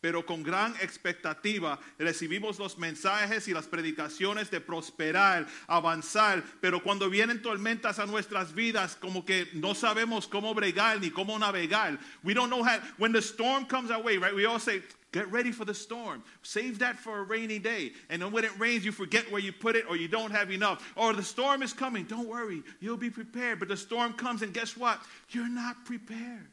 Pero 0.00 0.24
con 0.24 0.42
gran 0.42 0.74
expectativa 0.76 1.78
recibimos 1.98 2.58
los 2.58 2.78
mensajes 2.78 3.48
y 3.48 3.52
las 3.52 3.66
predicaciones 3.66 4.50
de 4.50 4.60
prosperar, 4.60 5.46
avanzar. 5.66 6.42
Pero 6.60 6.82
cuando 6.82 7.10
vienen 7.10 7.42
tormentas 7.42 7.98
a 7.98 8.06
nuestras 8.06 8.54
vidas, 8.54 8.96
como 8.96 9.24
que 9.24 9.48
no 9.52 9.74
sabemos 9.74 10.26
cómo 10.26 10.54
bregar 10.54 11.00
ni 11.00 11.10
cómo 11.10 11.38
navegar. 11.38 11.98
We 12.22 12.32
don't 12.32 12.50
know 12.50 12.62
how. 12.62 12.80
When 12.96 13.12
the 13.12 13.20
storm 13.20 13.66
comes 13.66 13.90
our 13.90 14.02
way, 14.02 14.16
right? 14.16 14.34
We 14.34 14.46
all 14.46 14.58
say, 14.58 14.82
Get 15.12 15.30
ready 15.32 15.50
for 15.50 15.64
the 15.64 15.74
storm. 15.74 16.22
Save 16.42 16.78
that 16.78 16.96
for 16.96 17.18
a 17.18 17.22
rainy 17.24 17.58
day. 17.58 17.92
And 18.10 18.22
then 18.22 18.30
when 18.30 18.44
it 18.44 18.56
rains, 18.60 18.84
you 18.84 18.92
forget 18.92 19.30
where 19.30 19.40
you 19.40 19.52
put 19.52 19.74
it 19.74 19.84
or 19.88 19.96
you 19.96 20.06
don't 20.06 20.30
have 20.30 20.52
enough. 20.52 20.92
Or 20.94 21.12
the 21.12 21.22
storm 21.22 21.62
is 21.62 21.72
coming. 21.72 22.04
Don't 22.04 22.28
worry. 22.28 22.62
You'll 22.78 22.96
be 22.96 23.10
prepared. 23.10 23.58
But 23.58 23.68
the 23.68 23.76
storm 23.76 24.12
comes, 24.12 24.42
and 24.42 24.54
guess 24.54 24.76
what? 24.76 25.00
You're 25.30 25.48
not 25.48 25.84
prepared. 25.84 26.46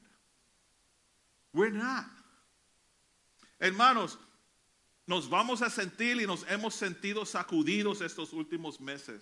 We're 1.54 1.70
not. 1.70 2.06
Hermanos, 3.60 4.20
nos 5.06 5.30
vamos 5.30 5.62
a 5.62 5.70
sentir 5.70 6.22
y 6.22 6.28
nos 6.28 6.46
hemos 6.50 6.76
sentido 6.76 7.26
sacudidos 7.26 8.02
estos 8.02 8.34
últimos 8.34 8.80
meses. 8.80 9.22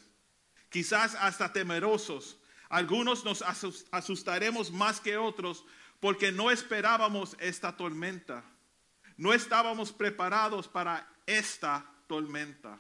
Quizás 0.69 1.15
hasta 1.15 1.53
temerosos. 1.53 2.37
Algunos 2.69 3.23
nos 3.23 3.41
asus- 3.43 3.85
asustaremos 3.91 4.71
más 4.71 4.99
que 4.99 5.15
otros 5.17 5.63
porque 5.99 6.31
no 6.31 6.51
esperábamos 6.51 7.35
esta 7.39 7.77
tormenta. 7.77 8.43
No 9.17 9.33
estábamos 9.33 9.93
preparados 9.93 10.67
para 10.67 11.07
esta 11.25 11.85
tormenta. 12.07 12.79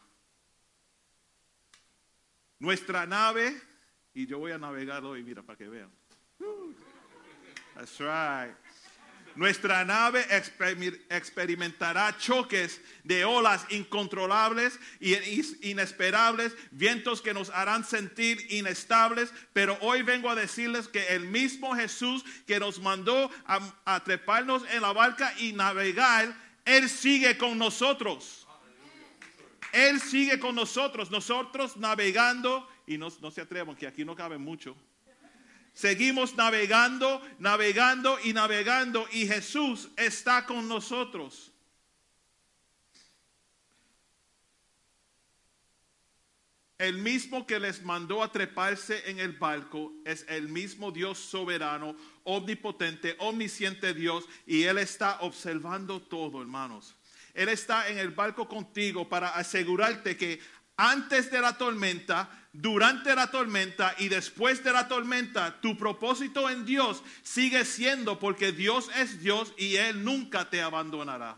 Nuestra 2.59 3.05
nave, 3.05 3.61
y 4.13 4.25
yo 4.25 4.39
voy 4.39 4.51
a 4.51 4.57
navegar 4.57 5.03
hoy, 5.05 5.23
mira, 5.23 5.43
para 5.43 5.57
que 5.57 5.69
vean. 5.69 5.91
That's 7.75 7.99
right. 7.99 8.55
Nuestra 9.35 9.83
nave 9.83 10.25
exper- 10.29 11.01
experimentará 11.09 12.17
choques 12.17 12.79
de 13.03 13.25
olas 13.25 13.65
incontrolables 13.69 14.79
y 15.01 15.13
inesperables, 15.69 16.55
vientos 16.71 17.21
que 17.21 17.33
nos 17.33 17.49
harán 17.49 17.83
sentir 17.83 18.47
inestables, 18.49 19.33
pero 19.51 19.77
hoy 19.81 20.03
vengo 20.03 20.29
a 20.29 20.35
decirles 20.35 20.87
que 20.87 21.05
el 21.07 21.27
mismo 21.27 21.75
Jesús 21.75 22.23
que 22.47 22.59
nos 22.59 22.79
mandó 22.79 23.29
a, 23.45 23.59
a 23.83 24.03
treparnos 24.03 24.63
en 24.71 24.81
la 24.81 24.93
barca 24.93 25.33
y 25.37 25.51
navegar, 25.51 26.33
Él 26.63 26.89
sigue 26.89 27.37
con 27.37 27.57
nosotros. 27.57 28.47
Él 29.73 29.99
sigue 29.99 30.39
con 30.39 30.55
nosotros, 30.55 31.11
nosotros 31.11 31.75
navegando, 31.75 32.65
y 32.87 32.97
no, 32.97 33.09
no 33.19 33.31
se 33.31 33.41
atrevan, 33.41 33.75
que 33.75 33.85
aquí 33.85 34.05
no 34.05 34.15
cabe 34.15 34.37
mucho. 34.37 34.77
Seguimos 35.75 36.35
navegando, 36.37 37.21
navegando 37.37 38.17
y 38.23 38.31
navegando 38.31 39.05
y 39.11 39.27
Jesús 39.27 39.89
está 39.97 40.45
con 40.45 40.69
nosotros. 40.69 41.51
El 46.77 46.97
mismo 46.97 47.45
que 47.45 47.59
les 47.59 47.83
mandó 47.83 48.23
a 48.23 48.31
treparse 48.31 49.09
en 49.09 49.19
el 49.19 49.33
barco 49.33 49.91
es 50.05 50.25
el 50.29 50.47
mismo 50.47 50.91
Dios 50.91 51.17
soberano, 51.17 51.97
omnipotente, 52.23 53.17
omnisciente 53.19 53.93
Dios 53.93 54.25
y 54.45 54.63
Él 54.63 54.77
está 54.77 55.19
observando 55.21 56.01
todo, 56.01 56.41
hermanos. 56.41 56.95
Él 57.33 57.49
está 57.49 57.89
en 57.89 57.97
el 57.97 58.11
barco 58.11 58.47
contigo 58.47 59.09
para 59.09 59.35
asegurarte 59.35 60.15
que 60.15 60.39
antes 60.77 61.29
de 61.31 61.41
la 61.41 61.57
tormenta, 61.57 62.44
durante 62.61 63.15
la 63.15 63.31
tormenta 63.31 63.95
y 63.97 64.07
después 64.07 64.63
de 64.63 64.71
la 64.71 64.87
tormenta, 64.87 65.59
tu 65.61 65.77
propósito 65.77 66.49
en 66.49 66.65
Dios 66.65 67.03
sigue 67.21 67.65
siendo 67.65 68.19
porque 68.19 68.51
Dios 68.51 68.89
es 68.95 69.21
Dios 69.21 69.53
y 69.57 69.75
Él 69.75 70.03
nunca 70.03 70.49
te 70.49 70.61
abandonará. 70.61 71.37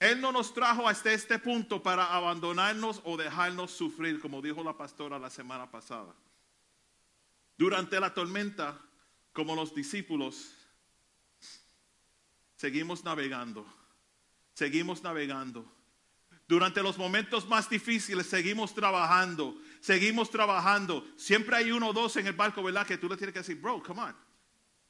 Él 0.00 0.20
no 0.20 0.30
nos 0.30 0.54
trajo 0.54 0.88
hasta 0.88 1.12
este 1.12 1.38
punto 1.38 1.82
para 1.82 2.14
abandonarnos 2.14 3.00
o 3.04 3.16
dejarnos 3.16 3.72
sufrir, 3.72 4.20
como 4.20 4.40
dijo 4.40 4.62
la 4.62 4.76
pastora 4.76 5.18
la 5.18 5.30
semana 5.30 5.70
pasada. 5.70 6.14
Durante 7.56 7.98
la 7.98 8.14
tormenta, 8.14 8.80
como 9.32 9.56
los 9.56 9.74
discípulos, 9.74 10.54
seguimos 12.56 13.02
navegando, 13.02 13.66
seguimos 14.54 15.02
navegando. 15.02 15.77
Durante 16.48 16.82
los 16.82 16.96
momentos 16.96 17.46
más 17.46 17.68
difíciles 17.68 18.26
seguimos 18.26 18.74
trabajando, 18.74 19.60
seguimos 19.80 20.30
trabajando. 20.30 21.06
Siempre 21.16 21.56
hay 21.56 21.70
uno 21.70 21.88
o 21.88 21.92
dos 21.92 22.16
en 22.16 22.26
el 22.26 22.32
barco, 22.32 22.62
¿verdad? 22.62 22.86
Que 22.86 22.96
tú 22.96 23.06
le 23.08 23.16
tienes 23.18 23.34
que 23.34 23.40
decir, 23.40 23.56
bro, 23.60 23.82
come 23.82 24.00
on, 24.00 24.16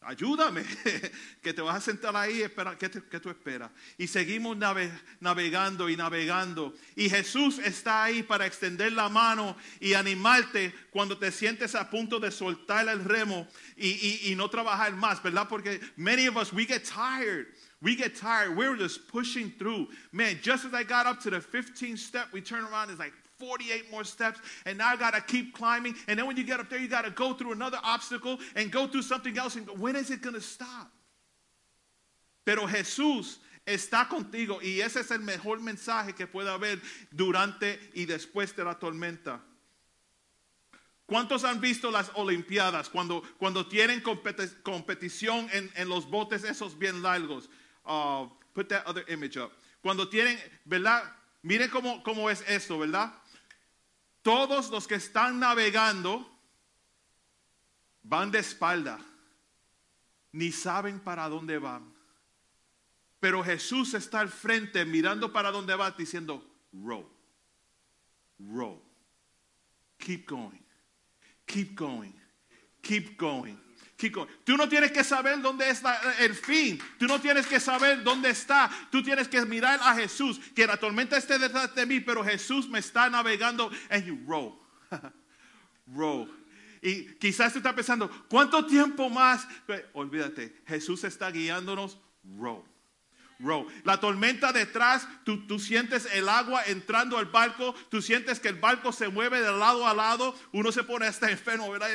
ayúdame, 0.02 0.64
que 1.42 1.52
te 1.52 1.60
vas 1.60 1.74
a 1.74 1.80
sentar 1.80 2.14
ahí, 2.14 2.42
espera, 2.42 2.78
¿qué, 2.78 2.88
te- 2.88 3.02
qué 3.02 3.18
tú 3.18 3.28
esperas? 3.28 3.72
Y 3.98 4.06
seguimos 4.06 4.56
nave- 4.56 4.92
navegando 5.18 5.88
y 5.90 5.96
navegando. 5.96 6.72
Y 6.94 7.10
Jesús 7.10 7.58
está 7.58 8.04
ahí 8.04 8.22
para 8.22 8.46
extender 8.46 8.92
la 8.92 9.08
mano 9.08 9.56
y 9.80 9.94
animarte 9.94 10.72
cuando 10.90 11.18
te 11.18 11.32
sientes 11.32 11.74
a 11.74 11.90
punto 11.90 12.20
de 12.20 12.30
soltar 12.30 12.88
el 12.88 13.04
remo 13.04 13.48
y, 13.76 13.88
y- 13.88 14.32
y 14.32 14.36
no 14.36 14.48
trabajar 14.48 14.92
más, 14.94 15.20
¿verdad? 15.24 15.48
Porque 15.48 15.80
many 15.96 16.28
of 16.28 16.36
us, 16.36 16.52
we 16.52 16.64
get 16.66 16.84
tired. 16.84 17.48
We 17.80 17.94
get 17.94 18.16
tired. 18.16 18.56
We're 18.56 18.76
just 18.76 19.06
pushing 19.08 19.50
through. 19.58 19.88
Man, 20.12 20.38
just 20.42 20.64
as 20.64 20.74
I 20.74 20.82
got 20.82 21.06
up 21.06 21.20
to 21.20 21.30
the 21.30 21.38
15th 21.38 21.98
step, 21.98 22.26
we 22.32 22.40
turn 22.40 22.64
around, 22.64 22.90
it's 22.90 22.98
like 22.98 23.12
48 23.38 23.88
more 23.92 24.02
steps, 24.02 24.40
and 24.66 24.78
now 24.78 24.88
I 24.88 24.96
gotta 24.96 25.20
keep 25.20 25.54
climbing. 25.54 25.94
And 26.08 26.18
then 26.18 26.26
when 26.26 26.36
you 26.36 26.42
get 26.42 26.58
up 26.58 26.68
there, 26.68 26.80
you 26.80 26.88
gotta 26.88 27.10
go 27.10 27.34
through 27.34 27.52
another 27.52 27.78
obstacle 27.84 28.38
and 28.56 28.72
go 28.72 28.88
through 28.88 29.02
something 29.02 29.38
else. 29.38 29.54
And 29.54 29.68
when 29.78 29.94
is 29.94 30.10
it 30.10 30.22
gonna 30.22 30.40
stop? 30.40 30.90
Pero 32.44 32.66
Jesús 32.66 33.38
está 33.64 34.08
contigo 34.08 34.58
y 34.60 34.80
ese 34.80 34.96
es 35.00 35.10
el 35.12 35.20
mejor 35.20 35.60
mensaje 35.60 36.16
que 36.16 36.26
puede 36.26 36.48
haber 36.48 36.80
durante 37.12 37.78
y 37.94 38.06
después 38.06 38.56
de 38.56 38.64
la 38.64 38.74
tormenta. 38.74 39.40
¿Cuántos 41.06 41.44
han 41.44 41.60
visto 41.60 41.90
las 41.90 42.10
Olimpiadas 42.14 42.88
cuando, 42.90 43.22
cuando 43.38 43.66
tienen 43.66 44.02
competi- 44.02 44.62
competición 44.62 45.48
en, 45.52 45.70
en 45.76 45.88
los 45.88 46.06
botes 46.10 46.42
esos 46.44 46.76
bien 46.76 47.02
largos? 47.02 47.48
Uh, 47.88 48.28
put 48.52 48.68
that 48.68 48.86
other 48.86 49.02
image 49.08 49.38
up. 49.38 49.50
Cuando 49.82 50.08
tienen, 50.08 50.38
¿verdad? 50.66 51.02
Miren 51.42 51.70
cómo, 51.70 52.02
cómo 52.02 52.28
es 52.28 52.42
esto, 52.46 52.78
¿verdad? 52.78 53.10
Todos 54.22 54.70
los 54.70 54.86
que 54.86 54.96
están 54.96 55.40
navegando 55.40 56.26
van 58.02 58.30
de 58.30 58.40
espalda, 58.40 58.98
ni 60.32 60.52
saben 60.52 61.00
para 61.00 61.28
dónde 61.30 61.58
van. 61.58 61.94
Pero 63.20 63.42
Jesús 63.42 63.94
está 63.94 64.20
al 64.20 64.28
frente 64.28 64.84
mirando 64.84 65.32
para 65.32 65.50
dónde 65.50 65.74
va 65.74 65.90
diciendo, 65.92 66.44
row, 66.72 67.08
row, 68.38 68.82
keep 69.98 70.28
going, 70.28 70.62
keep 71.46 71.74
going, 71.74 72.12
keep 72.82 73.16
going. 73.16 73.67
Going. 74.06 74.28
Tú 74.44 74.56
no 74.56 74.68
tienes 74.68 74.92
que 74.92 75.02
saber 75.02 75.40
dónde 75.42 75.68
está 75.68 76.00
el 76.20 76.34
fin. 76.34 76.80
Tú 76.98 77.06
no 77.06 77.20
tienes 77.20 77.46
que 77.46 77.58
saber 77.58 78.04
dónde 78.04 78.30
está. 78.30 78.70
Tú 78.90 79.02
tienes 79.02 79.26
que 79.26 79.44
mirar 79.44 79.80
a 79.82 79.94
Jesús. 79.94 80.40
Que 80.54 80.66
la 80.66 80.76
tormenta 80.76 81.16
esté 81.16 81.38
detrás 81.38 81.74
de 81.74 81.84
mí, 81.84 82.00
pero 82.00 82.24
Jesús 82.24 82.68
me 82.68 82.78
está 82.78 83.10
navegando. 83.10 83.70
And 83.90 84.04
you 84.04 84.18
row. 84.26 84.58
row. 85.94 86.28
Y 86.80 87.14
quizás 87.14 87.52
tú 87.52 87.58
estás 87.58 87.74
pensando, 87.74 88.08
¿cuánto 88.28 88.64
tiempo 88.66 89.10
más? 89.10 89.46
Olvídate, 89.94 90.62
Jesús 90.66 91.02
está 91.02 91.30
guiándonos. 91.30 91.98
Row. 92.38 92.67
Row. 93.40 93.68
La 93.84 94.00
tormenta 94.00 94.52
detrás, 94.52 95.06
tú, 95.24 95.46
tú 95.46 95.60
sientes 95.60 96.08
el 96.12 96.28
agua 96.28 96.64
entrando 96.66 97.18
al 97.18 97.26
barco, 97.26 97.72
tú 97.88 98.02
sientes 98.02 98.40
que 98.40 98.48
el 98.48 98.56
barco 98.56 98.90
se 98.92 99.08
mueve 99.08 99.40
de 99.40 99.52
lado 99.52 99.86
a 99.86 99.94
lado, 99.94 100.34
uno 100.52 100.72
se 100.72 100.82
pone 100.82 101.06
hasta 101.06 101.30
enfermo, 101.30 101.70
¿verdad? 101.70 101.88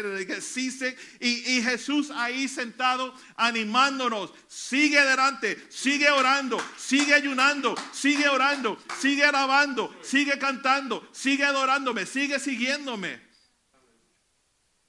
Y 1.20 1.34
y 1.34 1.62
Jesús 1.62 2.12
ahí 2.12 2.48
sentado 2.48 3.14
animándonos, 3.36 4.32
sigue 4.48 4.98
adelante, 5.00 5.62
sigue 5.70 6.10
orando, 6.10 6.64
sigue 6.78 7.14
ayunando, 7.14 7.76
sigue 7.92 8.30
orando, 8.30 8.78
sigue 8.98 9.26
alabando, 9.26 9.94
sigue 10.02 10.40
cantando, 10.40 11.06
sigue 11.12 11.44
adorándome, 11.44 12.06
sigue 12.06 12.40
siguiéndome. 12.40 13.20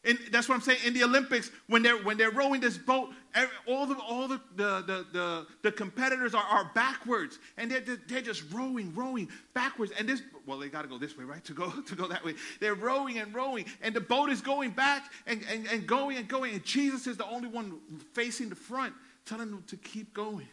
And 0.05 0.19
that's 0.31 0.49
what 0.49 0.57
I'm 0.57 0.61
saying. 0.61 0.81
In 0.85 0.93
the 0.93 1.05
Olympics, 1.05 1.51
when 1.67 1.83
they're 1.83 1.97
when 1.97 2.19
they're 2.19 2.31
rowing 2.31 2.61
this 2.61 2.77
boat, 2.77 3.11
ev- 3.35 3.51
all 3.67 3.87
the 3.87 3.97
all 3.97 4.29
the 4.29 4.41
the 4.57 4.83
the, 4.83 5.07
the, 5.13 5.47
the 5.63 5.73
competitors 5.73 6.35
are, 6.35 6.45
are 6.45 6.71
backwards, 6.75 7.39
and 7.57 7.71
they're 7.71 7.81
they're 8.09 8.23
just 8.23 8.45
rowing, 8.53 8.95
rowing 8.95 9.29
backwards. 9.53 9.93
And 9.99 10.09
this 10.09 10.23
well, 10.47 10.59
they 10.59 10.69
got 10.69 10.83
to 10.83 10.89
go 10.89 10.99
this 10.99 11.17
way, 11.17 11.25
right? 11.25 11.45
To 11.45 11.53
go 11.53 11.71
to 11.87 11.95
go 11.95 12.09
that 12.09 12.25
way. 12.25 12.35
They're 12.61 12.75
rowing 12.75 13.19
and 13.19 13.35
rowing, 13.35 13.67
and 13.83 13.95
the 13.95 14.01
boat 14.01 14.31
is 14.31 14.41
going 14.41 14.71
back 14.71 15.13
and, 15.27 15.43
and, 15.51 15.67
and 15.67 15.87
going 15.87 16.17
and 16.17 16.29
going. 16.29 16.55
And 16.55 16.65
Jesus 16.65 17.07
is 17.07 17.17
the 17.17 17.27
only 17.27 17.49
one 17.49 17.81
facing 18.13 18.49
the 18.49 18.57
front, 18.57 18.95
telling 19.25 19.51
them 19.51 19.65
to 19.69 19.77
keep 19.77 20.15
going. 20.15 20.49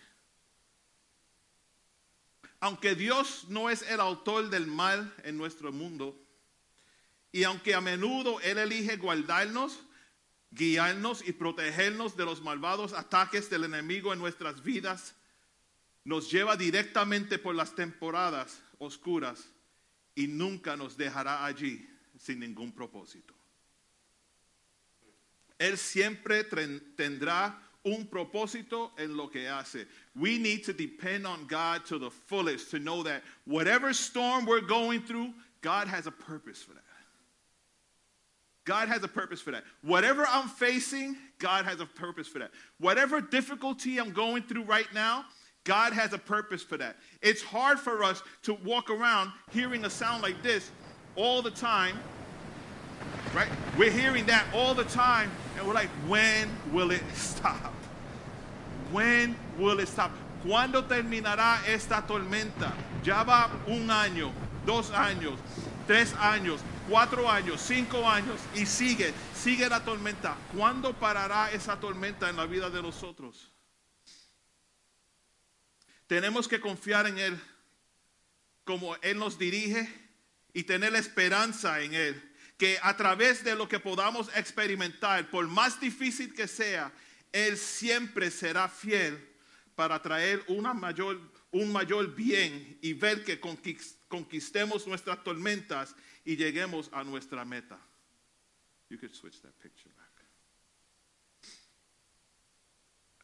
Aunque 2.64 2.96
Dios 2.96 3.46
no 3.50 3.68
es 3.68 3.84
el 3.90 4.00
autor 4.00 4.44
del 4.50 4.68
mal 4.68 5.12
en 5.26 5.36
nuestro 5.36 5.72
mundo, 5.72 6.14
y 7.34 7.44
aunque 7.44 7.74
a 7.74 7.82
menudo 7.82 8.40
Él 8.42 8.58
elige 8.58 8.98
guardarnos, 8.98 9.78
guiarnos 10.52 11.28
y 11.28 11.32
protegernos 11.32 12.16
de 12.16 12.26
los 12.26 12.42
malvados 12.42 12.94
ataques 12.94 13.50
del 13.50 13.64
enemigo 13.64 14.14
en 14.14 14.20
nuestras 14.20 14.64
vidas, 14.64 15.16
nos 16.04 16.32
lleva 16.32 16.58
directamente 16.58 17.40
por 17.40 17.56
las 17.56 17.74
temporadas 17.76 18.62
oscuras 18.80 19.50
y 20.16 20.28
nunca 20.28 20.76
nos 20.76 20.98
dejará 20.98 21.46
allí 21.46 21.88
sin 22.18 22.40
ningún 22.40 22.72
propósito. 22.72 23.34
Él 25.58 25.78
siempre 25.78 26.44
tendrá 26.44 27.56
un 27.84 28.08
propósito 28.08 28.92
en 28.98 29.16
lo 29.16 29.30
que 29.30 29.48
hace. 29.48 29.88
We 30.16 30.38
need 30.38 30.64
to 30.66 30.74
depend 30.74 31.26
on 31.26 31.48
God 31.48 31.86
to 31.86 32.00
the 32.00 32.10
fullest 32.10 32.72
to 32.72 32.80
know 32.80 33.04
that 33.04 33.24
whatever 33.46 33.94
storm 33.94 34.46
we're 34.46 34.62
going 34.66 35.02
through, 35.02 35.34
God 35.62 35.88
has 35.88 36.08
a 36.08 36.12
purpose 36.12 36.64
for 36.64 36.74
that. 36.74 36.84
God 38.66 38.88
has 38.88 39.04
a 39.04 39.08
purpose 39.08 39.42
for 39.42 39.52
that. 39.52 39.64
Whatever 39.82 40.26
I'm 40.28 40.48
facing, 40.48 41.18
God 41.40 41.66
has 41.66 41.80
a 41.80 41.86
purpose 41.86 42.28
for 42.28 42.40
that. 42.40 42.52
Whatever 42.80 43.20
difficulty 43.20 43.98
I'm 43.98 44.12
going 44.12 44.44
through 44.44 44.64
right 44.64 44.88
now, 44.94 45.26
God 45.64 45.94
has 45.94 46.14
a 46.14 46.18
purpose 46.18 46.62
for 46.62 46.78
that. 46.78 46.96
It's 47.22 47.42
hard 47.42 47.80
for 47.80 48.04
us 48.04 48.22
to 48.44 48.54
walk 48.66 48.90
around 48.90 49.32
hearing 49.52 49.86
a 49.86 49.90
sound 49.90 50.24
like 50.24 50.42
this 50.44 50.72
all 51.16 51.42
the 51.42 51.52
time, 51.52 51.98
right? 53.36 53.50
We're 53.78 53.92
hearing 53.92 54.26
that 54.28 54.46
all 54.54 54.74
the 54.74 54.86
time, 54.86 55.32
and 55.58 55.68
we're 55.68 55.74
like, 55.74 55.90
when 56.08 56.50
will 56.72 56.92
it 56.92 57.04
stop? 57.14 57.74
When 58.92 59.36
will 59.58 59.80
it 59.80 59.88
stop? 59.88 60.12
¿Cuándo 60.44 60.84
terminará 60.88 61.60
esta 61.68 62.04
tormenta? 62.08 62.74
Ya 63.04 63.24
va 63.24 63.52
un 63.68 63.88
año, 63.90 64.32
dos 64.66 64.90
años, 64.92 65.38
tres 65.86 66.14
años, 66.14 66.60
cuatro 66.90 67.30
años, 67.30 67.62
cinco 67.62 68.10
años 68.10 68.40
y 68.56 68.66
sigue, 68.66 69.14
sigue 69.36 69.68
la 69.70 69.84
tormenta. 69.84 70.38
¿Cuándo 70.56 70.94
parará 70.94 71.52
esa 71.52 71.80
tormenta 71.80 72.30
en 72.30 72.38
la 72.38 72.46
vida 72.46 72.70
de 72.70 72.82
nosotros? 72.82 73.52
Tenemos 76.08 76.48
que 76.48 76.60
confiar 76.60 77.08
en 77.08 77.18
Él 77.18 77.42
como 78.64 78.96
Él 78.98 79.18
nos 79.18 79.38
dirige 79.38 79.88
y 80.54 80.64
tener 80.64 80.96
esperanza 80.96 81.82
en 81.82 81.94
Él. 81.94 82.34
Que 82.58 82.78
a 82.84 82.96
través 82.96 83.44
de 83.44 83.56
lo 83.56 83.68
que 83.68 83.80
podamos 83.80 84.30
experimentar, 84.36 85.30
por 85.30 85.48
más 85.48 85.80
difícil 85.80 86.34
que 86.34 86.48
sea, 86.48 86.92
Él 87.32 87.58
siempre 87.58 88.30
será 88.30 88.70
fiel 88.70 89.28
para 89.76 90.02
traer 90.02 90.44
una 90.48 90.74
mayor, 90.74 91.20
un 91.52 91.72
mayor 91.72 92.16
bien 92.16 92.78
y 92.82 92.94
ver 92.94 93.24
que 93.24 93.40
conquis- 93.40 93.98
conquistemos 94.08 94.88
nuestras 94.88 95.24
tormentas 95.24 95.96
y 96.24 96.36
lleguemos 96.36 96.90
a 96.94 97.04
nuestra 97.04 97.44
meta. 97.46 97.80
You 98.90 98.98
could 98.98 99.14
switch 99.14 99.42
that 99.42 99.54
picture 99.62 99.94
back. 99.96 100.12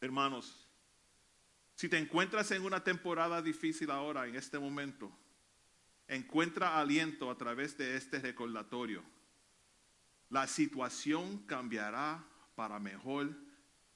Hermanos, 0.00 0.66
si 1.74 1.88
te 1.88 1.98
encuentras 1.98 2.50
en 2.52 2.64
una 2.64 2.82
temporada 2.82 3.42
difícil 3.42 3.90
ahora, 3.90 4.26
en 4.26 4.36
este 4.36 4.58
momento, 4.58 5.10
encuentra 6.06 6.78
aliento 6.78 7.30
a 7.30 7.36
través 7.36 7.76
de 7.76 7.96
este 7.96 8.18
recordatorio. 8.20 9.04
La 10.30 10.46
situación 10.46 11.38
cambiará 11.46 12.24
para 12.54 12.78
mejor 12.78 13.34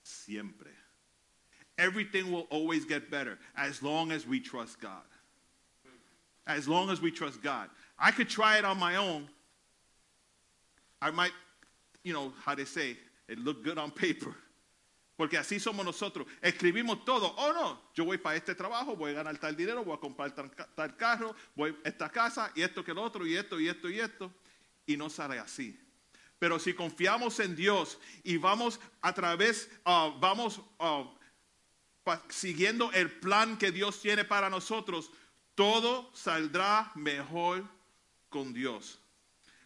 siempre. 0.02 0.81
Everything 1.78 2.30
will 2.30 2.46
always 2.50 2.84
get 2.84 3.10
better 3.10 3.38
as 3.56 3.82
long 3.82 4.12
as 4.12 4.26
we 4.26 4.40
trust 4.40 4.80
God. 4.80 5.02
As 6.46 6.68
long 6.68 6.90
as 6.90 7.00
we 7.00 7.10
trust 7.10 7.42
God. 7.42 7.70
I 7.98 8.10
could 8.10 8.28
try 8.28 8.58
it 8.58 8.64
on 8.64 8.78
my 8.78 8.96
own. 8.96 9.28
I 11.00 11.10
might, 11.10 11.32
you 12.04 12.12
know, 12.12 12.32
how 12.44 12.54
they 12.54 12.64
say, 12.64 12.96
it 13.28 13.38
look 13.38 13.64
good 13.64 13.78
on 13.78 13.90
paper. 13.90 14.34
Porque 15.16 15.38
así 15.38 15.60
somos 15.60 15.84
nosotros. 15.84 16.26
Escribimos 16.42 17.04
todo. 17.04 17.32
Oh, 17.36 17.52
no, 17.52 17.78
yo 17.94 18.04
voy 18.04 18.16
para 18.18 18.36
este 18.36 18.54
trabajo, 18.54 18.96
voy 18.96 19.10
a 19.10 19.14
ganar 19.22 19.38
tal 19.38 19.54
dinero, 19.54 19.84
voy 19.84 19.94
a 19.94 19.98
comprar 19.98 20.34
tal, 20.34 20.50
tal 20.74 20.96
carro, 20.96 21.34
voy 21.54 21.74
a 21.84 21.88
esta 21.88 22.08
casa 22.08 22.50
y 22.56 22.62
esto 22.62 22.82
que 22.82 22.92
lo 22.92 23.02
otro 23.02 23.26
y 23.26 23.36
esto 23.36 23.60
y 23.60 23.68
esto 23.68 23.88
y 23.88 24.00
esto. 24.00 24.32
Y 24.86 24.96
no 24.96 25.08
sale 25.08 25.38
así. 25.38 25.78
Pero 26.38 26.58
si 26.58 26.74
confiamos 26.74 27.38
en 27.38 27.54
Dios 27.54 27.98
y 28.24 28.36
vamos 28.36 28.80
a 29.00 29.12
través, 29.12 29.70
ah, 29.84 30.12
vamos 30.18 30.60
pa- 30.76 31.08
siguiendo 32.28 32.90
el 32.92 33.10
plan 33.10 33.56
que 33.56 33.70
Dios 33.70 34.00
tiene 34.00 34.24
para 34.24 34.50
nosotros, 34.50 35.10
todo 35.54 36.10
saldrá 36.14 36.90
mejor 36.94 37.64
con 38.28 38.52
Dios. 38.52 38.98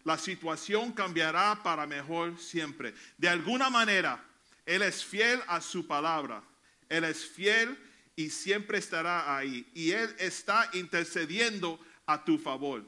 La 0.05 0.19
situación 0.19 0.93
cambiará 0.93 1.63
para 1.63 1.87
mejor 1.87 2.39
siempre. 2.39 2.95
De 3.19 3.29
alguna 3.29 3.71
manera, 3.71 4.23
Él 4.65 4.83
es 4.83 5.05
fiel 5.05 5.43
a 5.49 5.61
su 5.61 5.87
palabra. 5.87 6.43
Él 6.89 7.05
es 7.05 7.27
fiel 7.27 7.77
y 8.15 8.31
siempre 8.31 8.79
estará 8.79 9.37
ahí. 9.37 9.69
Y 9.75 9.91
Él 9.91 10.15
está 10.19 10.71
intercediendo 10.75 11.81
a 12.07 12.25
tu 12.25 12.39
favor. 12.39 12.85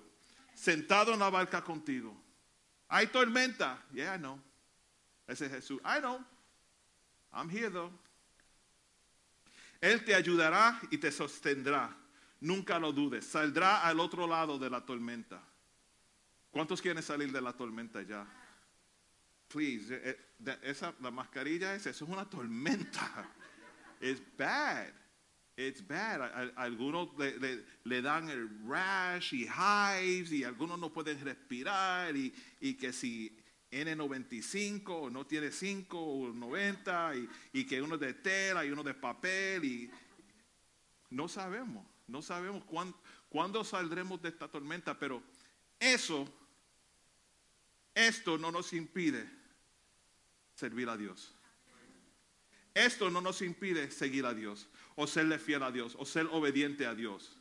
Sentado 0.55 1.13
en 1.13 1.21
la 1.21 1.31
barca 1.31 1.63
contigo. 1.63 2.17
Hay 2.89 3.09
tormenta. 3.09 3.83
Yeah, 3.93 4.15
I 4.15 4.19
know. 4.19 4.41
Ese 5.27 5.47
es 5.47 5.53
Jesús. 5.53 5.81
I 5.85 6.01
know. 6.01 6.25
I'm 7.33 7.51
here 7.51 7.71
though. 7.71 7.93
Él 9.81 10.05
te 10.05 10.15
ayudará 10.15 10.81
y 10.91 10.99
te 10.99 11.11
sostendrá. 11.13 11.97
Nunca 12.41 12.79
lo 12.79 12.93
dudes. 12.93 13.25
Saldrá 13.27 13.83
al 13.87 14.01
otro 14.01 14.27
lado 14.27 14.59
de 14.59 14.71
la 14.71 14.85
tormenta. 14.85 15.43
¿Cuántos 16.51 16.81
quieren 16.81 17.03
salir 17.03 17.31
de 17.33 17.41
la 17.41 17.53
tormenta 17.53 18.03
ya? 18.03 18.27
Please, 19.49 19.89
eh, 19.91 20.19
esa, 20.63 20.95
la 21.01 21.11
mascarilla 21.11 21.75
esa, 21.75 21.91
eso 21.91 22.05
es 22.05 22.11
una 22.11 22.29
tormenta. 22.29 23.29
It's 24.01 24.21
bad. 24.37 24.93
It's 25.57 25.87
bad. 25.87 26.53
Algunos 26.57 27.17
le, 27.19 27.39
le- 27.39 27.65
le 27.85 28.03
dan 28.03 28.29
el 28.31 28.49
rash 28.69 29.35
y 29.35 29.47
hives 29.49 30.31
y 30.33 30.45
algunos 30.45 30.79
no 30.79 30.93
pueden 30.93 31.21
respirar 31.25 32.15
y, 32.17 32.33
y 32.61 32.75
que 32.75 32.93
si 32.93 33.37
N95 33.71 34.83
o 34.89 35.11
no 35.11 35.27
tiene 35.27 35.51
5 35.53 35.99
o 36.01 36.33
90 36.33 37.17
y, 37.17 37.29
y 37.53 37.65
que 37.67 37.83
uno 37.83 37.99
de 37.99 38.15
tela 38.15 38.65
y 38.65 38.71
uno 38.71 38.83
de 38.83 38.95
papel 38.95 39.65
y 39.65 39.91
no 41.11 41.29
sabemos, 41.29 41.87
no 42.07 42.23
sabemos 42.23 42.65
cuán- 42.65 42.95
cuándo 43.29 43.65
saldremos 43.65 44.21
de 44.23 44.31
esta 44.31 44.49
tormenta, 44.49 44.99
pero 44.99 45.23
eso, 45.79 46.27
esto 47.95 48.39
no 48.39 48.51
nos 48.51 48.73
impide 48.73 49.29
servir 50.55 50.89
a 50.89 50.97
Dios. 50.97 51.35
Esto 52.75 53.11
no 53.11 53.21
nos 53.21 53.43
impide 53.43 53.91
seguir 53.91 54.25
a 54.25 54.35
Dios, 54.35 54.69
o 54.95 55.07
serle 55.07 55.39
fiel 55.39 55.63
a 55.63 55.73
Dios, 55.73 55.97
o 55.99 56.05
ser 56.07 56.27
obediente 56.31 56.87
a 56.87 56.95
Dios. 56.95 57.37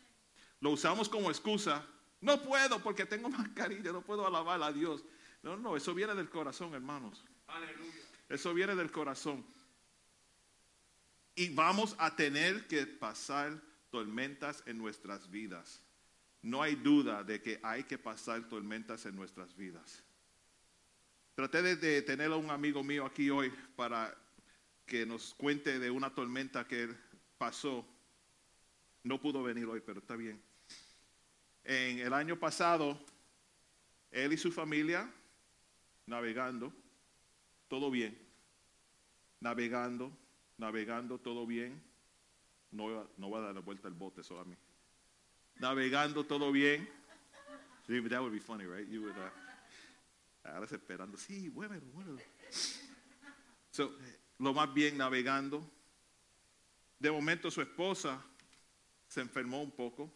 Lo 0.61 0.71
usamos 0.71 1.09
como 1.09 1.29
excusa. 1.29 1.85
No 2.21 2.41
puedo 2.41 2.79
porque 2.81 3.05
tengo 3.05 3.29
mascarilla, 3.29 3.91
no 3.91 4.01
puedo 4.01 4.25
alabar 4.25 4.61
a 4.63 4.71
Dios. 4.73 5.03
No, 5.47 5.55
no, 5.55 5.77
eso 5.77 5.93
viene 5.93 6.13
del 6.13 6.29
corazón, 6.29 6.73
hermanos. 6.73 7.23
Eso 8.27 8.53
viene 8.53 8.75
del 8.75 8.91
corazón. 8.91 9.45
Y 11.35 11.47
vamos 11.55 11.95
a 11.99 12.13
tener 12.13 12.67
que 12.67 12.85
pasar 12.85 13.57
tormentas 13.89 14.61
en 14.65 14.77
nuestras 14.77 15.31
vidas. 15.31 15.81
No 16.41 16.61
hay 16.61 16.75
duda 16.75 17.23
de 17.23 17.41
que 17.41 17.61
hay 17.63 17.85
que 17.85 17.97
pasar 17.97 18.49
tormentas 18.49 19.05
en 19.05 19.15
nuestras 19.15 19.55
vidas. 19.55 20.03
Traté 21.33 21.61
de, 21.61 21.77
de 21.77 22.01
tener 22.01 22.29
a 22.33 22.35
un 22.35 22.49
amigo 22.49 22.83
mío 22.83 23.05
aquí 23.05 23.29
hoy 23.29 23.49
para 23.77 24.13
que 24.85 25.05
nos 25.05 25.33
cuente 25.35 25.79
de 25.79 25.89
una 25.89 26.13
tormenta 26.13 26.67
que 26.67 26.83
él 26.83 26.97
pasó. 27.37 27.87
No 29.01 29.21
pudo 29.21 29.43
venir 29.43 29.65
hoy, 29.65 29.79
pero 29.79 30.01
está 30.01 30.17
bien. 30.17 30.43
En 31.63 31.99
el 31.99 32.11
año 32.11 32.37
pasado, 32.37 32.99
él 34.11 34.33
y 34.33 34.37
su 34.37 34.51
familia 34.51 35.09
navegando, 36.07 36.73
todo 37.67 37.91
bien. 37.91 38.17
Navegando, 39.39 40.11
navegando, 40.57 41.19
todo 41.19 41.45
bien. 41.45 41.83
No, 42.71 43.07
no 43.17 43.29
va 43.29 43.39
a 43.39 43.41
dar 43.43 43.55
la 43.55 43.61
vuelta 43.61 43.87
el 43.87 43.93
bote 43.93 44.23
solo 44.23 44.41
a 44.41 44.45
mí. 44.45 44.55
Navegando, 45.59 46.25
todo 46.25 46.51
bien. 46.51 46.89
That 47.87 48.21
would 48.21 48.33
be 48.33 48.39
funny, 48.39 48.65
right? 48.65 48.87
You 48.87 49.03
would, 49.03 49.15
uh, 49.15 49.29
Ahora 50.43 50.65
esperando, 50.65 51.17
sí, 51.17 51.49
muévelo, 51.49 51.85
muévelo. 51.93 52.19
So, 53.71 53.91
lo 54.39 54.53
más 54.53 54.73
bien 54.73 54.97
navegando. 54.97 55.61
De 56.99 57.11
momento 57.11 57.51
su 57.51 57.61
esposa 57.61 58.23
se 59.07 59.21
enfermó 59.21 59.61
un 59.61 59.71
poco 59.71 60.11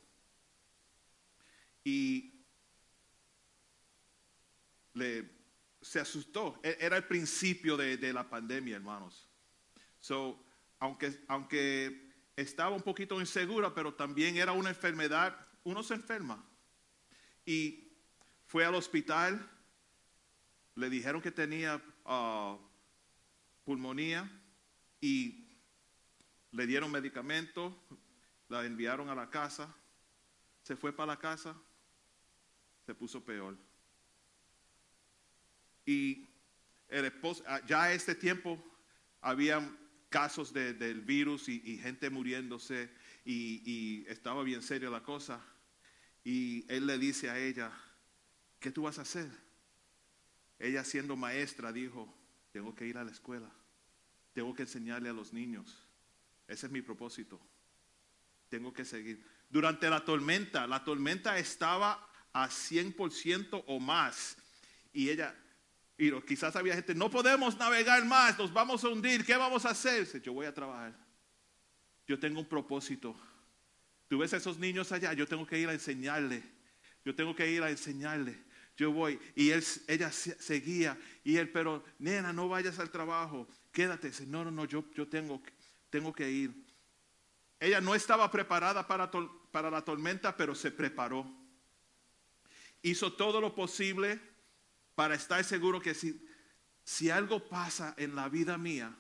y 1.83 2.43
le, 4.93 5.40
se 5.82 5.99
asustó. 5.99 6.59
E- 6.63 6.77
Era 6.79 6.97
el 6.97 7.05
principio 7.05 7.75
de, 7.75 7.97
de 7.97 8.13
la 8.13 8.29
pandemia, 8.29 8.75
hermanos. 8.75 9.29
So, 9.99 10.43
aunque, 10.79 11.23
aunque 11.27 12.11
estaba 12.36 12.75
un 12.75 12.82
poquito 12.82 13.19
insegura, 13.19 13.73
pero 13.73 13.93
también 13.93 14.38
era 14.38 14.51
una 14.51 14.69
enfermedad, 14.69 15.47
uno 15.63 15.84
se 15.84 15.93
enferma. 15.93 16.43
Y 17.45 17.91
fue 18.45 18.65
al 18.65 18.75
hospital, 18.75 19.49
le 20.75 20.89
dijeron 20.89 21.21
que 21.21 21.32
tenía 21.32 21.82
ah, 22.05 22.57
pulmonía 23.63 24.29
y 24.99 25.47
le 26.51 26.67
dieron 26.67 26.91
medicamento, 26.91 27.84
la 28.49 28.65
enviaron 28.65 29.09
a 29.09 29.15
la 29.15 29.29
casa, 29.29 29.73
se 30.63 30.75
fue 30.75 30.93
para 30.93 31.13
la 31.13 31.19
casa, 31.19 31.55
se 32.86 32.93
puso 32.93 33.23
peor. 33.23 33.57
Y 35.91 36.29
el 36.87 37.05
esposo, 37.05 37.43
ah, 37.47 37.59
ya 37.67 37.83
a 37.83 37.93
este 37.93 38.15
tiempo 38.15 38.63
había 39.21 39.59
casos 40.09 40.53
de- 40.53 40.73
del 40.73 41.01
virus 41.01 41.49
y, 41.49 41.61
y 41.65 41.77
gente 41.77 42.09
muriéndose 42.09 42.89
y, 43.25 43.61
y 43.69 44.05
estaba 44.07 44.41
bien 44.43 44.61
seria 44.61 44.89
la 44.89 45.03
cosa. 45.03 45.41
Y 46.23 46.65
él 46.71 46.85
le 46.87 46.97
dice 46.97 47.29
a 47.29 47.37
ella, 47.37 47.71
¿qué 48.59 48.71
tú 48.71 48.83
vas 48.83 48.99
a 48.99 49.01
hacer? 49.01 49.29
Ella 50.59 50.83
siendo 50.83 51.15
maestra 51.17 51.71
dijo, 51.73 52.13
tengo 52.53 52.73
que 52.73 52.85
ir 52.87 52.97
a 52.97 53.03
la 53.03 53.11
escuela, 53.11 53.49
tengo 54.33 54.53
que 54.53 54.63
enseñarle 54.63 55.09
a 55.09 55.13
los 55.13 55.33
niños. 55.33 55.87
Ese 56.47 56.67
es 56.67 56.71
mi 56.71 56.81
propósito. 56.81 57.39
Tengo 58.49 58.71
que 58.73 58.85
seguir. 58.85 59.25
Durante 59.49 59.89
la 59.89 60.05
tormenta, 60.05 60.67
la 60.67 60.83
tormenta 60.83 61.37
estaba 61.37 62.07
a 62.33 62.47
100% 62.49 63.63
o 63.67 63.79
más. 63.79 64.37
Y 64.93 65.09
ella, 65.09 65.33
y 66.01 66.11
quizás 66.23 66.55
había 66.55 66.73
gente, 66.73 66.95
no 66.95 67.11
podemos 67.11 67.55
navegar 67.57 68.03
más, 68.05 68.35
nos 68.39 68.51
vamos 68.51 68.83
a 68.83 68.89
hundir, 68.89 69.23
¿qué 69.23 69.37
vamos 69.37 69.67
a 69.67 69.69
hacer? 69.69 69.99
Dice, 69.99 70.19
Yo 70.19 70.33
voy 70.33 70.47
a 70.47 70.53
trabajar. 70.53 70.95
Yo 72.07 72.19
tengo 72.19 72.39
un 72.39 72.47
propósito. 72.49 73.15
Tú 74.07 74.17
ves 74.17 74.33
a 74.33 74.37
esos 74.37 74.57
niños 74.57 74.91
allá, 74.91 75.13
yo 75.13 75.27
tengo 75.27 75.45
que 75.45 75.59
ir 75.59 75.69
a 75.69 75.73
enseñarle. 75.73 76.41
Yo 77.05 77.13
tengo 77.13 77.35
que 77.35 77.51
ir 77.51 77.61
a 77.61 77.69
enseñarle. 77.69 78.35
Yo 78.75 78.91
voy. 78.91 79.19
Y 79.35 79.51
ella 79.51 80.11
se- 80.11 80.41
seguía. 80.41 80.97
Y 81.23 81.37
él, 81.37 81.51
pero 81.51 81.83
nena, 81.99 82.33
no 82.33 82.49
vayas 82.49 82.79
al 82.79 82.89
trabajo. 82.89 83.47
Quédate. 83.71 84.07
Dice, 84.07 84.25
no, 84.25 84.43
no, 84.43 84.49
no, 84.49 84.65
yo, 84.65 84.83
yo 84.95 85.07
tengo, 85.07 85.39
tengo 85.91 86.11
que 86.11 86.31
ir. 86.31 86.65
Ella 87.59 87.79
no 87.79 87.93
estaba 87.93 88.31
preparada 88.31 88.87
para 88.87 89.69
la 89.69 89.81
tormenta, 89.83 90.35
pero 90.35 90.55
se 90.55 90.71
preparó. 90.71 91.31
Hizo 92.81 93.13
todo 93.13 93.39
lo 93.39 93.53
posible 93.53 94.30
para 95.01 95.15
estar 95.15 95.43
seguro 95.43 95.81
que 95.81 95.95
si, 95.95 96.23
si 96.83 97.09
algo 97.09 97.43
pasa 97.49 97.95
en 97.97 98.13
la 98.15 98.29
vida 98.29 98.55
mía, 98.55 98.95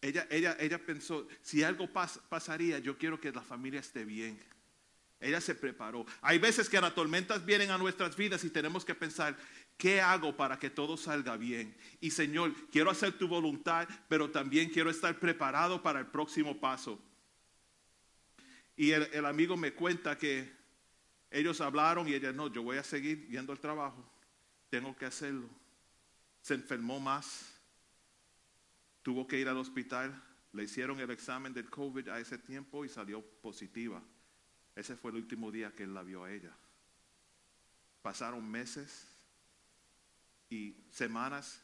ella, 0.00 0.28
ella, 0.30 0.56
ella 0.60 0.78
pensó, 0.78 1.26
si 1.42 1.64
algo 1.64 1.88
pas- 1.92 2.20
pasaría, 2.28 2.78
yo 2.78 2.96
quiero 2.96 3.20
que 3.20 3.32
la 3.32 3.42
familia 3.42 3.80
esté 3.80 4.04
bien. 4.04 4.40
Ella 5.18 5.40
se 5.40 5.56
preparó. 5.56 6.06
Hay 6.22 6.38
veces 6.38 6.68
que 6.68 6.80
las 6.80 6.94
tormentas 6.94 7.44
vienen 7.44 7.72
a 7.72 7.78
nuestras 7.78 8.14
vidas 8.16 8.44
y 8.44 8.50
tenemos 8.50 8.84
que 8.84 8.94
pensar, 8.94 9.36
¿qué 9.76 10.00
hago 10.00 10.36
para 10.36 10.56
que 10.56 10.70
todo 10.70 10.96
salga 10.96 11.36
bien? 11.36 11.76
Y 12.00 12.12
Señor, 12.12 12.54
quiero 12.70 12.88
hacer 12.88 13.18
tu 13.18 13.26
voluntad, 13.26 13.88
pero 14.08 14.30
también 14.30 14.70
quiero 14.70 14.88
estar 14.88 15.18
preparado 15.18 15.82
para 15.82 15.98
el 15.98 16.06
próximo 16.06 16.60
paso. 16.60 17.02
Y 18.76 18.92
el, 18.92 19.02
el 19.12 19.26
amigo 19.26 19.56
me 19.56 19.72
cuenta 19.72 20.16
que 20.16 20.48
ellos 21.32 21.60
hablaron 21.60 22.06
y 22.06 22.14
ella, 22.14 22.30
no, 22.30 22.46
yo 22.46 22.62
voy 22.62 22.76
a 22.76 22.84
seguir 22.84 23.26
yendo 23.26 23.50
al 23.50 23.58
trabajo. 23.58 24.12
Tengo 24.76 24.94
que 24.94 25.06
hacerlo. 25.06 25.48
Se 26.42 26.52
enfermó 26.52 27.00
más. 27.00 27.50
Tuvo 29.02 29.26
que 29.26 29.40
ir 29.40 29.48
al 29.48 29.56
hospital. 29.56 30.22
Le 30.52 30.64
hicieron 30.64 31.00
el 31.00 31.10
examen 31.10 31.54
del 31.54 31.70
COVID 31.70 32.08
a 32.08 32.20
ese 32.20 32.36
tiempo 32.36 32.84
y 32.84 32.90
salió 32.90 33.22
positiva. 33.40 34.02
Ese 34.74 34.94
fue 34.94 35.12
el 35.12 35.16
último 35.16 35.50
día 35.50 35.74
que 35.74 35.84
él 35.84 35.94
la 35.94 36.02
vio 36.02 36.24
a 36.24 36.30
ella. 36.30 36.54
Pasaron 38.02 38.46
meses 38.50 39.08
y 40.50 40.76
semanas 40.90 41.62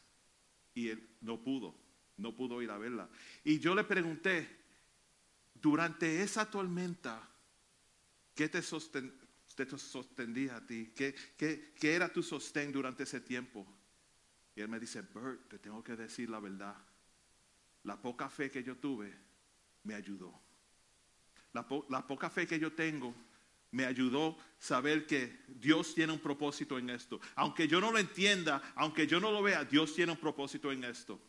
y 0.75 0.89
él 0.89 1.07
no 1.21 1.39
pudo, 1.43 1.75
no 2.17 2.35
pudo 2.35 2.63
ir 2.63 2.71
a 2.71 2.79
verla. 2.79 3.11
Y 3.45 3.59
yo 3.59 3.75
le 3.75 3.85
pregunté, 3.85 4.49
durante 5.53 6.23
esa 6.23 6.51
tormenta, 6.51 7.29
¿qué 8.35 8.49
te, 8.49 8.61
sosten- 8.61 9.13
te 9.55 9.67
sostendía 9.79 10.57
a 10.57 10.67
ti? 10.67 10.93
¿Qué, 10.95 11.75
era 11.83 12.13
tu 12.13 12.23
sostén 12.23 12.73
durante 12.73 13.03
ese 13.03 13.21
tiempo? 13.21 13.67
Y 14.55 14.61
él 14.61 14.69
me 14.69 14.79
dice, 14.79 15.03
Bert, 15.03 15.49
te 15.49 15.59
tengo 15.59 15.83
que 15.83 15.97
decir 15.97 16.29
la 16.29 16.41
verdad. 16.41 16.77
La 17.85 18.01
poca 18.01 18.29
fe 18.29 18.51
que 18.51 18.63
yo 18.63 18.77
tuve 18.77 19.13
me 19.85 19.95
ayudó. 19.95 20.41
La, 21.53 21.67
po- 21.67 21.87
la 21.91 22.07
poca 22.07 22.31
fe 22.31 22.47
que 22.47 22.59
yo 22.59 22.73
tengo 22.73 23.15
me 23.73 23.87
ayudó 23.87 24.37
saber 24.59 25.07
que 25.07 25.45
Dios 25.49 25.95
tiene 25.95 26.13
un 26.13 26.21
propósito 26.21 26.79
en 26.79 26.91
esto. 26.91 27.21
Aunque 27.35 27.67
yo 27.67 27.81
no 27.81 27.91
lo 27.91 27.99
entienda, 27.99 28.63
aunque 28.77 29.07
yo 29.07 29.19
no 29.19 29.33
lo 29.33 29.43
vea, 29.43 29.65
Dios 29.65 29.95
tiene 29.95 30.13
un 30.13 30.19
propósito 30.19 30.71
en 30.71 30.85
esto. 30.85 31.21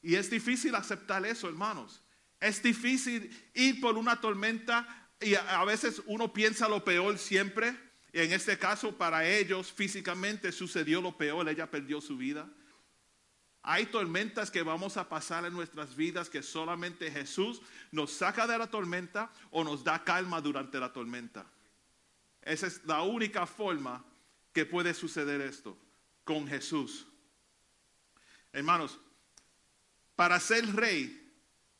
Y 0.00 0.14
es 0.14 0.30
difícil 0.30 0.74
aceptar 0.74 1.26
eso, 1.26 1.48
hermanos. 1.48 2.02
Es 2.40 2.62
difícil 2.62 3.50
ir 3.54 3.80
por 3.80 3.96
una 3.96 4.20
tormenta 4.20 5.07
y 5.20 5.34
a 5.34 5.64
veces 5.64 6.02
uno 6.06 6.32
piensa 6.32 6.68
lo 6.68 6.84
peor 6.84 7.18
siempre. 7.18 7.76
Y 8.12 8.20
en 8.20 8.32
este 8.32 8.58
caso, 8.58 8.96
para 8.96 9.28
ellos 9.28 9.72
físicamente 9.72 10.52
sucedió 10.52 11.00
lo 11.00 11.16
peor, 11.16 11.48
ella 11.48 11.70
perdió 11.70 12.00
su 12.00 12.16
vida. 12.16 12.48
Hay 13.62 13.86
tormentas 13.86 14.50
que 14.50 14.62
vamos 14.62 14.96
a 14.96 15.08
pasar 15.08 15.44
en 15.44 15.52
nuestras 15.52 15.94
vidas 15.94 16.30
que 16.30 16.42
solamente 16.42 17.10
Jesús 17.10 17.60
nos 17.90 18.12
saca 18.12 18.46
de 18.46 18.56
la 18.56 18.68
tormenta 18.68 19.30
o 19.50 19.62
nos 19.64 19.84
da 19.84 20.04
calma 20.04 20.40
durante 20.40 20.78
la 20.78 20.92
tormenta. 20.92 21.44
Esa 22.42 22.66
es 22.66 22.84
la 22.86 23.02
única 23.02 23.46
forma 23.46 24.04
que 24.54 24.64
puede 24.64 24.94
suceder 24.94 25.40
esto 25.42 25.76
con 26.24 26.46
Jesús. 26.46 27.06
Hermanos, 28.52 28.98
para 30.16 30.40
ser 30.40 30.74
rey, 30.74 31.30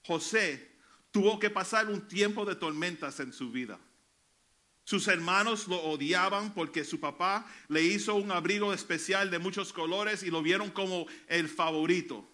José 0.04 0.67
tuvo 1.10 1.38
que 1.38 1.50
pasar 1.50 1.88
un 1.88 2.06
tiempo 2.08 2.44
de 2.44 2.54
tormentas 2.54 3.20
en 3.20 3.32
su 3.32 3.50
vida. 3.50 3.78
Sus 4.84 5.06
hermanos 5.08 5.68
lo 5.68 5.76
odiaban 5.82 6.54
porque 6.54 6.82
su 6.84 6.98
papá 6.98 7.46
le 7.68 7.82
hizo 7.82 8.14
un 8.14 8.30
abrigo 8.32 8.72
especial 8.72 9.30
de 9.30 9.38
muchos 9.38 9.72
colores 9.72 10.22
y 10.22 10.30
lo 10.30 10.42
vieron 10.42 10.70
como 10.70 11.06
el 11.26 11.48
favorito. 11.48 12.26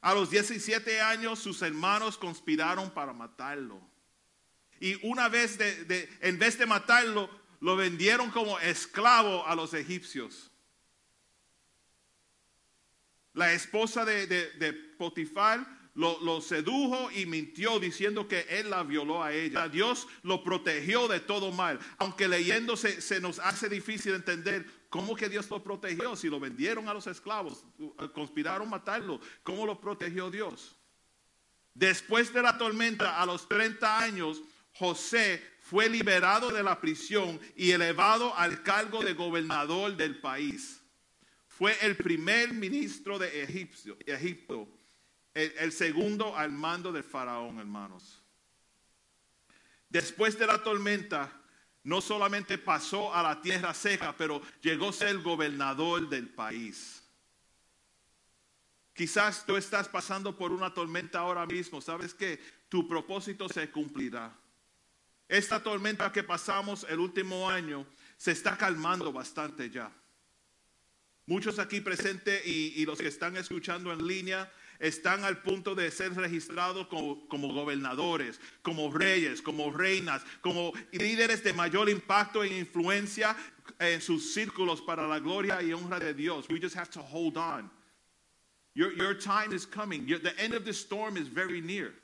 A 0.00 0.12
los 0.14 0.30
17 0.30 1.00
años 1.00 1.38
sus 1.38 1.62
hermanos 1.62 2.18
conspiraron 2.18 2.90
para 2.90 3.12
matarlo. 3.12 3.80
Y 4.80 4.98
una 5.06 5.28
vez, 5.28 5.56
de, 5.58 5.84
de- 5.84 6.08
en 6.20 6.40
vez 6.40 6.58
de 6.58 6.66
matarlo, 6.66 7.30
lo 7.60 7.76
vendieron 7.76 8.30
como 8.32 8.58
esclavo 8.58 9.46
a 9.46 9.54
los 9.54 9.72
egipcios. 9.74 10.50
La 13.34 13.52
esposa 13.52 14.04
de, 14.04 14.26
de- 14.26 14.50
de 14.54 14.72
Potifar 14.72 15.64
lo, 15.94 16.40
sedujo 16.40 17.10
y 17.10 17.26
mintió 17.26 17.78
diciendo 17.78 18.26
que 18.26 18.46
él 18.48 18.70
la 18.70 18.82
violó 18.82 19.22
a 19.22 19.32
ella. 19.32 19.68
Dios 19.68 20.08
lo 20.22 20.42
protegió 20.42 21.08
de 21.08 21.20
todo 21.20 21.52
mal. 21.52 21.78
Aunque 21.98 22.28
leyendo 22.28 22.76
se, 22.76 23.00
se 23.00 23.20
nos 23.20 23.38
hace 23.38 23.68
difícil 23.68 24.14
entender 24.14 24.66
cómo 24.88 25.14
que 25.14 25.28
Dios 25.28 25.50
lo 25.50 25.62
protegió. 25.62 26.16
Si 26.16 26.28
lo 26.28 26.40
vendieron 26.40 26.88
a 26.88 26.94
los 26.94 27.06
esclavos, 27.06 27.64
conspiraron 28.14 28.68
matarlo, 28.70 29.20
¿cómo 29.42 29.66
lo 29.66 29.80
protegió 29.80 30.30
Dios? 30.30 30.76
Después 31.74 32.32
de 32.32 32.42
la 32.42 32.58
tormenta, 32.58 33.20
a 33.20 33.26
los 33.26 33.48
30 33.48 33.98
años, 34.00 34.42
José 34.74 35.42
fue 35.60 35.88
liberado 35.88 36.50
de 36.50 36.62
la 36.62 36.80
prisión 36.80 37.40
y 37.56 37.70
elevado 37.70 38.34
al 38.36 38.62
cargo 38.62 39.02
de 39.02 39.14
gobernador 39.14 39.96
del 39.96 40.20
país. 40.20 40.82
Fue 41.48 41.76
el 41.82 41.96
primer 41.96 42.52
ministro 42.52 43.18
de 43.18 43.42
Egipcio- 43.46 43.96
Egipto, 44.06 44.68
el, 45.34 45.52
el 45.58 45.72
segundo 45.72 46.36
al 46.36 46.52
mando 46.52 46.92
del 46.92 47.04
faraón, 47.04 47.58
hermanos. 47.58 48.22
Después 49.88 50.38
de 50.38 50.46
la 50.46 50.62
tormenta, 50.62 51.30
no 51.84 52.00
solamente 52.00 52.58
pasó 52.58 53.12
a 53.14 53.22
la 53.22 53.40
tierra 53.40 53.74
seca, 53.74 54.14
pero 54.16 54.40
llegó 54.62 54.88
a 54.88 54.92
ser 54.92 55.18
gobernador 55.18 56.08
del 56.08 56.28
país. 56.28 57.02
Quizás 58.94 59.44
tú 59.44 59.56
estás 59.56 59.88
pasando 59.88 60.36
por 60.36 60.52
una 60.52 60.72
tormenta 60.72 61.18
ahora 61.18 61.44
mismo. 61.46 61.80
¿Sabes 61.80 62.14
que 62.14 62.40
Tu 62.68 62.88
propósito 62.88 63.50
se 63.50 63.70
cumplirá. 63.70 64.34
Esta 65.28 65.62
tormenta 65.62 66.10
que 66.10 66.22
pasamos 66.22 66.86
el 66.88 67.00
último 67.00 67.50
año 67.50 67.86
se 68.16 68.32
está 68.32 68.56
calmando 68.56 69.12
bastante 69.12 69.68
ya. 69.68 69.92
Muchos 71.26 71.58
aquí 71.58 71.82
presentes 71.82 72.46
y 72.46 72.84
los 72.86 72.98
que 72.98 73.08
están 73.08 73.36
escuchando 73.36 73.92
en 73.92 74.06
línea 74.06 74.50
están 74.82 75.24
al 75.24 75.38
punto 75.38 75.76
de 75.76 75.92
ser 75.92 76.12
registrados 76.14 76.88
como, 76.88 77.28
como 77.28 77.54
gobernadores, 77.54 78.40
como 78.62 78.90
reyes, 78.90 79.40
como 79.40 79.70
reinas, 79.70 80.24
como 80.40 80.72
líderes 80.90 81.44
de 81.44 81.52
mayor 81.52 81.88
impacto 81.88 82.42
e 82.42 82.58
influencia 82.58 83.36
en 83.78 84.00
sus 84.00 84.34
círculos 84.34 84.80
para 84.82 85.06
la 85.06 85.20
gloria 85.20 85.62
y 85.62 85.72
honra 85.72 86.00
de 86.00 86.12
Dios. 86.12 86.48
We 86.48 86.58
just 86.58 86.74
have 86.74 86.90
to 86.90 87.00
hold 87.00 87.36
on. 87.36 87.70
Your, 88.74 88.92
your 88.94 89.14
time 89.14 89.52
is 89.52 89.64
coming. 89.64 90.04
The 90.04 90.36
end 90.36 90.52
of 90.52 90.64
the 90.64 90.72
storm 90.72 91.16
is 91.16 91.28
very 91.28 91.60
near. 91.60 91.94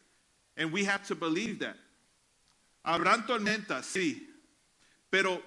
And 0.56 0.72
we 0.72 0.84
have 0.84 1.04
to 1.08 1.16
believe 1.16 1.58
that. 1.58 1.76
Habrán 2.86 3.26
tormentas, 3.26 3.86
sí. 3.86 4.22
Pero 5.10 5.42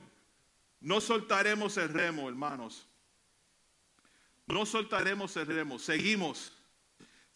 no 0.82 1.00
soltaremos 1.00 1.78
el 1.78 1.88
remo, 1.88 2.28
hermanos. 2.28 2.84
No 4.50 4.66
soltaremos 4.66 5.38
el 5.38 5.46
remo. 5.46 5.78
Seguimos. 5.78 6.50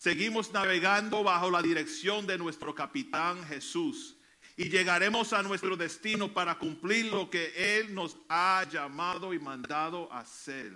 Seguimos 0.06 0.54
navegando 0.54 1.24
bajo 1.24 1.50
la 1.50 1.64
dirección 1.64 2.28
de 2.28 2.38
nuestro 2.38 2.76
capitán 2.76 3.44
Jesús. 3.46 4.16
Y 4.56 4.70
llegaremos 4.70 5.34
a 5.34 5.42
nuestro 5.42 5.76
destino 5.76 6.32
para 6.32 6.60
cumplir 6.60 7.12
lo 7.12 7.28
que 7.28 7.52
Él 7.56 7.92
nos 7.92 8.16
ha 8.30 8.64
llamado 8.70 9.34
y 9.34 9.40
mandado 9.40 10.08
a 10.14 10.20
hacer. 10.20 10.74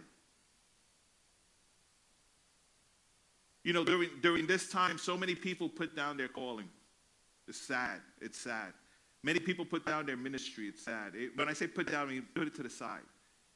You 3.64 3.72
know, 3.72 3.84
during, 3.84 4.10
during 4.20 4.48
this 4.48 4.68
time, 4.68 4.98
so 4.98 5.16
many 5.16 5.36
people 5.36 5.70
put 5.70 5.96
down 5.96 6.18
their 6.18 6.30
calling. 6.30 6.68
It's 7.48 7.62
sad. 7.62 8.02
It's 8.20 8.40
sad. 8.40 8.74
Many 9.22 9.40
people 9.40 9.64
put 9.64 9.86
down 9.86 10.08
their 10.08 10.18
ministry. 10.18 10.70
It's 10.70 10.82
sad. 10.82 11.14
When 11.36 11.48
I 11.48 11.54
say 11.54 11.68
put 11.68 11.92
down, 11.92 12.08
I 12.08 12.14
mean 12.14 12.26
put 12.34 12.48
it 12.48 12.56
to 12.56 12.64
the 12.64 12.70
side. 12.72 13.06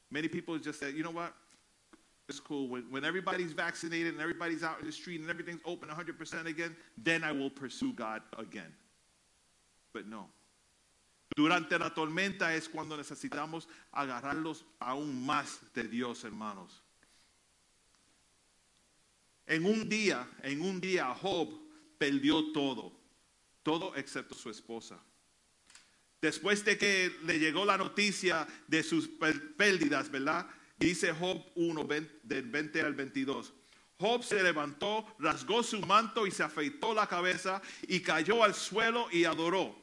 Many 0.08 0.28
people 0.28 0.56
just 0.56 0.78
say, 0.78 0.92
you 0.92 1.02
know 1.02 1.10
what? 1.10 1.34
It's 2.28 2.40
cool. 2.40 2.68
When, 2.68 2.84
when 2.90 3.04
everybody's 3.04 3.52
vaccinated 3.52 4.14
and 4.14 4.20
everybody's 4.20 4.62
out 4.62 4.80
in 4.80 4.86
the 4.86 4.92
street 4.92 5.20
and 5.20 5.28
everything's 5.28 5.60
open 5.64 5.88
100% 5.88 6.46
again, 6.46 6.74
then 6.96 7.22
I 7.22 7.32
will 7.32 7.50
pursue 7.50 7.92
God 7.92 8.22
again. 8.38 8.72
But 9.92 10.08
no. 10.08 10.26
Durante 11.36 11.78
la 11.78 11.90
tormenta 11.90 12.54
es 12.54 12.68
cuando 12.68 12.96
necesitamos 12.96 13.66
agarrarlos 13.92 14.64
aún 14.80 15.26
más 15.26 15.58
de 15.74 15.84
Dios, 15.84 16.24
hermanos. 16.24 16.80
En 19.46 19.66
un 19.66 19.88
día, 19.88 20.26
en 20.42 20.62
un 20.62 20.80
día, 20.80 21.14
Job 21.14 21.48
perdió 21.98 22.52
todo, 22.52 22.92
todo 23.62 23.94
excepto 23.96 24.34
su 24.34 24.48
esposa. 24.48 24.98
Después 26.22 26.64
de 26.64 26.78
que 26.78 27.14
le 27.24 27.38
llegó 27.38 27.66
la 27.66 27.76
noticia 27.76 28.46
de 28.66 28.82
sus 28.82 29.08
pérdidas, 29.58 30.10
¿verdad? 30.10 30.46
Dice 30.76 31.12
Job 31.12 31.44
1, 31.54 31.84
ven- 31.84 32.10
del 32.22 32.48
20 32.50 32.80
al 32.82 32.94
22. 32.94 33.52
Job 33.98 34.24
se 34.24 34.42
levantó, 34.42 35.06
rasgó 35.18 35.62
su 35.62 35.80
manto 35.80 36.26
y 36.26 36.30
se 36.30 36.42
afeitó 36.42 36.94
la 36.94 37.06
cabeza 37.06 37.62
y 37.86 38.00
cayó 38.00 38.42
al 38.42 38.54
suelo 38.54 39.06
y 39.12 39.24
adoró. 39.24 39.80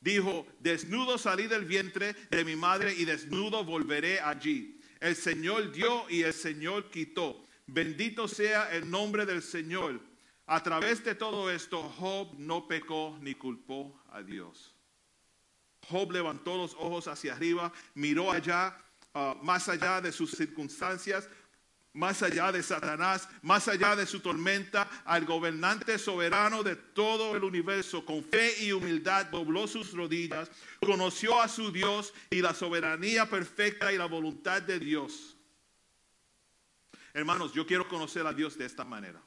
Dijo, 0.00 0.46
desnudo 0.60 1.18
salí 1.18 1.46
del 1.46 1.64
vientre 1.64 2.14
de 2.30 2.44
mi 2.44 2.56
madre 2.56 2.94
y 2.94 3.04
desnudo 3.04 3.64
volveré 3.64 4.20
allí. 4.20 4.80
El 5.00 5.14
Señor 5.14 5.72
dio 5.72 6.08
y 6.08 6.22
el 6.22 6.32
Señor 6.32 6.90
quitó. 6.90 7.42
Bendito 7.66 8.28
sea 8.28 8.70
el 8.74 8.90
nombre 8.90 9.24
del 9.26 9.42
Señor. 9.42 10.00
A 10.46 10.62
través 10.62 11.02
de 11.04 11.14
todo 11.14 11.50
esto, 11.50 11.82
Job 11.98 12.34
no 12.38 12.66
pecó 12.68 13.16
ni 13.20 13.34
culpó 13.34 13.98
a 14.10 14.22
Dios. 14.22 14.74
Job 15.88 16.12
levantó 16.12 16.56
los 16.56 16.74
ojos 16.74 17.08
hacia 17.08 17.34
arriba, 17.34 17.72
miró 17.94 18.30
allá, 18.30 18.76
ah, 19.14 19.36
más 19.42 19.68
allá 19.68 20.00
de 20.00 20.12
sus 20.12 20.32
circunstancias, 20.32 21.28
más 21.94 22.22
allá 22.22 22.50
de 22.50 22.62
Satanás, 22.62 23.28
más 23.40 23.68
allá 23.68 23.94
de 23.94 24.04
su 24.04 24.20
tormenta, 24.20 24.90
al 25.04 25.24
gobernante 25.24 25.96
soberano 25.98 26.62
de 26.64 26.74
todo 26.74 27.36
el 27.36 27.44
universo, 27.44 28.04
con 28.04 28.22
fe 28.24 28.64
y 28.64 28.72
humildad 28.72 29.26
dobló 29.26 29.68
sus 29.68 29.92
rodillas, 29.92 30.50
conoció 30.84 31.40
a 31.40 31.48
su 31.48 31.70
Dios 31.70 32.12
y 32.30 32.42
la 32.42 32.52
soberanía 32.52 33.30
perfecta 33.30 33.92
y 33.92 33.96
la 33.96 34.06
voluntad 34.06 34.60
de 34.60 34.80
Dios. 34.80 35.36
Hermanos, 37.12 37.52
yo 37.52 37.64
quiero 37.64 37.88
conocer 37.88 38.26
a 38.26 38.32
Dios 38.32 38.58
de 38.58 38.66
esta 38.66 38.84
manera. 38.84 39.22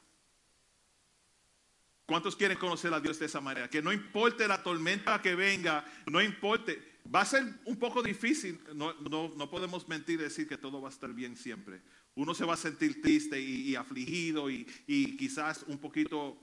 ¿Cuántos 2.04 2.36
quieren 2.36 2.58
conocer 2.58 2.92
a 2.92 3.00
Dios 3.00 3.18
de 3.18 3.26
esa 3.26 3.40
manera? 3.40 3.68
Que 3.68 3.82
no 3.82 3.92
importe 3.92 4.46
la 4.46 4.62
tormenta 4.62 5.20
que 5.22 5.34
venga, 5.34 5.84
no 6.06 6.22
importe. 6.22 6.87
Va 7.14 7.22
a 7.22 7.24
ser 7.24 7.42
un 7.64 7.78
poco 7.78 8.02
difícil, 8.02 8.60
no, 8.74 8.92
no- 8.94 9.32
no 9.34 9.50
podemos 9.50 9.88
mentir 9.88 10.20
y 10.20 10.24
decir 10.24 10.46
que 10.46 10.58
todo 10.58 10.80
va 10.82 10.88
a 10.88 10.92
estar 10.92 11.12
bien 11.12 11.36
siempre. 11.36 11.80
Uno 12.14 12.34
se 12.34 12.44
va 12.44 12.54
a 12.54 12.56
sentir 12.56 13.00
triste 13.00 13.40
y, 13.40 13.74
afligido 13.76 14.50
y, 14.50 14.66
y 14.86 15.16
quizás 15.16 15.64
un 15.68 15.78
poquito 15.78 16.38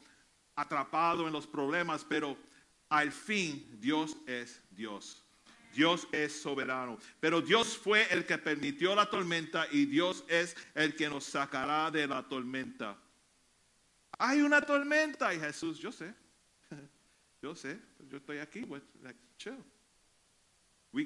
atrapado 0.55 1.27
en 1.27 1.33
los 1.33 1.45
problemas, 1.45 2.03
pero 2.05 2.37
al 2.89 3.11
fin 3.11 3.77
Dios 3.79 4.17
es 4.25 4.61
Dios. 4.71 5.21
Dios 5.73 6.07
es 6.13 6.31
soberano. 6.41 6.97
Pero 7.19 7.41
Dios 7.41 7.77
fue 7.77 8.07
el 8.11 8.25
que 8.25 8.37
permitió 8.37 8.95
la 8.95 9.09
tormenta 9.09 9.67
y 9.71 9.85
Dios 9.85 10.23
es 10.29 10.55
el 10.73 10.95
que 10.95 11.09
nos 11.09 11.25
sacará 11.25 11.91
de 11.91 12.07
la 12.07 12.23
tormenta. 12.27 12.97
Hay 14.17 14.41
una 14.41 14.61
tormenta 14.61 15.33
y 15.33 15.39
Jesús, 15.39 15.77
yo 15.77 15.91
sé, 15.91 16.15
yo 17.41 17.53
sé, 17.53 17.77
yo 18.09 18.17
estoy 18.17 18.37
aquí, 18.37 18.61
pues, 18.61 18.81
chill. 19.37 19.57
We. 20.95 21.05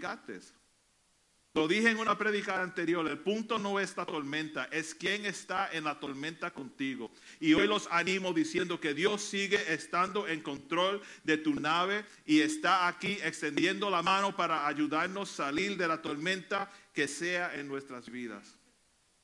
Lo 1.55 1.67
dije 1.67 1.89
en 1.89 1.97
una 1.97 2.15
predica 2.15 2.61
anterior, 2.61 3.07
el 3.07 3.17
punto 3.17 3.57
no 3.57 3.79
es 3.79 3.97
la 3.97 4.05
tormenta, 4.05 4.65
es 4.65 4.93
quién 4.93 5.25
está 5.25 5.67
en 5.71 5.83
la 5.83 5.99
tormenta 5.99 6.51
contigo. 6.51 7.11
Y 7.39 7.55
hoy 7.55 7.65
los 7.65 7.87
animo 7.89 8.31
diciendo 8.31 8.79
que 8.79 8.93
Dios 8.93 9.23
sigue 9.23 9.73
estando 9.73 10.27
en 10.27 10.41
control 10.41 11.01
de 11.23 11.37
tu 11.37 11.55
nave 11.55 12.05
y 12.27 12.41
está 12.41 12.87
aquí 12.87 13.17
extendiendo 13.23 13.89
la 13.89 14.03
mano 14.03 14.35
para 14.35 14.67
ayudarnos 14.67 15.31
a 15.31 15.45
salir 15.45 15.75
de 15.75 15.87
la 15.87 16.03
tormenta 16.03 16.71
que 16.93 17.07
sea 17.07 17.55
en 17.55 17.67
nuestras 17.67 18.11
vidas. 18.11 18.59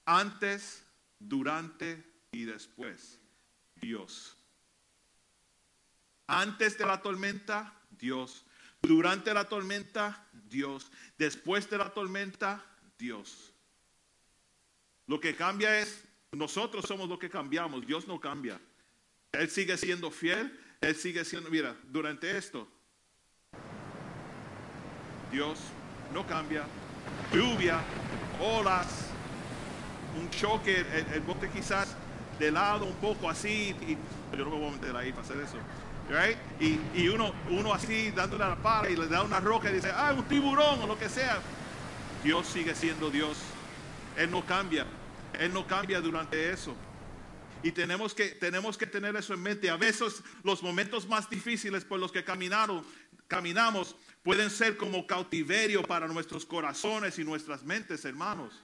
Antes, 0.04 0.84
durante 1.20 2.04
y 2.32 2.46
después. 2.46 3.20
Dios. 3.76 4.36
Antes 6.26 6.76
de 6.80 6.88
la 6.88 7.04
tormenta, 7.04 7.72
Dios. 7.92 8.46
Durante 8.82 9.34
la 9.34 9.48
tormenta, 9.48 10.25
Dios. 10.56 10.90
Después 11.18 11.70
de 11.70 11.78
la 11.78 11.94
tormenta, 11.94 12.64
Dios. 12.98 13.52
Lo 15.06 15.20
que 15.20 15.36
cambia 15.36 15.80
es, 15.80 16.04
nosotros 16.32 16.86
somos 16.86 17.10
lo 17.10 17.20
que 17.20 17.30
cambiamos, 17.30 17.86
Dios 17.86 18.08
no 18.08 18.20
cambia. 18.20 18.60
Él 19.34 19.50
sigue 19.50 19.78
siendo 19.78 20.10
fiel, 20.10 20.58
Él 20.80 20.96
sigue 20.96 21.26
siendo, 21.26 21.50
mira, 21.50 21.76
durante 21.84 22.38
esto, 22.38 22.68
Dios 25.32 25.60
no 26.14 26.26
cambia. 26.26 26.64
Lluvia, 27.34 27.82
olas, 28.40 29.10
un 30.18 30.30
choque, 30.30 30.86
el, 31.14 31.22
bote 31.22 31.50
quizás 31.50 31.96
de 32.40 32.52
lado 32.52 32.86
un 32.86 32.96
poco 32.96 33.30
así, 33.30 33.76
y 33.82 33.98
yo 34.38 34.46
no 34.46 34.52
voy 34.52 34.70
a 34.70 34.72
meter 34.72 34.96
ahí 34.96 35.12
para 35.12 35.24
hacer 35.24 35.38
eso. 35.42 35.58
Y, 36.60 37.08
uno, 37.08 37.34
uno 37.50 37.74
así 37.74 38.12
dándole 38.12 38.46
la 38.46 38.56
pala 38.56 38.90
y 38.90 38.96
le 38.96 39.08
da 39.08 39.24
una 39.24 39.40
roca 39.40 39.70
y 39.70 39.76
dice, 39.76 39.92
ah, 39.94 40.14
un 40.16 40.26
tiburón 40.26 40.82
o 40.82 40.88
lo 40.88 40.98
que 40.98 41.10
sea. 41.10 41.42
Dios 42.24 42.48
sigue 42.48 42.76
siendo 42.76 43.10
Dios. 43.10 43.38
Él 44.18 44.32
no 44.32 44.46
cambia. 44.46 44.86
Él 45.40 45.52
no 45.52 45.68
cambia 45.68 46.00
durante 46.02 46.52
eso. 46.52 46.76
Y 47.64 47.72
tenemos 47.72 48.14
que, 48.14 48.30
tenemos 48.30 48.78
que 48.78 48.86
tener 48.86 49.16
eso 49.16 49.34
en 49.34 49.42
mente. 49.42 49.70
A 49.70 49.78
veces 49.78 50.22
los 50.44 50.62
momentos 50.62 51.08
más 51.08 51.30
difíciles 51.30 51.84
por 51.84 52.00
los 52.00 52.12
que 52.12 52.24
caminaron, 52.24 52.86
caminamos 53.28 53.96
pueden 54.24 54.50
ser 54.50 54.78
como 54.78 55.06
cautiverio 55.08 55.84
para 55.84 56.08
nuestros 56.08 56.46
corazones 56.46 57.18
y 57.18 57.24
nuestras 57.24 57.64
mentes, 57.64 58.06
hermanos. 58.06 58.64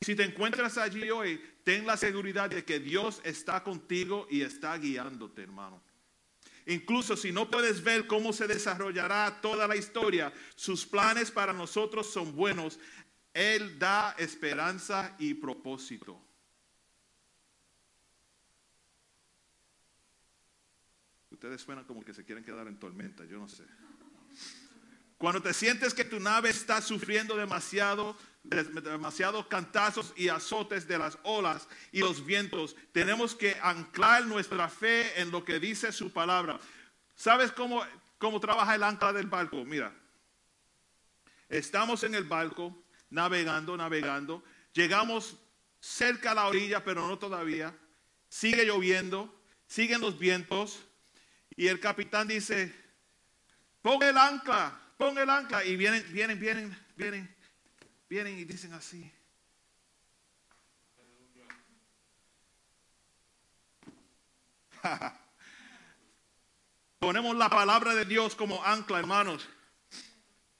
Si 0.00 0.14
te 0.14 0.24
encuentras 0.24 0.76
allí 0.76 1.10
hoy, 1.10 1.42
ten 1.62 1.86
la 1.86 1.96
seguridad 1.96 2.50
de 2.50 2.64
que 2.64 2.78
Dios 2.78 3.20
está 3.24 3.62
contigo 3.62 4.26
y 4.30 4.42
está 4.42 4.76
guiándote, 4.76 5.42
hermano. 5.42 5.82
Incluso 6.66 7.16
si 7.16 7.30
no 7.30 7.50
puedes 7.50 7.82
ver 7.82 8.06
cómo 8.06 8.32
se 8.32 8.46
desarrollará 8.46 9.40
toda 9.42 9.68
la 9.68 9.76
historia, 9.76 10.32
sus 10.54 10.86
planes 10.86 11.30
para 11.30 11.52
nosotros 11.52 12.10
son 12.10 12.34
buenos. 12.34 12.78
Él 13.34 13.78
da 13.78 14.14
esperanza 14.18 15.14
y 15.18 15.34
propósito. 15.34 16.20
Ustedes 21.30 21.60
suenan 21.60 21.84
como 21.84 22.02
que 22.02 22.14
se 22.14 22.24
quieren 22.24 22.44
quedar 22.44 22.66
en 22.68 22.78
tormenta, 22.78 23.24
yo 23.24 23.38
no 23.38 23.48
sé. 23.48 23.64
Cuando 25.18 25.40
te 25.40 25.54
sientes 25.54 25.94
que 25.94 26.04
tu 26.04 26.18
nave 26.20 26.50
está 26.50 26.82
sufriendo 26.82 27.36
demasiado, 27.36 28.16
demasiados 28.42 29.46
cantazos 29.46 30.12
y 30.16 30.28
azotes 30.28 30.86
de 30.86 30.98
las 30.98 31.18
olas 31.22 31.66
y 31.92 32.00
los 32.00 32.24
vientos, 32.24 32.76
tenemos 32.92 33.34
que 33.34 33.56
anclar 33.62 34.26
nuestra 34.26 34.68
fe 34.68 35.20
en 35.20 35.30
lo 35.30 35.44
que 35.44 35.58
dice 35.58 35.92
su 35.92 36.12
palabra. 36.12 36.58
¿Sabes 37.14 37.52
cómo, 37.52 37.82
cómo 38.18 38.40
trabaja 38.40 38.74
el 38.74 38.82
ancla 38.82 39.12
del 39.12 39.26
barco? 39.26 39.64
Mira, 39.64 39.94
estamos 41.48 42.02
en 42.02 42.14
el 42.14 42.24
barco, 42.24 42.84
navegando, 43.10 43.76
navegando, 43.76 44.42
llegamos 44.72 45.36
cerca 45.80 46.32
a 46.32 46.34
la 46.34 46.46
orilla, 46.46 46.82
pero 46.84 47.06
no 47.06 47.18
todavía. 47.18 47.74
Sigue 48.28 48.64
lloviendo, 48.64 49.32
siguen 49.66 50.00
los 50.00 50.18
vientos. 50.18 50.84
Y 51.56 51.68
el 51.68 51.78
capitán 51.78 52.26
dice, 52.26 52.74
pon 53.80 54.02
el 54.02 54.18
ancla, 54.18 54.80
pon 54.96 55.18
el 55.18 55.30
ancla. 55.30 55.64
Y 55.64 55.76
vienen, 55.76 56.04
vienen, 56.12 56.38
vienen, 56.38 56.78
vienen, 56.96 57.34
vienen 58.08 58.38
y 58.38 58.44
dicen 58.44 58.72
así. 58.72 59.10
Ponemos 66.98 67.36
la 67.36 67.48
palabra 67.50 67.94
de 67.94 68.04
Dios 68.04 68.34
como 68.34 68.64
ancla, 68.64 68.98
hermanos, 68.98 69.48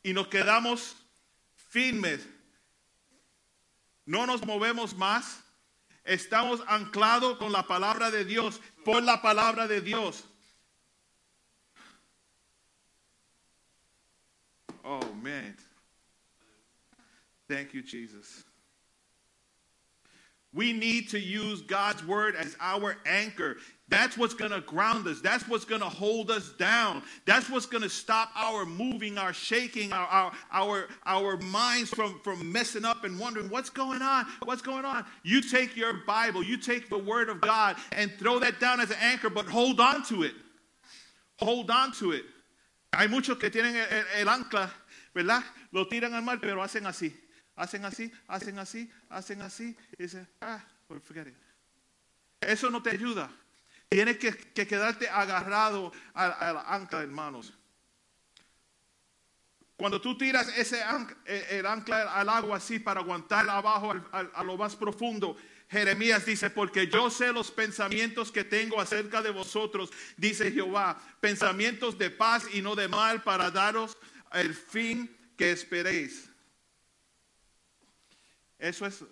y 0.03 0.13
nos 0.13 0.29
quedamos 0.29 0.97
firmes. 1.71 2.27
No 4.05 4.27
nos 4.27 4.45
movemos 4.45 4.95
más. 4.97 5.43
Estamos 6.05 6.63
anclados 6.67 7.39
con 7.39 7.51
la 7.51 7.67
palabra 7.67 8.11
de 8.11 8.27
Dios, 8.27 8.61
por 8.85 9.03
la 9.03 9.23
palabra 9.23 9.67
de 9.67 9.81
Dios. 9.81 10.25
Oh, 14.85 15.01
man. 15.23 15.57
Thank 17.49 17.75
you, 17.75 17.83
Jesus. 17.83 18.45
We 20.53 20.73
need 20.73 21.09
to 21.09 21.19
use 21.19 21.63
God's 21.63 22.07
word 22.07 22.37
as 22.37 22.57
our 22.61 22.97
anchor. 23.07 23.57
That's 23.89 24.17
what's 24.17 24.35
going 24.35 24.53
to 24.53 24.61
ground 24.61 25.07
us. 25.09 25.21
That's 25.21 25.49
what's 25.49 25.65
going 25.65 25.81
to 25.81 25.89
hold 25.89 26.31
us 26.31 26.53
down. 26.53 27.03
That's 27.27 27.51
what's 27.51 27.67
going 27.67 27.83
to 27.83 27.89
stop 27.89 28.31
our 28.37 28.65
moving, 28.65 29.19
our 29.19 29.33
shaking, 29.33 29.93
our, 29.93 30.07
our, 30.07 30.33
our, 30.53 30.89
our 31.07 31.37
minds 31.39 31.91
from, 31.91 32.21
from 32.23 32.53
messing 32.53 32.85
up 32.85 33.03
and 33.03 33.19
wondering 33.19 33.51
what's 33.51 33.69
going 33.69 34.01
on? 34.01 34.27
What's 34.45 34.63
going 34.63 34.85
on? 34.85 35.05
You 35.25 35.41
take 35.41 35.77
your 35.77 35.95
Bible, 36.07 36.43
you 36.43 36.57
take 36.57 36.89
the 36.89 36.99
word 36.99 37.29
of 37.29 37.41
God 37.41 37.77
and 37.91 38.13
throw 38.13 38.39
that 38.39 38.61
down 38.61 38.81
as 38.81 38.91
an 38.91 38.99
anchor, 39.01 39.31
but 39.31 39.47
hold 39.47 39.81
on 39.81 40.05
to 40.05 40.23
it. 40.23 40.35
Hold 41.41 41.69
on 41.69 41.93
to 41.95 42.13
it. 42.13 42.25
Hay 42.97 43.09
muchos 43.09 43.39
que 43.39 43.51
tienen 43.51 43.77
el, 44.17 44.29
ancla, 44.29 44.73
¿verdad? 45.15 45.45
Lo 45.71 45.89
tiran 45.89 46.15
al 46.15 46.23
mar, 46.23 46.39
pero 46.41 46.63
hacen 46.63 46.87
así. 46.87 47.21
Hacen 47.57 47.85
así, 47.85 48.13
hacen 48.27 48.59
así, 48.59 48.91
hacen 49.09 49.43
así. 49.43 49.77
Y 49.99 50.03
dicen, 50.03 50.29
ah, 50.41 50.65
well, 50.89 51.01
forget. 51.01 51.33
Eso 52.41 52.71
no 52.71 52.83
te 52.83 52.91
ayuda. 52.91 53.31
Tienes 53.89 54.19
que, 54.19 54.37
que 54.37 54.67
quedarte 54.67 55.09
agarrado 55.09 55.93
al, 56.15 56.59
ancla, 56.67 57.03
hermanos. 57.03 57.53
Cuando 59.77 60.01
tú 60.01 60.17
tiras 60.17 60.49
ese 60.57 60.83
ancla, 60.83 61.17
el 61.25 61.67
ancla 61.67 62.13
al 62.13 62.29
agua 62.29 62.57
así 62.57 62.79
para 62.79 63.01
aguantar 63.01 63.49
abajo 63.49 63.93
a 64.13 64.45
lo 64.45 64.57
más 64.57 64.77
profundo, 64.77 65.37
Jeremías 65.75 66.25
dice, 66.25 66.51
porque 66.51 66.87
yo 66.87 67.11
sé 67.11 67.33
los 67.33 67.51
pensamientos 67.51 68.31
que 68.31 68.45
tengo 68.45 68.81
acerca 68.81 69.21
de 69.21 69.31
vosotros, 69.31 69.91
dice 70.17 70.53
Jehová, 70.53 71.03
pensamientos 71.21 71.99
de 71.99 72.11
paz 72.11 72.47
y 72.55 72.63
no 72.63 72.77
de 72.77 72.87
mal 72.87 73.25
para 73.25 73.51
daros 73.51 73.99
el 74.33 74.55
fin 74.55 75.11
que 75.37 75.51
esperéis. 75.51 76.31
Eso 78.57 78.87
es, 78.87 79.05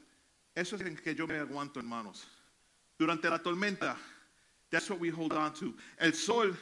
eso 0.55 0.77
es 0.77 0.83
en 0.83 0.97
que 0.97 1.17
yo 1.17 1.27
me 1.27 1.37
aguanto, 1.37 1.81
hermanos. 1.81 2.29
Durante 2.97 3.29
la 3.29 3.43
tormenta, 3.43 3.97
that's 4.71 4.89
what 4.89 5.01
we 5.01 5.11
hold 5.11 5.33
on 5.33 5.53
to. 5.55 5.75
El 5.99 6.15
sol, 6.15 6.57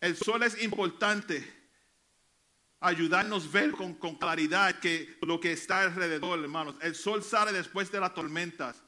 el 0.00 0.16
sol 0.16 0.44
es 0.44 0.62
importante. 0.62 1.44
Ayudarnos 2.86 3.46
a 3.46 3.48
ver 3.48 3.70
con, 3.72 3.94
claridad 4.18 4.78
que 4.78 5.16
lo 5.22 5.40
que 5.40 5.52
está 5.52 5.80
alrededor, 5.80 6.38
hermanos. 6.38 6.76
El 6.82 6.94
sol 6.94 7.22
sale 7.24 7.50
después 7.50 7.90
de 7.90 7.98
las 7.98 8.12
tormentas. 8.12 8.82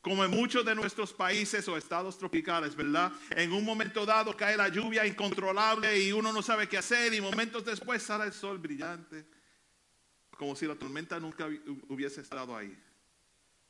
Como 0.00 0.24
en 0.24 0.30
muchos 0.30 0.64
de 0.64 0.74
nuestros 0.74 1.12
países 1.12 1.68
o 1.68 1.76
estados 1.76 2.16
tropicales, 2.18 2.74
¿verdad? 2.74 3.12
En 3.30 3.52
un 3.52 3.62
momento 3.64 4.06
dado 4.06 4.34
cae 4.34 4.56
la 4.56 4.68
lluvia 4.68 5.06
incontrolable 5.06 5.98
y 6.02 6.10
uno 6.12 6.32
no 6.32 6.40
sabe 6.42 6.68
qué 6.68 6.78
hacer 6.78 7.12
y 7.12 7.20
momentos 7.20 7.64
después 7.64 8.02
sale 8.02 8.24
el 8.24 8.32
sol 8.32 8.58
brillante 8.58 9.26
como 10.38 10.56
si 10.56 10.66
la 10.66 10.74
tormenta 10.74 11.20
nunca 11.20 11.46
hubi- 11.46 11.62
hubiese 11.88 12.20
estado 12.22 12.56
ahí. 12.56 12.76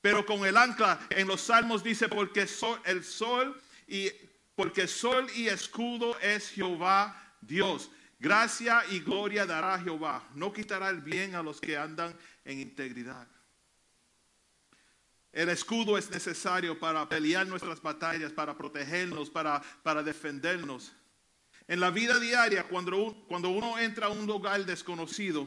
Pero 0.01 0.25
con 0.25 0.45
el 0.47 0.57
ancla 0.57 0.99
en 1.11 1.27
los 1.29 1.41
salmos 1.41 1.83
dice 1.83 2.09
porque 2.09 2.47
sol- 2.47 2.81
el 2.85 3.05
sol 3.05 3.61
y 3.87 4.09
porque 4.55 4.87
sol 4.87 5.27
y 5.35 5.49
escudo 5.49 6.19
es 6.21 6.51
Jehová 6.51 7.37
Dios. 7.41 7.91
Gracia 8.25 8.83
y 8.91 9.01
gloria 9.01 9.45
dará 9.45 9.79
Jehová. 9.79 10.27
No 10.35 10.51
quitará 10.51 10.89
el 10.89 11.03
bien 11.03 11.35
a 11.35 11.43
los 11.43 11.61
que 11.61 11.77
andan 11.77 12.17
en 12.47 12.59
integridad. 12.59 13.29
El 15.31 15.51
escudo 15.51 15.99
es 15.99 16.11
necesario 16.11 16.81
para 16.81 17.07
pelear 17.07 17.47
nuestras 17.47 17.83
batallas, 17.83 18.33
para 18.33 18.57
protegernos, 18.57 19.29
para, 19.29 19.61
para 19.83 20.03
defendernos. 20.03 20.95
En 21.69 21.81
la 21.81 21.91
vida 21.91 22.19
diaria, 22.19 22.67
cuando, 22.67 23.27
cuando 23.29 23.51
uno 23.51 23.79
entra 23.79 24.07
a 24.07 24.09
un 24.09 24.25
lugar 24.25 24.65
desconocido, 24.65 25.47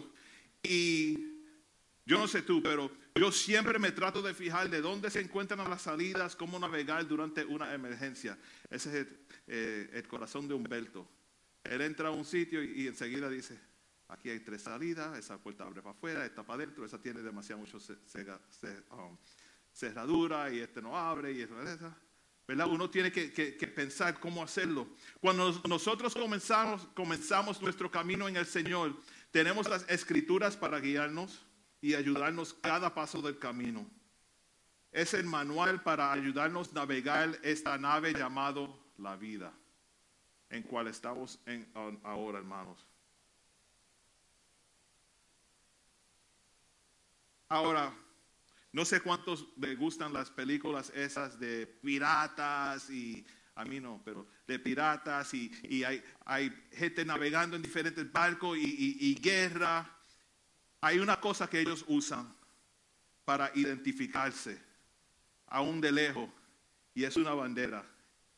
y 0.62 1.16
yo 2.06 2.20
no 2.20 2.28
sé 2.28 2.44
tú, 2.44 2.62
pero 2.62 2.92
yo 3.16 3.32
siempre 3.32 3.80
me 3.80 3.92
trato 3.92 4.22
de 4.22 4.36
fijar 4.36 4.70
de 4.70 4.82
dónde 4.82 5.10
se 5.10 5.22
encuentran 5.22 5.68
las 5.68 5.82
salidas, 5.82 6.36
cómo 6.36 6.60
navegar 6.60 7.08
durante 7.08 7.44
una 7.44 7.74
emergencia. 7.74 8.38
Ese 8.70 8.90
es 8.90 8.96
el, 8.96 9.20
eh, 9.48 9.90
el 9.94 10.08
corazón 10.08 10.48
de 10.48 10.54
Humberto. 10.54 11.17
Él 11.64 11.82
entra 11.82 12.10
a 12.10 12.12
un 12.12 12.24
sitio 12.26 12.64
y, 12.64 12.88
enseguida 12.88 13.30
dice, 13.30 13.60
aquí 14.08 14.30
hay 14.30 14.40
tres 14.40 14.62
salidas, 14.64 15.18
esa 15.18 15.38
puerta 15.38 15.66
abre 15.66 15.82
para 15.82 15.96
afuera, 15.96 16.26
esta 16.26 16.44
para 16.44 16.64
adentro, 16.64 16.86
esa 16.86 17.02
tiene 17.02 17.22
demasiado 17.22 17.60
mucho 17.62 17.78
um, 18.92 19.18
cerradura 19.74 20.52
y 20.52 20.60
este 20.60 20.82
no 20.82 20.98
abre 20.98 21.34
y 21.34 21.42
eso. 21.42 21.54
¿verdad? 22.48 22.68
Uno 22.70 22.90
tiene 22.90 23.12
que, 23.12 23.32
que- 23.34 23.68
pensar 23.68 24.20
cómo 24.20 24.42
hacerlo. 24.42 24.88
Cuando 25.20 25.48
nos- 25.52 25.68
nosotros 25.68 26.14
comenzamos, 26.14 26.88
comenzamos 26.96 27.62
nuestro 27.62 27.92
camino 27.92 28.28
en 28.30 28.38
el 28.38 28.46
Señor, 28.46 28.96
tenemos 29.32 29.68
las 29.70 29.88
escrituras 29.90 30.56
para 30.56 30.80
guiarnos 30.80 31.44
y 31.82 31.94
ayudarnos 31.94 32.54
cada 32.54 32.94
paso 32.96 33.22
del 33.22 33.38
camino. 33.38 33.86
Es 34.94 35.14
el 35.14 35.26
manual 35.26 35.84
para 35.84 36.14
ayudarnos 36.14 36.70
a 36.70 36.76
navegar 36.76 37.38
esta 37.44 37.78
nave 37.78 38.14
llamado 38.14 38.80
la 38.98 39.18
vida, 39.18 39.54
en 40.50 40.64
cual 40.64 40.88
estamos 40.88 41.40
en, 41.46 41.70
ahora, 42.04 42.38
hermanos. 42.40 42.86
Ahora, 47.50 47.94
no 48.74 48.86
sé 48.86 49.02
cuántos 49.02 49.48
le 49.58 49.76
gustan 49.76 50.14
las 50.14 50.30
películas 50.30 50.92
esas 50.94 51.40
de 51.40 51.66
piratas 51.68 52.90
y 52.90 53.26
a 53.56 53.66
mí 53.66 53.80
no, 53.80 54.02
pero 54.04 54.28
de 54.46 54.60
piratas 54.60 55.34
y, 55.34 55.52
y 55.64 55.84
hay, 55.84 56.04
hay 56.26 56.50
gente 56.72 57.04
navegando 57.06 57.56
en 57.56 57.62
diferentes 57.62 58.12
barcos 58.12 58.58
y, 58.58 58.62
y- 58.64 58.98
y 59.12 59.16
guerra. 59.16 59.90
Hay 60.82 61.00
una 61.00 61.20
cosa 61.20 61.50
que 61.50 61.60
ellos 61.60 61.84
usan 61.88 62.36
para 63.26 63.52
identificarse, 63.56 64.62
aún 65.48 65.82
de 65.82 65.92
lejos, 65.92 66.30
y 66.94 67.04
es 67.04 67.16
una 67.18 67.34
bandera. 67.34 67.84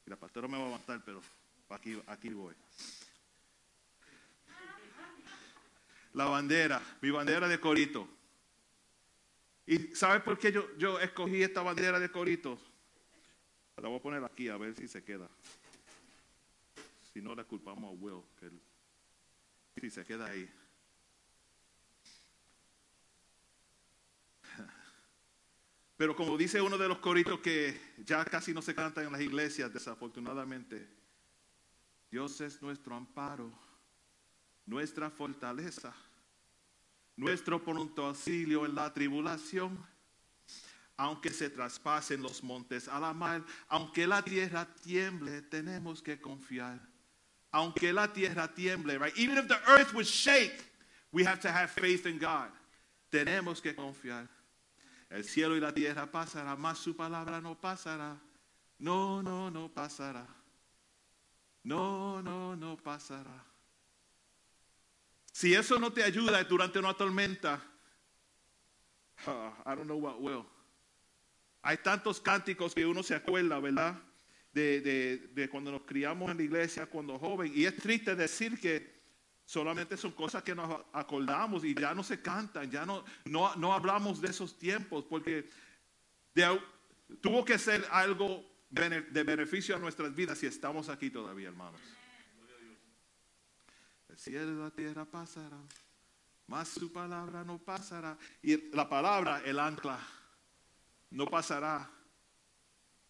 Y 0.06 0.10
la 0.10 0.16
pastora 0.16 0.48
me 0.48 0.58
va 0.58 0.64
a 0.64 0.68
aguantar, 0.68 1.04
pero 1.04 1.22
aquí, 1.70 2.02
aquí 2.08 2.30
voy. 2.30 2.56
La 6.14 6.26
bandera, 6.26 6.82
mi 7.02 7.12
bandera 7.12 7.48
de 7.48 7.60
Corito. 7.60 8.08
¿Y 9.66 9.96
sabe 9.96 10.20
por 10.22 10.40
qué 10.40 10.52
yo, 10.52 10.76
yo 10.78 11.00
escogí 11.00 11.44
esta 11.44 11.62
bandera 11.62 12.00
de 12.00 12.10
Corito? 12.12 12.60
La 13.78 13.88
voy 13.88 14.00
a 14.00 14.02
poner 14.02 14.24
aquí 14.24 14.50
a 14.50 14.58
ver 14.58 14.76
si 14.76 14.88
se 14.88 15.04
queda. 15.04 15.30
Si 17.14 17.22
no, 17.22 17.36
le 17.36 17.46
culpamos 17.46 17.94
a 17.94 17.98
Will. 17.98 18.24
Si 19.80 19.90
se 19.90 20.04
queda 20.04 20.26
ahí. 20.26 20.50
Pero 26.00 26.16
como 26.16 26.38
dice 26.38 26.62
uno 26.62 26.78
de 26.78 26.88
los 26.88 27.00
coritos 27.00 27.42
que 27.42 27.78
ya 28.06 28.24
casi 28.24 28.54
no 28.54 28.62
se 28.62 28.74
cantan 28.74 29.06
en 29.06 29.12
las 29.12 29.22
iglesias, 29.22 29.74
desafortunadamente, 29.74 30.99
Dios 32.10 32.42
es 32.42 32.62
nuestro 32.62 32.96
amparo, 32.96 33.52
nuestra 34.66 35.10
fortaleza, 35.10 35.94
nuestro 37.16 37.64
pronto 37.64 38.06
auxilio 38.06 38.66
en 38.66 38.76
la 38.76 38.92
tribulación. 38.94 39.78
Aunque 40.98 41.30
se 41.30 41.50
traspasen 41.50 42.22
los 42.22 42.44
montes 42.44 42.90
a 42.90 43.00
la 43.00 43.14
mar, 43.14 43.42
aunque 43.70 44.06
la 44.06 44.22
tierra 44.22 44.66
tiemble, 44.66 45.42
tenemos 45.44 46.02
que 46.02 46.20
confiar. 46.20 46.78
Aunque 47.52 47.94
la 47.94 48.12
tierra 48.12 48.54
tiemble, 48.54 48.98
right? 48.98 49.18
Even 49.18 49.38
if 49.38 49.48
the 49.48 49.58
earth 49.72 49.94
would 49.94 50.06
shake, 50.06 50.62
we 51.14 51.24
have 51.24 51.40
to 51.40 51.50
have 51.50 51.70
faith 51.70 52.06
in 52.06 52.20
God. 52.20 52.52
Tenemos 53.10 53.62
que 53.62 53.74
confiar. 53.74 54.28
El 55.10 55.24
cielo 55.24 55.56
y 55.56 55.62
la 55.62 55.74
tierra 55.74 56.06
pasarán, 56.06 56.60
mas 56.60 56.78
su 56.80 56.94
palabra 56.96 57.40
no 57.40 57.56
pasará. 57.56 58.18
No, 58.78 59.22
no, 59.24 59.50
no 59.50 59.70
pasará. 59.70 60.28
No, 61.70 62.20
no, 62.24 62.56
no 62.56 62.76
pasará. 62.78 63.46
Si 65.32 65.54
eso 65.54 65.78
no 65.78 65.94
te 65.94 66.04
ayuda 66.04 66.44
durante 66.44 66.80
una 66.80 66.96
tormenta, 66.96 67.62
ah, 69.28 69.54
I 69.68 69.76
don't 69.76 69.84
know 69.86 70.00
what 70.00 70.16
will. 70.20 70.46
Hay 71.62 71.78
tantos 71.78 72.20
cánticos 72.20 72.74
que 72.74 72.88
uno 72.88 73.04
se 73.04 73.14
acuerda, 73.14 73.60
¿verdad? 73.60 74.02
De, 74.52 74.82
de- 74.82 75.18
de 75.36 75.48
cuando 75.48 75.72
nos 75.72 75.84
criamos 75.84 76.32
en 76.32 76.38
la 76.38 76.44
iglesia, 76.44 76.88
cuando 76.88 77.20
joven. 77.20 77.52
Y 77.54 77.66
es 77.66 77.76
triste 77.76 78.16
decir 78.16 78.60
que 78.60 79.00
solamente 79.46 79.96
son 79.96 80.14
cosas 80.14 80.42
que 80.42 80.56
nos 80.56 80.84
acordamos 80.92 81.64
y 81.64 81.76
ya 81.76 81.94
no 81.94 82.02
se 82.04 82.20
cantan, 82.20 82.72
ya 82.72 82.84
no, 82.84 83.06
no, 83.26 83.56
no 83.58 83.74
hablamos 83.74 84.20
de 84.22 84.30
esos 84.30 84.58
tiempos, 84.58 85.06
porque 85.08 85.48
tuvo 87.22 87.46
que 87.46 87.60
ser 87.60 87.86
algo 87.92 88.44
de 88.70 89.24
beneficio 89.24 89.76
a 89.76 89.80
nuestras 89.80 90.14
vidas 90.14 90.38
si 90.38 90.46
estamos 90.46 90.90
aquí 90.90 91.10
todavía, 91.10 91.48
hermanos. 91.48 91.82
El 94.10 94.18
cielo 94.18 94.52
y 94.52 94.56
la 94.56 94.72
tierra 94.72 95.06
pasarán, 95.06 95.68
mas 96.48 96.68
su 96.68 96.92
palabra 96.92 97.44
no 97.44 97.58
pasará. 97.58 98.18
Y 98.42 98.70
la 98.76 98.88
palabra, 98.88 99.42
el 99.46 99.60
ancla, 99.60 100.00
no 101.12 101.26
pasará. 101.26 101.90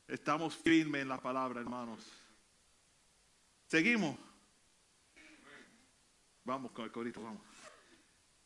Estamos 0.08 0.56
firmes 0.56 1.02
en 1.02 1.10
la 1.10 1.22
palabra, 1.22 1.62
hermanos. 1.62 2.06
Seguimos. 3.68 4.18
Vamos 6.44 6.72
con 6.72 6.86
el 6.86 6.92
corito, 6.92 7.22
vamos. 7.22 7.44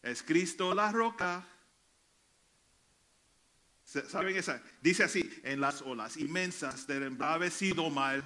Es 0.01 0.21
Cristo 0.21 0.75
la 0.75 0.91
roca. 0.91 1.47
¿Saben 4.01 4.35
esa? 4.35 4.61
Dice 4.81 5.03
así, 5.03 5.29
en 5.43 5.61
las 5.61 5.81
olas 5.83 6.17
inmensas 6.17 6.87
del 6.87 7.03
embravecido 7.03 7.89
mar, 7.91 8.23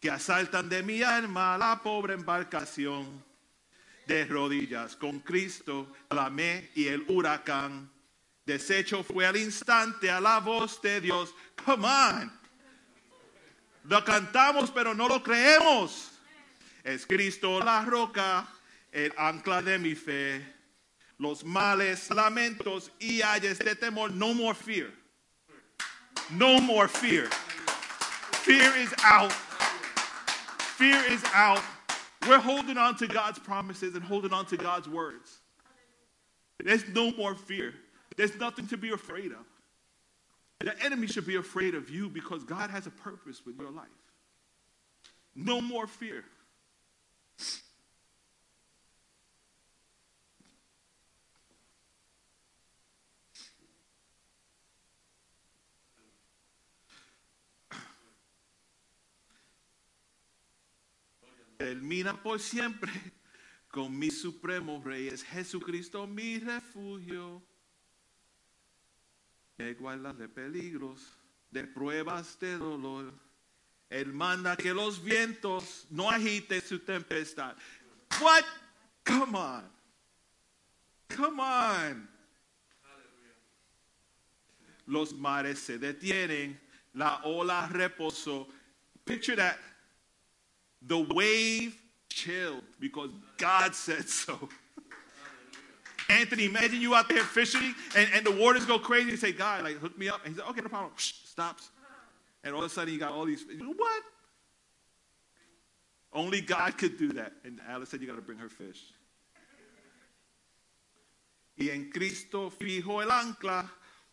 que 0.00 0.10
asaltan 0.10 0.68
de 0.68 0.82
mi 0.82 1.02
alma 1.02 1.56
la 1.56 1.80
pobre 1.82 2.14
embarcación. 2.14 3.24
De 4.06 4.24
rodillas 4.24 4.96
con 4.96 5.20
Cristo 5.20 5.92
clamé 6.08 6.72
y 6.74 6.88
el 6.88 7.04
huracán 7.06 7.88
deshecho 8.44 9.04
fue 9.04 9.24
al 9.24 9.36
instante 9.36 10.10
a 10.10 10.20
la 10.20 10.40
voz 10.40 10.82
de 10.82 11.00
Dios. 11.00 11.32
Come 11.64 11.86
on. 11.86 12.32
Lo 13.84 14.04
cantamos 14.04 14.72
pero 14.72 14.92
no 14.92 15.06
lo 15.06 15.22
creemos. 15.22 16.18
Es 16.82 17.06
Cristo 17.06 17.60
la 17.60 17.84
roca, 17.84 18.48
el 18.90 19.14
ancla 19.16 19.62
de 19.62 19.78
mi 19.78 19.94
fe. 19.94 20.61
Los 21.22 21.44
males, 21.44 22.10
lamentos 22.10 22.90
y 23.00 23.22
ayes 23.22 23.60
de 23.60 23.76
temor. 23.76 24.10
No 24.10 24.34
more 24.34 24.54
fear. 24.54 24.90
No 26.32 26.60
more 26.60 26.88
fear. 26.88 27.26
Fear 28.42 28.76
is 28.76 28.92
out. 29.04 29.30
Fear 29.30 31.00
is 31.08 31.22
out. 31.32 31.62
We're 32.26 32.40
holding 32.40 32.76
on 32.76 32.96
to 32.96 33.06
God's 33.06 33.38
promises 33.38 33.94
and 33.94 34.02
holding 34.02 34.32
on 34.32 34.46
to 34.46 34.56
God's 34.56 34.88
words. 34.88 35.38
There's 36.58 36.88
no 36.88 37.12
more 37.12 37.36
fear. 37.36 37.72
There's 38.16 38.34
nothing 38.40 38.66
to 38.68 38.76
be 38.76 38.90
afraid 38.90 39.30
of. 39.30 39.46
The 40.58 40.74
enemy 40.84 41.06
should 41.06 41.26
be 41.26 41.36
afraid 41.36 41.76
of 41.76 41.88
you 41.88 42.08
because 42.08 42.42
God 42.42 42.70
has 42.70 42.88
a 42.88 42.90
purpose 42.90 43.42
with 43.46 43.60
your 43.60 43.70
life. 43.70 43.86
No 45.36 45.60
more 45.60 45.86
fear. 45.86 46.24
Termina 61.62 62.20
por 62.20 62.40
siempre 62.40 62.90
con 63.68 63.96
mi 63.96 64.10
supremo 64.10 64.82
rey. 64.84 65.06
Es 65.06 65.22
Jesucristo 65.22 66.08
mi 66.08 66.40
refugio. 66.40 67.40
Me 69.58 69.72
guarda 69.74 70.12
de 70.12 70.28
peligros, 70.28 71.16
de 71.52 71.62
pruebas 71.62 72.36
de 72.40 72.58
dolor. 72.58 73.14
Él 73.88 74.12
manda 74.12 74.56
que 74.56 74.74
los 74.74 75.00
vientos 75.00 75.86
no 75.88 76.10
agiten 76.10 76.60
su 76.60 76.80
tempestad. 76.80 77.56
What? 78.20 78.44
Come 79.04 79.38
on. 79.38 79.70
Come 81.16 81.40
on. 81.40 82.08
Los 84.86 85.14
mares 85.14 85.60
se 85.60 85.78
detienen, 85.78 86.60
la 86.92 87.20
ola 87.22 87.68
reposó. 87.68 88.48
Picture 89.04 89.36
that. 89.36 89.71
The 90.86 90.98
wave 90.98 91.76
chilled 92.08 92.64
because 92.80 93.10
God 93.38 93.74
said 93.74 94.08
so. 94.08 94.48
Anthony, 96.08 96.44
imagine 96.44 96.80
you 96.80 96.94
out 96.94 97.08
there 97.08 97.22
fishing 97.22 97.74
and, 97.96 98.08
and 98.14 98.26
the 98.26 98.32
waters 98.32 98.66
go 98.66 98.78
crazy. 98.78 99.10
You 99.10 99.16
say, 99.16 99.32
God, 99.32 99.64
like, 99.64 99.78
hook 99.78 99.96
me 99.98 100.08
up. 100.08 100.24
And 100.24 100.34
he 100.34 100.40
said, 100.40 100.48
okay, 100.50 100.60
no 100.60 100.68
problem. 100.68 100.92
Stops. 100.96 101.70
And 102.44 102.54
all 102.54 102.64
of 102.64 102.70
a 102.70 102.74
sudden, 102.74 102.92
you 102.92 102.98
got 102.98 103.12
all 103.12 103.24
these. 103.24 103.44
What? 103.58 104.02
Only 106.12 106.40
God 106.40 106.76
could 106.76 106.98
do 106.98 107.12
that. 107.12 107.32
And 107.44 107.60
Alice 107.68 107.88
said, 107.88 108.00
you 108.00 108.06
got 108.06 108.16
to 108.16 108.22
bring 108.22 108.38
her 108.38 108.48
fish. 108.48 108.82
Y 111.58 111.68
en 111.70 111.90
Cristo 111.90 112.50
fijo 112.50 113.02
el 113.02 113.10
ancla, 113.10 113.68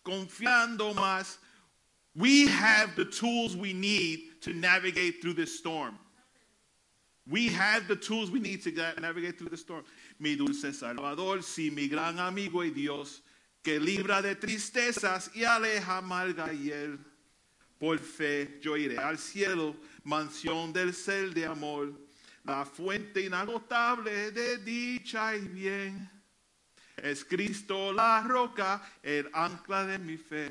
confiando 0.05 0.93
más. 0.93 1.37
We 2.15 2.47
have 2.47 2.95
the 2.95 3.05
tools 3.05 3.55
we 3.55 3.73
need 3.73 4.41
to 4.41 4.53
navigate 4.53 5.21
through 5.21 5.33
this 5.33 5.57
storm. 5.57 5.97
We 7.29 7.49
have 7.49 7.87
the 7.87 7.95
tools 7.95 8.31
we 8.31 8.39
need 8.39 8.63
to 8.63 8.71
ga- 8.71 8.93
navigate 8.99 9.37
through 9.37 9.49
the 9.51 9.57
storm. 9.57 9.83
Mi 10.19 10.35
dulce 10.35 10.73
Salvador, 10.73 11.43
sí, 11.43 11.69
mi 11.69 11.87
gran 11.87 12.17
amigo 12.19 12.63
y 12.63 12.71
Dios, 12.71 13.21
que 13.63 13.79
libra 13.79 14.21
de 14.21 14.35
tristezas 14.35 15.29
y 15.35 15.43
aleja 15.43 15.97
amarga 15.97 16.51
hiel. 16.51 16.97
Por 17.79 17.99
fe 17.99 18.57
yo 18.61 18.75
iré 18.75 18.97
al 18.97 19.17
cielo, 19.19 19.75
mansión 20.03 20.73
del 20.73 20.93
ser 20.93 21.33
de 21.33 21.45
amor, 21.45 21.93
la 22.43 22.65
fuente 22.65 23.21
inagotable 23.21 24.31
de 24.31 24.57
dicha 24.57 25.35
y 25.35 25.47
bien. 25.47 26.09
Es 26.97 27.23
Cristo 27.23 27.93
la 27.93 28.23
roca, 28.23 28.81
el 29.03 29.29
ancla 29.33 29.85
de 29.85 29.99
mi 29.99 30.17
fe. 30.17 30.49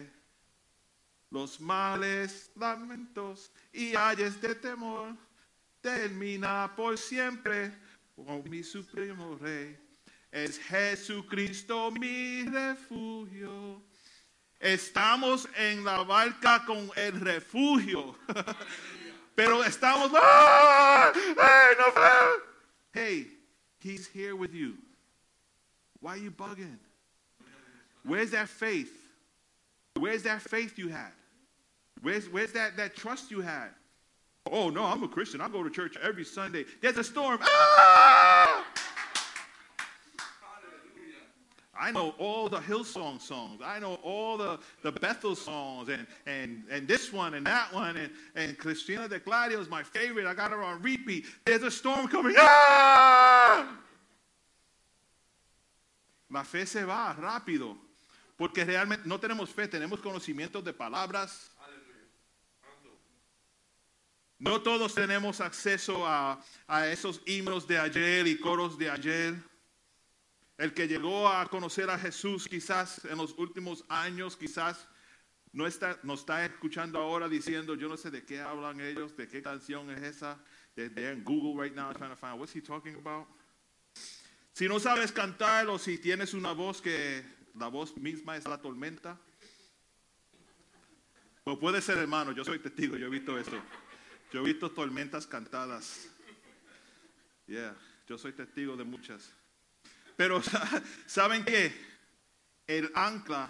Los 1.31 1.61
males, 1.61 2.51
lamentos 2.55 3.51
y 3.73 3.95
ayes 3.97 4.41
de 4.41 4.55
temor 4.55 5.15
termina 5.89 6.71
por 6.77 6.99
siempre 6.99 7.73
con 8.15 8.43
mi 8.51 8.63
supremo 8.63 9.39
rey. 9.41 9.77
Es 10.31 10.59
Jesucristo 10.59 11.91
mi 11.91 12.45
refugio. 12.45 13.83
Estamos 14.61 15.49
en 15.57 15.85
la 15.85 16.03
barca 16.05 16.65
con 16.67 16.91
el 16.97 17.19
refugio. 17.21 18.15
Pero 19.35 19.63
estamos. 19.63 20.11
¡Ah! 20.15 21.13
¡Hey, 21.15 21.75
no! 21.79 21.93
Hey, 22.93 23.27
he's 23.81 24.07
here 24.09 24.35
with 24.35 24.53
you. 24.53 24.77
Why 26.01 26.15
are 26.15 26.19
you 26.19 26.31
bugging? 26.31 26.79
Where's 28.05 28.33
that 28.33 28.49
faith? 28.49 28.93
Where's 29.97 30.25
that 30.25 30.43
faith 30.43 30.79
you 30.79 30.89
had? 30.89 31.13
Where's, 32.03 32.29
where's 32.29 32.53
that, 32.53 32.77
that 32.77 32.95
trust 32.95 33.31
you 33.31 33.41
had? 33.41 33.71
Oh, 34.53 34.71
no, 34.71 34.85
I'm 34.85 35.03
a 35.03 35.09
Christian. 35.09 35.41
I 35.41 35.49
go 35.49 35.63
to 35.63 35.71
church 35.71 35.97
every 36.03 36.25
Sunday. 36.25 36.65
There's 36.81 36.97
a 36.97 37.05
storm. 37.05 37.39
Ah! 37.43 38.65
I 41.81 41.93
know 41.93 42.15
all 42.19 42.49
the 42.49 42.59
Hillsong 42.59 43.21
songs. 43.21 43.61
I 43.65 43.79
know 43.79 43.95
all 44.03 44.37
the, 44.37 44.59
the 44.83 44.91
Bethel 44.91 45.37
songs 45.37 45.89
and, 45.89 46.07
and, 46.27 46.65
and 46.71 46.89
this 46.89 47.13
one 47.13 47.35
and 47.35 47.47
that 47.47 47.73
one. 47.73 47.97
And, 47.97 48.11
and 48.35 48.59
Cristina 48.59 49.09
de 49.09 49.21
Claudio 49.21 49.61
is 49.61 49.69
my 49.69 49.85
favorite. 49.85 50.27
I 50.27 50.35
got 50.35 50.51
her 50.51 50.63
on 50.63 50.83
repeat. 50.83 51.27
There's 51.45 51.63
a 51.63 51.71
storm 51.71 52.09
coming. 52.09 52.35
Ah! 52.37 53.79
La 56.31 56.43
fe 56.43 56.67
se 56.67 56.83
va 56.83 57.17
rápido. 57.19 57.77
Porque 58.37 58.65
realmente 58.65 59.09
no 59.09 59.19
tenemos 59.19 59.51
fe, 59.51 59.67
tenemos 59.67 60.01
conocimientos 60.01 60.65
de 60.65 60.73
palabras. 60.73 61.51
No 64.39 64.63
todos 64.63 64.95
tenemos 64.95 65.41
acceso 65.41 66.07
a, 66.07 66.41
a 66.69 66.87
esos 66.87 67.21
himnos 67.27 67.67
de 67.67 67.79
ayer 67.79 68.27
y 68.27 68.39
coros 68.39 68.79
de 68.79 68.89
ayer. 68.89 69.35
El 70.57 70.73
que 70.75 70.87
llegó 70.87 71.29
a 71.29 71.47
conocer 71.47 71.91
a 71.91 71.99
Jesús 71.99 72.47
quizás 72.47 73.05
en 73.05 73.19
los 73.19 73.37
últimos 73.37 73.85
años, 73.89 74.37
quizás 74.37 74.89
no 75.53 75.67
está, 75.67 75.99
nos 76.03 76.21
está 76.21 76.45
escuchando 76.45 76.99
ahora 77.01 77.29
diciendo, 77.29 77.75
yo 77.75 77.89
no 77.89 77.97
sé 77.97 78.11
de 78.11 78.25
qué 78.25 78.41
hablan 78.41 78.81
ellos, 78.81 79.17
de 79.17 79.29
qué 79.29 79.43
canción 79.43 79.91
es 79.91 80.03
esa. 80.03 80.39
They're, 80.75 81.13
in 81.13 81.25
Google 81.25 81.61
right 81.61 81.75
now 81.75 81.93
trying 81.93 82.11
to 82.11 82.17
find 82.17 82.39
what's 82.39 82.55
he 82.55 82.61
talking 82.61 82.95
about. 82.95 83.27
Si 84.53 84.69
no 84.69 84.79
sabes 84.79 85.11
cantar 85.11 85.69
o 85.69 85.79
si 85.79 85.99
tienes 85.99 86.35
una 86.35 86.53
voz 86.53 86.81
que 86.81 87.25
la 87.55 87.69
voz 87.69 87.97
misma 87.97 88.37
es 88.37 88.47
la 88.47 88.59
tormenta, 88.59 89.19
pues 91.43 91.59
puede 91.59 91.81
ser 91.81 91.99
hermano, 91.99 92.33
yo 92.33 92.45
soy 92.45 92.59
testigo, 92.59 92.97
yo 92.97 93.07
he 93.07 93.11
visto 93.11 93.37
eso. 93.39 93.61
Yo 94.33 94.41
he 94.41 94.45
visto 94.45 94.71
tormentas 94.71 95.27
cantadas. 95.27 96.09
Yeah, 97.47 97.75
yo 98.07 98.19
soy 98.19 98.33
testigo 98.33 98.77
de 98.77 98.85
muchas. 98.85 99.33
Pero 100.17 100.43
¿saben 101.07 101.45
qué? 101.45 101.73
El 102.67 102.91
ancla 102.95 103.49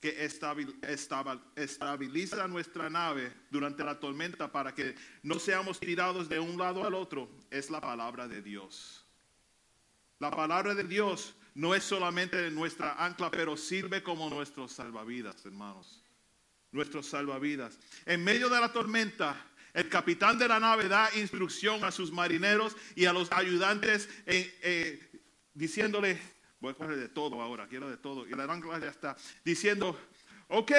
que 0.00 0.22
estabiliza 1.56 2.46
nuestra 2.46 2.90
nave 2.90 3.32
durante 3.50 3.82
la 3.82 3.98
tormenta 3.98 4.52
para 4.52 4.74
que 4.74 4.94
no 5.22 5.38
seamos 5.38 5.80
tirados 5.80 6.28
de 6.28 6.38
un 6.38 6.58
lado 6.58 6.86
al 6.86 6.94
otro 6.94 7.28
es 7.50 7.70
la 7.70 7.80
palabra 7.80 8.28
de 8.28 8.42
Dios. 8.42 9.04
La 10.18 10.30
palabra 10.30 10.74
de 10.74 10.84
Dios 10.84 11.34
no 11.54 11.74
es 11.74 11.84
solamente 11.84 12.50
nuestra 12.50 13.02
ancla, 13.04 13.30
pero 13.30 13.56
sirve 13.56 14.02
como 14.02 14.28
nuestros 14.28 14.72
salvavidas, 14.72 15.44
hermanos. 15.46 16.04
Nuestros 16.70 17.06
salvavidas. 17.06 17.78
En 18.04 18.22
medio 18.22 18.48
de 18.50 18.60
la 18.60 18.72
tormenta, 18.72 19.42
el 19.74 19.88
capitán 19.88 20.38
de 20.38 20.48
la 20.48 20.60
nave 20.60 20.88
da 20.88 21.10
instrucción 21.16 21.84
a 21.84 21.90
sus 21.90 22.12
marineros 22.12 22.76
y 22.94 23.06
a 23.06 23.12
los 23.12 23.30
ayudantes 23.32 24.08
eh, 24.24 24.56
eh, 24.62 25.20
diciéndole, 25.52 26.18
voy 26.60 26.72
a 26.72 26.74
coger 26.74 26.96
de 26.96 27.08
todo 27.08 27.42
ahora, 27.42 27.66
quiero 27.66 27.90
de 27.90 27.96
todo. 27.96 28.26
Y 28.26 28.32
el 28.32 28.40
ancla 28.40 28.78
ya 28.78 28.88
está 28.88 29.16
diciendo, 29.44 29.98
ok, 30.48 30.70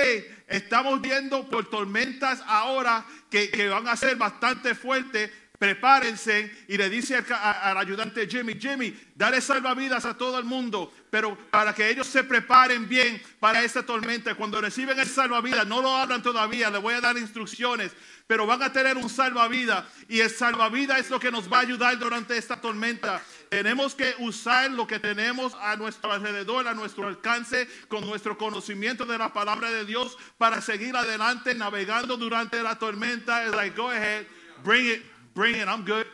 estamos 0.47 1.01
viendo 1.01 1.47
por 1.49 1.69
tormentas 1.69 2.41
ahora 2.47 3.05
que, 3.29 3.51
que 3.51 3.67
van 3.67 3.87
a 3.87 3.97
ser 3.97 4.15
bastante 4.15 4.73
fuertes. 4.73 5.29
Prepárense 5.57 6.65
y 6.67 6.77
le 6.77 6.89
dice 6.89 7.15
al, 7.15 7.77
ayudante 7.77 8.27
Jimmy, 8.27 8.55
Jimmy, 8.59 8.93
dale 9.15 9.39
salvavidas 9.39 10.05
a 10.05 10.17
todo 10.17 10.37
el 10.37 10.45
mundo, 10.45 10.93
pero 11.09 11.37
para 11.49 11.73
que 11.73 11.89
ellos 11.89 12.07
se 12.07 12.23
preparen 12.23 12.89
bien 12.89 13.21
para 13.39 13.63
esta 13.63 13.83
tormenta. 13.83 14.35
Cuando 14.35 14.59
reciben 14.59 14.99
el 14.99 15.07
salvavidas, 15.07 15.65
no 15.65 15.81
lo 15.81 15.95
hablan 15.95 16.21
todavía, 16.21 16.69
le 16.69 16.79
voy 16.79 16.93
a 16.93 17.01
dar 17.01 17.17
instrucciones, 17.17 17.91
pero 18.27 18.45
van 18.45 18.63
a 18.63 18.73
tener 18.73 18.97
un 18.97 19.09
salvavidas 19.09 19.85
y 20.09 20.19
el 20.19 20.29
salvavidas 20.29 20.99
es 20.99 21.09
lo 21.09 21.19
que 21.19 21.31
nos 21.31 21.51
va 21.51 21.59
a 21.59 21.61
ayudar 21.61 21.97
durante 21.97 22.37
esta 22.37 22.59
tormenta. 22.59 23.21
Tenemos 23.49 23.95
que 23.95 24.13
usar 24.19 24.71
lo 24.71 24.85
que 24.87 24.99
tenemos 24.99 25.53
a 25.61 25.75
nuestro 25.75 26.11
alrededor, 26.11 26.67
a 26.67 26.73
nuestro 26.73 27.07
alcance, 27.07 27.69
con 27.87 28.05
nuestro 28.05 28.37
conocimiento 28.37 29.05
de 29.05 29.17
la 29.17 29.31
palabra 29.31 29.71
de 29.71 29.85
Dios 29.85 30.17
para 30.37 30.61
seguir 30.61 30.95
adelante 30.97 31.55
navegando 31.55 32.17
durante 32.17 32.61
la 32.61 32.77
tormenta. 32.77 33.45
It's 33.45 33.55
like, 33.55 33.77
go 33.77 33.89
ahead, 33.89 34.25
bring 34.63 34.87
it, 34.87 35.14
bring 35.35 35.55
it, 35.55 35.67
I'm 35.67 35.83
good, 35.83 36.07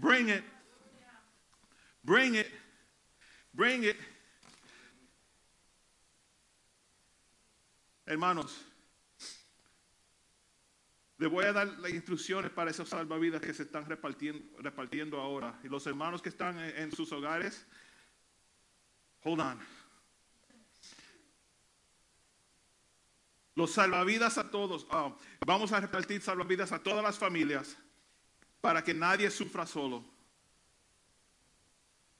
bring 0.00 0.28
it, 0.28 0.42
bring 2.04 2.34
it, 2.34 2.48
bring 3.54 3.84
it. 3.84 3.96
Hermanos, 8.06 8.60
les 11.16 11.30
voy 11.30 11.44
a 11.44 11.52
dar 11.52 11.66
las 11.78 11.92
instrucciones 11.92 12.50
para 12.50 12.70
esos 12.70 12.88
salvavidas 12.90 13.40
que 13.40 13.54
se 13.54 13.62
están 13.62 13.86
repartiendo, 13.86 14.44
repartiendo 14.58 15.20
ahora. 15.20 15.58
Y 15.64 15.68
los 15.68 15.86
hermanos 15.86 16.20
que 16.20 16.28
están 16.28 16.58
en, 16.58 16.92
sus 16.92 17.10
hogares, 17.12 17.66
hold 19.22 19.40
on. 19.40 19.58
Los 23.54 23.70
salvavidas 23.70 24.36
a 24.36 24.50
todos. 24.50 24.86
ah, 24.90 25.16
vamos 25.46 25.72
a 25.72 25.80
repartir 25.80 26.20
salvavidas 26.20 26.72
a 26.72 26.82
todas 26.82 27.02
las 27.02 27.16
familias 27.16 27.78
para 28.64 28.82
que 28.82 28.94
nadie 28.94 29.30
sufra 29.30 29.66
solo. 29.66 30.02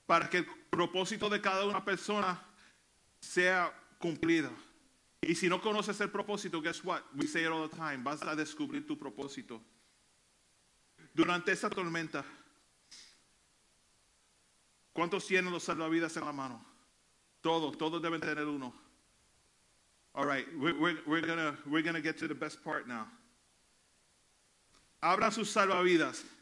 Para 0.04 0.28
que 0.28 0.36
el 0.36 0.46
propósito 0.68 1.30
de 1.30 1.40
cada 1.40 1.64
una 1.64 1.82
persona 1.82 2.38
sea 3.18 3.72
cumplido. 3.98 4.50
Y 5.22 5.34
si 5.36 5.48
no 5.48 5.58
conoces 5.62 5.98
el 6.02 6.10
propósito, 6.10 6.60
guess 6.60 6.84
what? 6.84 7.00
We 7.14 7.26
say 7.26 7.44
it 7.44 7.48
all 7.50 7.66
the 7.66 7.74
time. 7.74 8.04
Vas 8.04 8.20
a 8.20 8.36
descubrir 8.36 8.86
tu 8.86 8.98
propósito. 8.98 9.58
Durante 11.14 11.50
esta 11.50 11.70
tormenta, 11.70 12.22
¿cuántos 14.92 15.26
tienen 15.26 15.50
los 15.50 15.62
salvavidas 15.62 16.14
en 16.18 16.26
la 16.26 16.32
mano? 16.32 16.62
Todos, 17.40 17.78
todos 17.78 18.02
deben 18.02 18.20
tener 18.20 18.44
uno. 18.44 18.74
All 20.14 20.26
right, 20.26 20.46
we're, 20.58 20.98
we're, 21.06 21.26
gonna, 21.26 21.56
we're 21.64 21.82
gonna 21.82 22.02
get 22.02 22.18
to 22.18 22.28
the 22.28 22.34
best 22.34 22.62
part 22.62 22.86
now. 22.86 23.06
Abran 25.02 25.32
sus 25.32 25.50
salvavidas. 25.50 26.33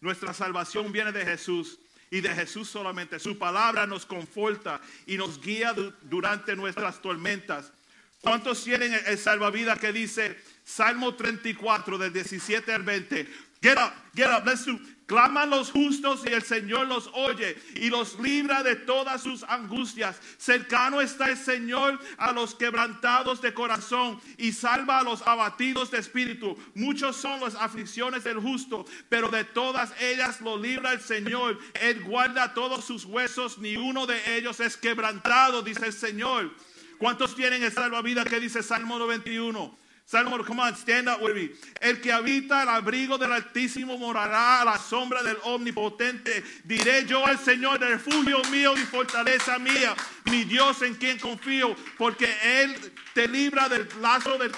Nuestra 0.00 0.32
salvación 0.32 0.92
viene 0.92 1.12
de 1.12 1.24
Jesús 1.24 1.78
y 2.10 2.20
de 2.20 2.34
Jesús 2.34 2.68
solamente. 2.68 3.18
Su 3.18 3.38
palabra 3.38 3.86
nos 3.86 4.06
conforta 4.06 4.80
y 5.06 5.16
nos 5.16 5.40
guía 5.40 5.72
du- 5.72 5.92
durante 6.02 6.54
nuestras 6.56 7.02
tormentas. 7.02 7.72
¿Cuántos 8.20 8.64
tienen 8.64 8.98
el 9.06 9.18
salvavidas 9.18 9.78
que 9.78 9.92
dice 9.92 10.36
Salmo 10.64 11.14
34 11.14 11.98
del 11.98 12.12
17 12.12 12.72
al 12.72 12.82
20? 12.82 13.26
Get 13.62 13.76
up, 13.78 13.92
get 14.14 14.26
up, 14.30 14.44
let's 14.46 14.64
do. 14.64 14.78
Claman 15.08 15.48
los 15.48 15.70
justos 15.70 16.22
y 16.26 16.34
el 16.34 16.42
Señor 16.42 16.86
los 16.86 17.08
oye 17.14 17.56
y 17.76 17.88
los 17.88 18.20
libra 18.20 18.62
de 18.62 18.76
todas 18.76 19.22
sus 19.22 19.42
angustias. 19.44 20.20
Cercano 20.36 21.00
está 21.00 21.30
el 21.30 21.38
Señor 21.38 21.98
a 22.18 22.32
los 22.32 22.54
quebrantados 22.54 23.40
de 23.40 23.54
corazón 23.54 24.20
y 24.36 24.52
salva 24.52 24.98
a 24.98 25.02
los 25.02 25.22
abatidos 25.22 25.90
de 25.90 25.96
espíritu. 25.96 26.58
Muchos 26.74 27.16
son 27.16 27.40
las 27.40 27.54
aflicciones 27.54 28.22
del 28.24 28.38
justo, 28.38 28.84
pero 29.08 29.30
de 29.30 29.44
todas 29.44 29.94
ellas 29.98 30.42
lo 30.42 30.58
libra 30.58 30.92
el 30.92 31.00
Señor. 31.00 31.58
Él 31.80 32.04
guarda 32.04 32.52
todos 32.52 32.84
sus 32.84 33.06
huesos, 33.06 33.56
ni 33.56 33.78
uno 33.78 34.04
de 34.04 34.36
ellos 34.36 34.60
es 34.60 34.76
quebrantado, 34.76 35.62
dice 35.62 35.86
el 35.86 35.94
Señor. 35.94 36.54
¿Cuántos 36.98 37.34
tienen 37.34 37.62
el 37.62 37.72
salvavidas 37.72 38.28
que 38.28 38.40
dice 38.40 38.62
Salmo 38.62 38.98
91? 38.98 39.87
Salmo, 40.10 40.42
come 40.42 40.60
on, 40.60 40.74
stand 40.74 41.06
up 41.06 41.20
with 41.20 41.34
me. 41.34 41.50
El 41.82 42.00
que 42.00 42.10
habita 42.10 42.62
el 42.62 42.68
abrigo 42.70 43.18
del 43.18 43.30
Altísimo 43.30 43.98
morará 43.98 44.62
a 44.62 44.64
la 44.64 44.78
sombra 44.78 45.22
del 45.22 45.36
Omnipotente. 45.44 46.42
Diré 46.64 47.04
yo 47.04 47.26
al 47.26 47.38
Señor, 47.38 47.78
refugio 47.78 48.40
mío 48.50 48.72
y 48.74 48.86
fortaleza 48.86 49.58
mía, 49.58 49.94
mi 50.24 50.44
Dios 50.44 50.80
en 50.80 50.94
quien 50.94 51.18
confío, 51.18 51.76
porque 51.98 52.34
Él 52.42 52.74
te 53.12 53.28
libra 53.28 53.68
del 53.68 53.86
lazo 54.00 54.38
del 54.38 54.50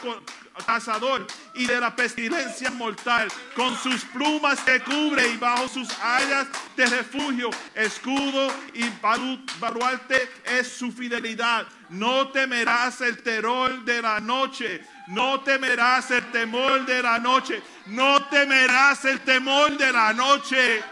cazador 0.64 1.26
y 1.56 1.66
de 1.66 1.80
la 1.80 1.96
pestilencia 1.96 2.70
mortal. 2.70 3.26
Con 3.56 3.76
sus 3.76 4.04
plumas 4.04 4.64
te 4.64 4.78
cubre 4.82 5.32
y 5.32 5.36
bajo 5.36 5.66
sus 5.66 5.88
alas 5.98 6.46
te 6.76 6.86
refugio. 6.86 7.50
Escudo 7.74 8.52
y 8.72 8.84
balu- 9.02 9.44
baluarte 9.58 10.30
es 10.44 10.68
su 10.68 10.92
fidelidad. 10.92 11.66
No 11.88 12.28
temerás 12.28 13.00
el 13.00 13.20
terror 13.20 13.84
de 13.84 14.00
la 14.00 14.20
noche. 14.20 14.80
No 15.10 15.40
temerás 15.40 16.12
el 16.12 16.30
temor 16.30 16.86
de 16.86 17.02
la 17.02 17.18
noche. 17.18 17.60
No 17.86 18.26
temerás 18.26 19.04
el 19.04 19.18
temor 19.20 19.76
de 19.76 19.92
la 19.92 20.12
noche. 20.12 20.84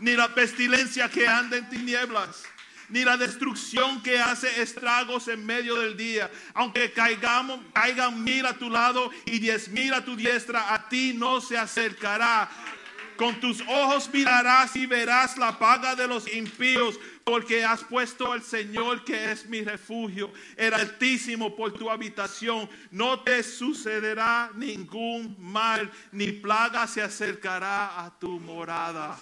Ni 0.00 0.16
la 0.16 0.34
pestilencia 0.34 1.08
que 1.08 1.28
anda 1.28 1.56
en 1.56 1.70
tinieblas. 1.70 2.42
Ni 2.88 3.04
la 3.04 3.16
destrucción 3.16 4.02
que 4.02 4.18
hace 4.18 4.60
estragos 4.60 5.28
en 5.28 5.46
medio 5.46 5.76
del 5.76 5.96
día. 5.96 6.28
Aunque 6.54 6.92
caigamos, 6.92 7.60
caigan 7.72 8.24
mil 8.24 8.46
a 8.46 8.54
tu 8.54 8.68
lado 8.68 9.12
y 9.24 9.38
diez 9.38 9.68
mil 9.68 9.94
a 9.94 10.04
tu 10.04 10.16
diestra, 10.16 10.74
a 10.74 10.88
ti 10.88 11.12
no 11.14 11.40
se 11.40 11.56
acercará. 11.56 12.48
Con 13.16 13.38
tus 13.38 13.60
ojos 13.62 14.10
mirarás 14.12 14.74
y 14.74 14.86
verás 14.86 15.36
la 15.36 15.58
paga 15.58 15.94
de 15.94 16.06
los 16.08 16.32
impíos, 16.32 16.98
porque 17.28 17.62
has 17.62 17.84
puesto 17.84 18.32
al 18.32 18.42
Señor 18.42 19.04
que 19.04 19.30
es 19.30 19.44
mi 19.44 19.62
refugio, 19.62 20.32
el 20.56 20.72
Altísimo 20.72 21.54
por 21.54 21.74
tu 21.74 21.90
habitación. 21.90 22.70
No 22.90 23.20
te 23.20 23.42
sucederá 23.42 24.50
ningún 24.54 25.36
mal, 25.38 25.90
ni 26.10 26.32
plaga 26.32 26.86
se 26.86 27.02
acercará 27.02 28.02
a 28.02 28.18
tu 28.18 28.40
morada. 28.40 29.20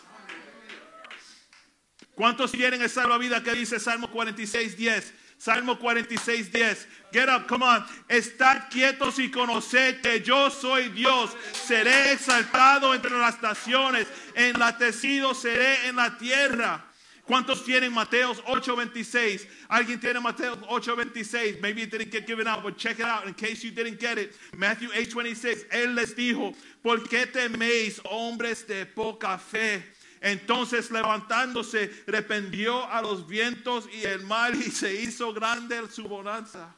¿Cuántos 2.15 2.53
tienen 2.53 2.81
el 2.81 2.89
salvavidas 2.89 3.43
que 3.43 3.55
dice 3.55 3.81
Salmo 3.81 4.09
46, 4.09 4.77
10? 4.77 5.15
Salmo 5.37 5.77
46, 5.77 6.53
10. 6.53 6.89
Get 7.13 7.29
up, 7.29 7.49
come 7.49 7.65
on. 7.65 7.85
Estad 8.09 8.69
quietos 8.71 9.19
y 9.19 9.33
conoced 9.33 10.01
que 10.01 10.23
yo 10.23 10.49
soy 10.49 10.91
Dios. 10.91 11.37
Seré 11.53 12.13
exaltado 12.13 12.95
entre 12.95 13.19
las 13.19 13.43
naciones. 13.43 14.07
Enlatecido 14.37 15.35
seré 15.35 15.89
en 15.89 15.97
la 15.97 16.17
tierra. 16.17 16.85
¿Cuántos 17.27 17.65
tienen 17.65 17.93
Mateos 17.93 18.41
8:26? 18.47 19.49
¿Alguien 19.69 19.99
tiene 19.99 20.21
Mateos 20.21 20.59
8:26? 20.69 21.61
Maybe 21.61 21.83
it 21.83 21.91
didn't 21.91 22.13
get 22.13 22.25
given 22.25 22.47
out, 22.47 22.63
but 22.63 22.77
check 22.77 23.01
it 23.01 23.05
out 23.05 23.27
in 23.27 23.35
case 23.35 23.65
you 23.65 23.73
didn't 23.73 23.99
get 23.99 24.17
it. 24.17 24.33
Matthew 24.57 24.91
8:26. 24.93 25.67
Él 25.73 25.97
les 25.97 26.15
dijo, 26.15 26.55
¿por 26.83 27.03
qué 27.09 27.27
teméis, 27.27 28.01
hombres 28.05 28.65
de 28.69 28.87
poca 28.87 29.39
fe? 29.39 29.83
Entonces 30.21 30.91
levantándose, 30.91 31.91
reprendió 32.07 32.85
a 32.91 33.03
los 33.03 33.27
vientos 33.27 33.89
y 33.93 34.05
el 34.05 34.23
mar 34.25 34.55
y 34.55 34.71
se 34.71 34.95
hizo 34.95 35.33
grande 35.33 35.81
su 35.91 36.05
bonanza. 36.05 36.75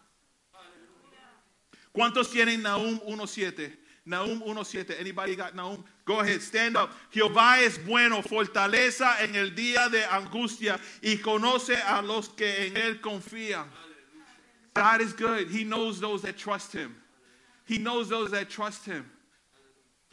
¿Cuántos 1.92 2.30
tienen 2.30 2.62
Nahum 2.62 2.98
1.7? 3.00 3.78
Nahum 4.06 4.40
1.7. 4.42 4.98
Anybody 4.98 5.36
got 5.36 5.54
Nahum? 5.54 5.84
Go 6.08 6.20
ahead, 6.20 6.40
stand 6.40 6.74
up. 6.78 6.90
Jehová 7.12 7.60
es 7.60 7.76
bueno, 7.84 8.22
fortaleza 8.22 9.22
en 9.22 9.34
el 9.34 9.54
día 9.54 9.90
de 9.90 10.06
angustia 10.06 10.80
y 11.02 11.18
conoce 11.18 11.76
a 11.76 12.00
los 12.00 12.30
que 12.30 12.66
en 12.66 12.78
él 12.78 13.00
confían. 13.02 13.66
God 14.72 15.02
is 15.02 15.12
good. 15.12 15.50
He 15.50 15.64
knows 15.64 16.00
those 16.00 16.22
that 16.22 16.38
trust 16.38 16.72
him. 16.72 16.96
He 17.66 17.76
knows 17.76 18.08
those 18.08 18.30
that 18.30 18.48
trust 18.48 18.86
him. 18.86 19.04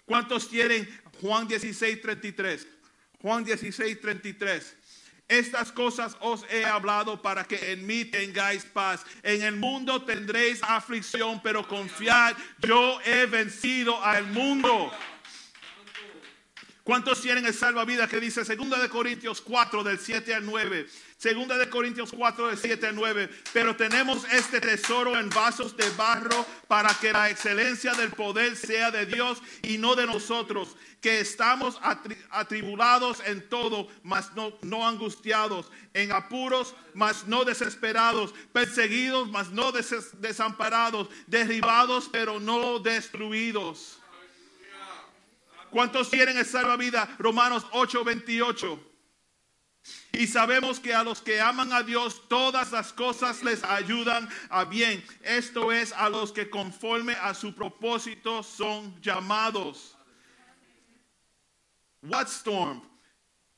¿Cuántos 0.06 0.50
tienen 0.50 0.86
Juan 1.22 1.48
16, 1.48 2.02
33? 2.02 2.66
Juan 3.22 3.46
16, 3.46 3.96
33. 4.02 4.76
Estas 5.30 5.72
cosas 5.72 6.18
os 6.20 6.44
he 6.52 6.66
hablado 6.66 7.22
para 7.22 7.46
que 7.46 7.72
en 7.72 7.88
mí 7.88 8.04
tengáis 8.04 8.66
paz. 8.66 9.06
En 9.24 9.42
el 9.44 9.56
mundo 9.56 10.02
tendréis 10.02 10.62
aflicción, 10.62 11.42
pero 11.42 11.66
confiad, 11.66 12.36
yo 12.60 13.00
he 13.06 13.26
vencido 13.28 14.04
al 14.04 14.28
mundo. 14.28 14.92
¿Cuántos 16.86 17.20
tienen 17.20 17.48
el 17.48 17.54
salvavidas 17.56 18.08
que 18.08 18.20
dice 18.20 18.44
2 18.44 18.80
de 18.80 18.90
Corintios 18.90 19.42
4 19.42 19.84
del 19.84 19.98
7 19.98 20.36
al 20.36 20.46
9? 20.46 20.86
2 21.20 21.58
de 21.58 21.68
Corintios 21.72 22.12
4 22.16 22.46
del 22.50 22.58
7 22.60 22.86
al 22.86 22.96
9. 22.96 23.28
Pero 23.54 23.76
tenemos 23.76 24.24
este 24.32 24.62
tesoro 24.62 25.18
en 25.20 25.28
vasos 25.32 25.76
de 25.76 25.90
barro 25.98 26.46
para 26.68 26.94
que 26.94 27.12
la 27.12 27.32
excelencia 27.32 27.96
del 27.96 28.12
poder 28.12 28.56
sea 28.56 28.92
de 28.92 29.08
Dios 29.08 29.42
y 29.64 29.80
no 29.80 29.96
de 29.96 30.06
nosotros, 30.06 30.78
que 31.02 31.20
estamos 31.22 31.80
atri- 31.82 32.24
atribulados 32.30 33.18
en 33.26 33.50
todo, 33.50 33.88
mas 34.04 34.36
no, 34.36 34.56
no 34.62 34.88
angustiados, 34.88 35.72
en 35.96 36.12
apuros, 36.12 36.76
mas 36.94 37.26
no 37.26 37.46
desesperados, 37.46 38.32
perseguidos, 38.54 39.32
mas 39.32 39.50
no 39.50 39.72
des- 39.72 40.22
desamparados, 40.22 41.08
derribados, 41.26 42.10
pero 42.12 42.40
no 42.40 42.78
destruidos. 42.78 43.98
¿Cuántos 45.76 46.10
tienen 46.10 46.38
el 46.38 46.46
salvavidas? 46.46 47.10
Romanos 47.18 47.66
8:28. 47.74 48.80
Y 50.14 50.26
sabemos 50.26 50.80
que 50.80 50.94
a 50.94 51.04
los 51.04 51.20
que 51.20 51.42
aman 51.42 51.74
a 51.74 51.84
Dios 51.84 52.30
todas 52.30 52.72
las 52.72 52.94
cosas 52.94 53.44
les 53.44 53.62
ayudan 53.62 54.30
a 54.50 54.64
bien. 54.64 55.04
Esto 55.22 55.74
es 55.74 55.92
a 55.92 56.08
los 56.08 56.32
que 56.32 56.50
conforme 56.50 57.12
a 57.16 57.34
su 57.34 57.54
propósito 57.54 58.42
son 58.42 58.96
llamados. 59.02 59.98
What 62.04 62.28
storm? 62.28 62.82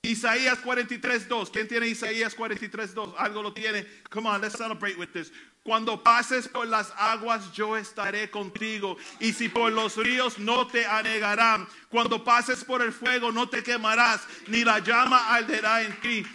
Isaías 0.01 0.57
43:2. 0.63 1.51
¿Quién 1.51 1.67
tiene 1.67 1.87
Isaías 1.87 2.35
43:2? 2.35 3.13
Algo 3.15 3.43
lo 3.43 3.53
tiene. 3.53 3.85
Come 4.09 4.27
on, 4.27 4.41
let's 4.41 4.57
celebrate 4.57 4.97
with 4.97 5.13
this. 5.13 5.31
Cuando 5.67 6.01
pases 6.01 6.47
por 6.47 6.65
las 6.65 6.93
aguas, 6.95 7.51
yo 7.51 7.75
estaré 7.75 8.29
contigo. 8.31 8.95
Y 9.19 9.33
si 9.33 9.49
por 9.49 9.69
los 9.69 9.97
ríos, 9.97 10.39
no 10.39 10.65
te 10.65 10.85
anegarán. 10.85 11.67
Cuando 11.89 12.23
pases 12.23 12.63
por 12.63 12.81
el 12.81 12.93
fuego, 12.93 13.33
no 13.33 13.49
te 13.49 13.61
quemarás, 13.61 14.25
ni 14.47 14.63
la 14.63 14.79
llama 14.79 15.35
arderá 15.35 15.81
en 15.81 15.99
ti. 15.99 16.25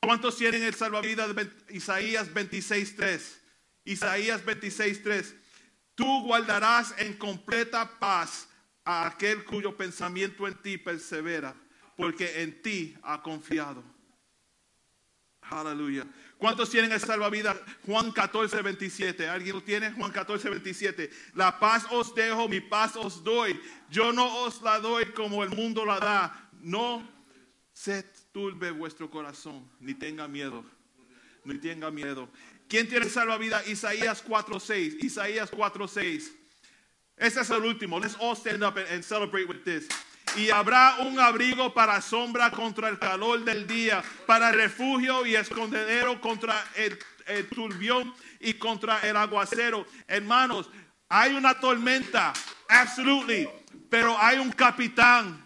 ¿Cuántos 0.00 0.36
tienen 0.36 0.64
el 0.64 0.74
salvavidas 0.74 1.36
de 1.36 1.52
Isaías 1.68 2.34
26:3? 2.34 3.40
Isaías 3.84 4.44
26:3. 4.44 5.36
Tú 5.94 6.24
guardarás 6.24 6.96
en 6.98 7.16
completa 7.16 7.96
paz 8.00 8.48
a 8.84 9.06
aquel 9.06 9.44
cuyo 9.44 9.76
pensamiento 9.76 10.48
en 10.48 10.60
ti 10.60 10.78
persevera, 10.78 11.54
porque 11.96 12.42
en 12.42 12.60
ti 12.60 12.96
ha 13.04 13.22
confiado. 13.22 13.84
Aleluya. 15.42 16.06
¿Cuántos 16.44 16.68
tienen 16.68 16.92
el 16.92 17.00
salvavidas? 17.00 17.56
Juan 17.86 18.12
14, 18.12 18.60
27. 18.60 19.30
¿Alguien 19.30 19.56
lo 19.56 19.62
tiene? 19.62 19.92
Juan 19.92 20.12
14, 20.12 20.50
27. 20.50 21.10
La 21.36 21.58
paz 21.58 21.86
os 21.90 22.14
dejo, 22.14 22.50
mi 22.50 22.60
paz 22.60 22.96
os 22.96 23.24
doy. 23.24 23.58
Yo 23.90 24.12
no 24.12 24.42
os 24.42 24.60
la 24.60 24.78
doy 24.78 25.06
como 25.06 25.42
el 25.42 25.48
mundo 25.48 25.86
la 25.86 25.98
da. 25.98 26.50
No 26.60 27.02
se 27.72 28.02
turbe 28.30 28.70
vuestro 28.72 29.10
corazón, 29.10 29.66
ni 29.80 29.94
tenga 29.94 30.28
miedo. 30.28 30.66
Ni 31.44 31.56
tenga 31.56 31.90
miedo. 31.90 32.28
¿Quién 32.68 32.90
tiene 32.90 33.08
salvavidas? 33.08 33.66
Isaías 33.66 34.20
4, 34.20 34.60
6. 34.60 35.02
Isaías 35.02 35.48
4, 35.48 35.88
6. 35.88 36.34
Este 37.16 37.40
es 37.40 37.48
el 37.48 37.64
último. 37.64 37.98
Let's 37.98 38.18
all 38.20 38.36
stand 38.36 38.62
up 38.62 38.76
and 38.76 39.02
celebrate 39.02 39.48
with 39.48 39.64
this. 39.64 39.88
Y 40.36 40.50
habrá 40.50 40.96
un 40.98 41.20
abrigo 41.20 41.72
para 41.72 42.00
sombra 42.00 42.50
contra 42.50 42.88
el 42.88 42.98
calor 42.98 43.44
del 43.44 43.66
día, 43.66 44.02
para 44.26 44.50
refugio 44.50 45.24
y 45.24 45.36
escondedero 45.36 46.20
contra 46.20 46.64
el, 46.74 46.98
el 47.26 47.48
turbión 47.48 48.12
y 48.40 48.54
contra 48.54 49.00
el 49.00 49.16
aguacero. 49.16 49.86
Hermanos, 50.08 50.70
hay 51.08 51.34
una 51.34 51.54
tormenta, 51.54 52.32
absolutely, 52.68 53.48
pero 53.88 54.16
hay 54.18 54.38
un 54.38 54.50
capitán. 54.50 55.44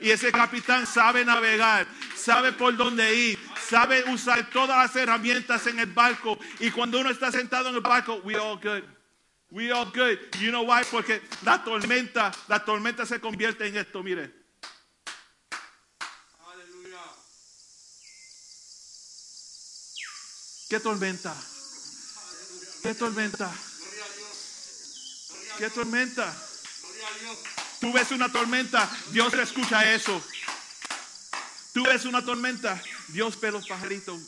Y 0.00 0.10
ese 0.10 0.30
capitán 0.30 0.86
sabe 0.86 1.24
navegar, 1.24 1.86
sabe 2.14 2.52
por 2.52 2.76
dónde 2.76 3.14
ir, 3.14 3.38
sabe 3.68 4.04
usar 4.10 4.48
todas 4.50 4.76
las 4.76 4.96
herramientas 4.96 5.66
en 5.66 5.78
el 5.78 5.86
barco. 5.86 6.38
Y 6.60 6.70
cuando 6.70 7.00
uno 7.00 7.10
está 7.10 7.32
sentado 7.32 7.68
en 7.68 7.76
el 7.76 7.80
barco, 7.80 8.20
we 8.24 8.36
all 8.36 8.56
good. 8.56 8.95
We 9.50 9.70
all 9.70 9.86
good. 9.86 10.18
You 10.40 10.50
know 10.50 10.64
why? 10.64 10.82
Porque 10.90 11.20
la 11.44 11.62
tormenta, 11.62 12.32
la 12.48 12.64
tormenta 12.64 13.06
se 13.06 13.20
convierte 13.20 13.66
en 13.66 13.76
esto, 13.76 14.02
mire. 14.02 14.32
¿Qué 20.68 20.80
tormenta? 20.80 21.34
¿Qué 22.82 22.94
tormenta? 22.94 23.52
¿Qué 25.58 25.70
tormenta? 25.70 26.36
Tú 27.80 27.92
ves 27.92 28.10
una 28.10 28.30
tormenta, 28.32 28.90
Dios 29.12 29.32
escucha 29.34 29.92
eso. 29.94 30.20
Tú 31.72 31.84
ves 31.84 32.04
una 32.04 32.24
tormenta, 32.24 32.82
Dios 33.08 33.40
ve 33.40 33.52
los 33.52 33.68
pajaritos. 33.68 34.20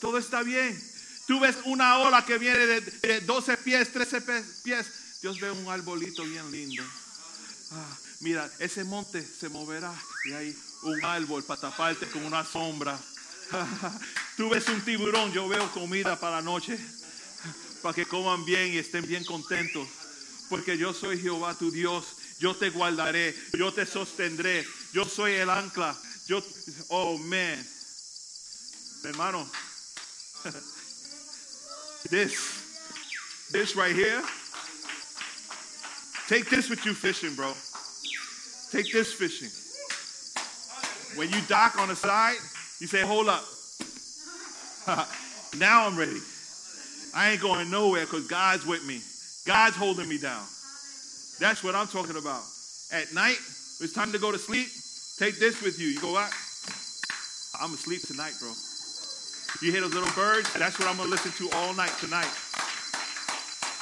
Todo 0.00 0.18
está 0.18 0.42
bien. 0.42 0.95
Tú 1.26 1.40
ves 1.40 1.56
una 1.64 1.98
ola 1.98 2.24
que 2.24 2.38
viene 2.38 2.58
de, 2.66 2.80
de 2.80 3.20
12 3.22 3.56
pies, 3.58 3.92
13 3.92 4.20
pe- 4.20 4.44
pies. 4.62 4.86
Dios 5.22 5.40
ve 5.40 5.50
un 5.50 5.68
arbolito 5.68 6.22
bien 6.24 6.50
lindo. 6.52 6.84
Ah, 7.72 7.96
mira, 8.20 8.48
ese 8.60 8.84
monte 8.84 9.26
se 9.26 9.48
moverá 9.48 9.92
y 10.26 10.32
hay 10.32 10.56
un 10.82 11.04
árbol 11.04 11.42
para 11.44 11.60
taparte 11.62 12.06
con 12.06 12.24
una 12.24 12.44
sombra. 12.44 12.98
Tú 14.36 14.48
ves 14.50 14.68
un 14.68 14.80
tiburón, 14.82 15.32
yo 15.32 15.48
veo 15.48 15.70
comida 15.72 16.18
para 16.18 16.36
la 16.36 16.42
noche. 16.42 16.78
Para 17.82 17.94
que 17.94 18.06
coman 18.06 18.44
bien 18.44 18.72
y 18.72 18.78
estén 18.78 19.06
bien 19.06 19.24
contentos. 19.24 19.88
Porque 20.48 20.78
yo 20.78 20.94
soy 20.94 21.20
Jehová 21.20 21.54
tu 21.54 21.70
Dios. 21.70 22.04
Yo 22.38 22.54
te 22.54 22.70
guardaré, 22.70 23.34
yo 23.58 23.72
te 23.72 23.84
sostendré. 23.86 24.64
Yo 24.92 25.04
soy 25.04 25.32
el 25.32 25.50
ancla. 25.50 25.96
Yo, 26.26 26.42
oh 26.88 27.18
man. 27.18 27.66
Hermano, 29.04 29.48
this, 32.08 33.50
this 33.52 33.76
right 33.76 33.94
here. 33.94 34.22
Take 36.28 36.50
this 36.50 36.68
with 36.68 36.84
you 36.84 36.92
fishing, 36.92 37.34
bro. 37.34 37.52
Take 38.72 38.92
this 38.92 39.12
fishing. 39.12 39.50
When 41.16 41.30
you 41.30 41.40
dock 41.48 41.78
on 41.78 41.88
the 41.88 41.96
side, 41.96 42.36
you 42.80 42.86
say, 42.86 43.02
hold 43.02 43.28
up. 43.28 43.44
now 45.58 45.86
I'm 45.86 45.96
ready. 45.96 46.20
I 47.14 47.30
ain't 47.30 47.40
going 47.40 47.70
nowhere 47.70 48.04
because 48.04 48.26
God's 48.26 48.66
with 48.66 48.84
me. 48.86 49.00
God's 49.46 49.76
holding 49.76 50.08
me 50.08 50.18
down. 50.18 50.44
That's 51.38 51.62
what 51.62 51.74
I'm 51.74 51.86
talking 51.86 52.16
about. 52.16 52.42
At 52.92 53.14
night, 53.14 53.38
it's 53.80 53.92
time 53.92 54.12
to 54.12 54.18
go 54.18 54.32
to 54.32 54.38
sleep. 54.38 54.68
Take 55.18 55.38
this 55.38 55.62
with 55.62 55.80
you. 55.80 55.88
You 55.88 56.00
go 56.00 56.16
out. 56.16 56.30
I'm 57.60 57.72
asleep 57.72 58.02
tonight, 58.02 58.34
bro. 58.40 58.52
You 59.62 59.72
hear 59.72 59.80
those 59.80 59.94
little 59.94 60.12
birds? 60.14 60.52
That's 60.54 60.78
what 60.78 60.88
I'm 60.88 60.96
gonna 60.96 61.10
listen 61.10 61.32
to 61.32 61.56
all 61.56 61.74
night 61.74 61.92
tonight. 62.00 62.28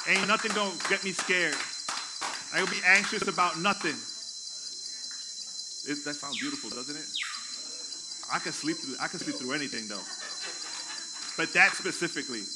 Ain't 0.07 0.29
nothing 0.29 0.53
gonna 0.55 0.75
get 0.89 1.03
me 1.03 1.13
scared. 1.13 1.57
I 2.55 2.61
will 2.63 2.71
be 2.71 2.81
anxious 2.87 3.27
about 3.27 3.59
nothing. 3.59 3.97
It, 5.91 6.05
that 6.05 6.15
sounds 6.15 6.39
beautiful, 6.39 6.71
doesn't 6.71 6.95
it? 6.95 7.09
I 8.33 8.39
can 8.39 8.53
sleep 8.53 8.77
through. 8.79 8.97
I 9.01 9.09
can 9.09 9.19
sleep 9.19 9.37
through 9.37 9.53
anything 9.53 9.89
though. 9.89 10.05
But 11.37 11.53
that 11.55 11.75
specifically, 11.75 12.47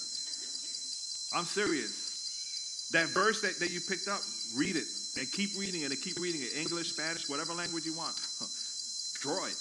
I'm 1.34 1.44
serious. 1.44 2.88
That 2.92 3.08
verse 3.08 3.42
that, 3.42 3.58
that 3.58 3.70
you 3.70 3.80
picked 3.84 4.08
up, 4.08 4.20
read 4.56 4.76
it 4.76 4.86
and 5.18 5.30
keep 5.32 5.50
reading 5.58 5.82
it 5.82 5.90
and 5.90 6.00
keep 6.00 6.16
reading 6.20 6.40
it. 6.40 6.56
English, 6.56 6.92
Spanish, 6.92 7.28
whatever 7.28 7.52
language 7.52 7.84
you 7.84 7.92
want. 7.92 8.14
Draw 9.20 9.44
it. 9.44 9.58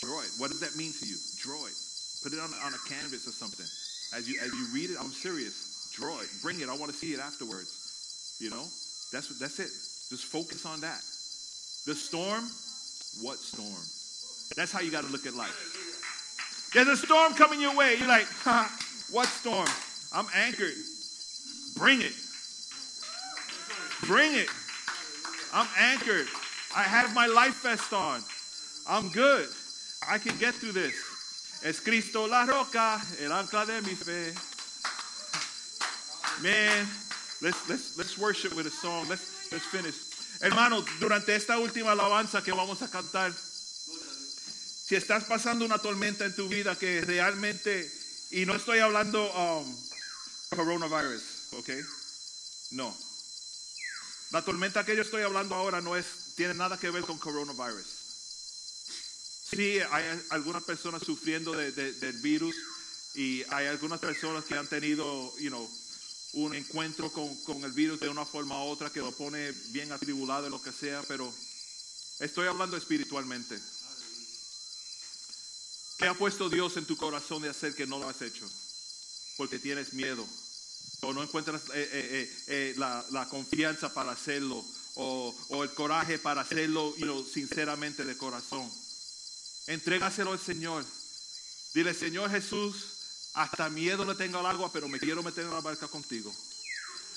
Draw 0.00 0.20
it. 0.22 0.30
What 0.38 0.50
does 0.50 0.60
that 0.60 0.76
mean 0.76 0.92
to 1.00 1.04
you? 1.06 1.16
Draw 1.42 1.66
it. 1.66 1.76
Put 2.24 2.32
it 2.32 2.40
on, 2.40 2.48
on 2.64 2.72
a 2.72 2.80
canvas 2.88 3.28
or 3.28 3.36
something. 3.36 3.68
As 4.16 4.26
you 4.26 4.40
as 4.40 4.48
you 4.48 4.66
read 4.72 4.88
it, 4.88 4.96
I'm 4.98 5.12
serious. 5.12 5.92
Draw 5.92 6.20
it. 6.20 6.28
Bring 6.40 6.58
it. 6.60 6.70
I 6.70 6.76
want 6.76 6.90
to 6.90 6.96
see 6.96 7.12
it 7.12 7.20
afterwards. 7.20 8.40
You 8.40 8.48
know? 8.48 8.64
That's 9.12 9.28
that's 9.38 9.60
it. 9.60 9.68
Just 10.08 10.24
focus 10.24 10.64
on 10.64 10.80
that. 10.80 11.04
The 11.84 11.94
storm, 11.94 12.48
what 13.20 13.36
storm? 13.36 13.84
That's 14.56 14.72
how 14.72 14.80
you 14.80 14.90
got 14.90 15.04
to 15.04 15.12
look 15.12 15.26
at 15.26 15.34
life. 15.34 15.52
There's 16.72 16.88
a 16.88 16.96
storm 16.96 17.34
coming 17.34 17.60
your 17.60 17.76
way. 17.76 17.96
You're 17.98 18.08
like, 18.08 18.26
ha, 18.40 18.72
what 19.12 19.28
storm? 19.28 19.68
I'm 20.14 20.26
anchored. 20.34 20.74
Bring 21.76 22.00
it. 22.00 22.16
Bring 24.06 24.34
it. 24.34 24.48
I'm 25.52 25.68
anchored. 25.78 26.26
I 26.74 26.84
have 26.84 27.14
my 27.14 27.26
life 27.26 27.62
vest 27.62 27.92
on. 27.92 28.20
I'm 28.88 29.10
good. 29.10 29.46
I 30.08 30.16
can 30.16 30.36
get 30.38 30.54
through 30.54 30.72
this. 30.72 31.13
Es 31.64 31.80
Cristo 31.80 32.28
la 32.28 32.44
roca, 32.44 33.02
el 33.20 33.32
ancla 33.32 33.64
de 33.64 33.80
mi 33.80 33.96
fe. 33.96 34.34
Man, 36.42 36.86
let's, 37.40 37.56
let's, 37.70 37.96
let's 37.96 38.18
worship 38.18 38.54
with 38.54 38.66
a 38.66 38.70
song. 38.70 39.08
Let's, 39.08 39.50
let's 39.50 39.64
finish. 39.64 39.94
Hermanos, 40.42 40.84
durante 41.00 41.34
esta 41.34 41.56
última 41.56 41.92
alabanza 41.92 42.42
que 42.42 42.52
vamos 42.52 42.82
a 42.82 42.90
cantar, 42.90 43.32
si 43.32 44.94
estás 44.94 45.24
pasando 45.24 45.64
una 45.64 45.78
tormenta 45.78 46.26
en 46.26 46.36
tu 46.36 46.50
vida 46.50 46.76
que 46.76 47.00
realmente, 47.00 47.90
y 48.32 48.44
no 48.44 48.54
estoy 48.54 48.80
hablando 48.80 49.24
um, 49.32 49.76
coronavirus, 50.50 51.22
¿ok? 51.52 51.70
No. 52.72 52.94
La 54.32 54.42
tormenta 54.42 54.84
que 54.84 54.94
yo 54.94 55.00
estoy 55.00 55.22
hablando 55.22 55.54
ahora 55.54 55.80
no 55.80 55.96
es, 55.96 56.34
tiene 56.36 56.52
nada 56.52 56.76
que 56.78 56.90
ver 56.90 57.04
con 57.04 57.16
coronavirus. 57.16 58.03
Sí, 59.56 59.78
hay 59.90 60.20
algunas 60.30 60.62
personas 60.64 61.02
sufriendo 61.02 61.52
de- 61.52 61.72
de- 61.72 61.92
del 61.94 62.18
virus 62.18 62.54
y 63.14 63.42
hay 63.50 63.66
algunas 63.66 64.00
personas 64.00 64.44
que 64.44 64.54
han 64.54 64.66
tenido, 64.66 65.32
you 65.38 65.48
know, 65.48 65.68
un 66.32 66.54
encuentro 66.54 67.12
con, 67.12 67.34
con 67.44 67.62
el 67.64 67.72
virus 67.72 68.00
de 68.00 68.08
una 68.08 68.24
forma 68.26 68.62
u 68.64 68.68
otra 68.68 68.90
que 68.90 68.98
lo 69.00 69.12
pone 69.12 69.52
bien 69.68 69.92
atribulado, 69.92 70.48
lo 70.50 70.60
que 70.60 70.72
sea, 70.72 71.02
pero 71.06 71.32
estoy 72.18 72.48
hablando 72.48 72.76
espiritualmente. 72.76 73.56
¿Qué 75.98 76.06
ha 76.06 76.14
puesto 76.14 76.48
Dios 76.50 76.76
en 76.76 76.86
tu 76.86 76.96
corazón 76.96 77.42
de 77.42 77.48
hacer 77.48 77.74
que 77.74 77.86
no 77.86 77.98
lo 78.00 78.08
has 78.08 78.20
hecho? 78.20 78.50
Porque 79.36 79.58
tienes 79.60 79.92
miedo 79.94 80.26
o 81.02 81.12
no 81.12 81.22
encuentras 81.22 81.62
eh, 81.74 81.88
eh, 81.92 82.30
eh, 82.48 82.74
la, 82.78 83.04
la 83.10 83.28
confianza 83.28 83.92
para 83.94 84.12
hacerlo 84.12 84.64
o, 84.96 85.34
o 85.50 85.62
el 85.64 85.70
coraje 85.74 86.18
para 86.18 86.40
hacerlo 86.40 86.94
you 86.96 87.04
know, 87.04 87.24
sinceramente 87.24 88.04
de 88.04 88.16
corazón. 88.16 88.68
Entrégaselo 89.66 90.32
al 90.32 90.38
Señor. 90.38 90.84
Dile, 91.74 91.94
Señor 91.94 92.30
Jesús, 92.30 93.30
hasta 93.34 93.68
miedo 93.70 94.04
le 94.04 94.14
tengo 94.14 94.38
al 94.38 94.46
agua, 94.46 94.70
pero 94.72 94.88
me 94.88 94.98
quiero 95.00 95.22
meter 95.22 95.44
en 95.44 95.50
la 95.50 95.60
barca 95.60 95.88
contigo. 95.88 96.34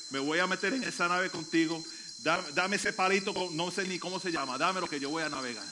Me 0.10 0.20
voy 0.20 0.40
a 0.40 0.48
meter 0.48 0.74
en 0.74 0.84
esa 0.84 1.08
nave 1.08 1.30
contigo. 1.30 1.84
Da- 2.20 2.42
Dame, 2.54 2.78
ese 2.78 2.94
palito, 2.94 3.34
no 3.52 3.70
sé 3.72 3.88
ni 3.88 4.00
cómo 4.00 4.20
se 4.20 4.32
llama. 4.32 4.58
Dame 4.58 4.80
lo 4.82 4.90
que 4.90 5.00
yo 5.00 5.10
voy 5.10 5.24
a 5.24 5.30
navegar. 5.30 5.66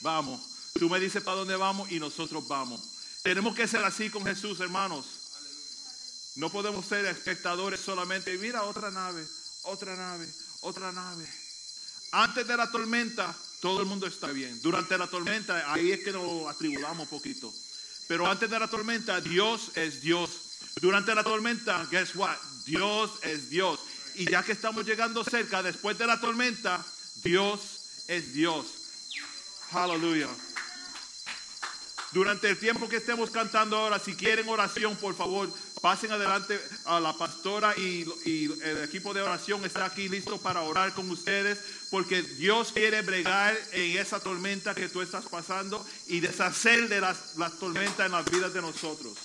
Vamos. 0.00 0.40
Tú 0.78 0.88
me 0.88 1.00
dices 1.00 1.22
para 1.22 1.38
dónde 1.38 1.56
vamos 1.56 1.90
y 1.90 1.98
nosotros 1.98 2.46
vamos. 2.46 2.80
Tenemos 3.22 3.56
que 3.56 3.66
ser 3.66 3.82
así 3.84 4.10
con 4.10 4.24
Jesús, 4.24 4.60
hermanos. 4.60 5.06
No 6.36 6.50
podemos 6.50 6.86
ser 6.86 7.04
espectadores 7.06 7.80
solamente. 7.80 8.36
Mira 8.38 8.62
otra 8.62 8.90
nave, 8.92 9.26
otra 9.62 9.96
nave, 9.96 10.28
otra 10.60 10.92
nave. 10.92 11.26
Antes 12.12 12.46
de 12.46 12.56
la 12.56 12.70
tormenta, 12.70 13.34
todo 13.60 13.80
el 13.80 13.86
mundo 13.86 14.06
está 14.06 14.28
bien. 14.28 14.60
Durante 14.62 14.96
la 14.96 15.06
tormenta, 15.06 15.72
ahí 15.72 15.92
es 15.92 16.00
que 16.00 16.12
nos 16.12 16.46
atribulamos 16.46 17.08
poquito. 17.08 17.52
Pero 18.06 18.26
antes 18.26 18.48
de 18.48 18.58
la 18.58 18.68
tormenta, 18.68 19.20
Dios 19.20 19.72
es 19.74 20.00
Dios. 20.00 20.30
Durante 20.80 21.14
la 21.14 21.24
tormenta, 21.24 21.86
guess 21.90 22.14
what? 22.14 22.36
Dios 22.64 23.10
es 23.22 23.50
Dios. 23.50 23.80
Y 24.14 24.30
ya 24.30 24.42
que 24.42 24.52
estamos 24.52 24.86
llegando 24.86 25.24
cerca, 25.24 25.62
después 25.62 25.98
de 25.98 26.06
la 26.06 26.20
tormenta, 26.20 26.84
Dios 27.22 28.04
es 28.08 28.32
Dios. 28.32 28.66
Aleluya. 29.72 30.28
Durante 32.12 32.48
el 32.48 32.58
tiempo 32.58 32.88
que 32.88 32.96
estemos 32.96 33.30
cantando 33.30 33.76
ahora, 33.76 33.98
si 33.98 34.14
quieren 34.14 34.48
oración, 34.48 34.96
por 34.96 35.14
favor, 35.14 35.52
pasen 35.80 36.12
adelante 36.12 36.60
a 36.84 37.00
la 37.00 37.12
pastora 37.12 37.74
y, 37.76 38.02
el 38.62 38.84
equipo 38.84 39.14
de 39.14 39.22
oración 39.22 39.64
está 39.64 39.84
aquí 39.86 40.08
listo 40.08 40.38
para 40.38 40.62
orar 40.62 40.94
con 40.94 41.10
ustedes, 41.10 41.58
porque 41.90 42.22
Dios 42.22 42.72
quiere 42.72 43.02
bregar 43.02 43.56
en 43.72 43.98
esa 43.98 44.20
tormenta 44.20 44.74
que 44.74 44.88
tú 44.88 45.00
estás 45.00 45.26
pasando 45.26 45.84
y 46.06 46.20
deshacer 46.20 46.88
de 46.88 47.00
las 47.00 47.58
tormentas 47.58 48.06
en 48.06 48.12
las 48.12 48.30
vidas 48.30 48.52
de 48.52 48.62
nosotros. 48.62 49.16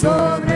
sobre 0.00 0.49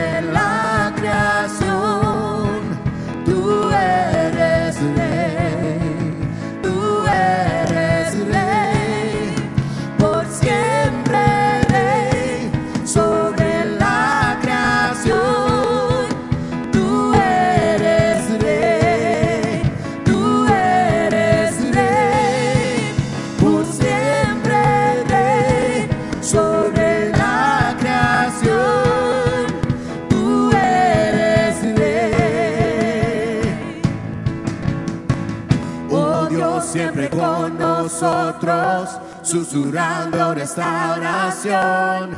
susurrando 39.35 40.33
restauración. 40.33 42.15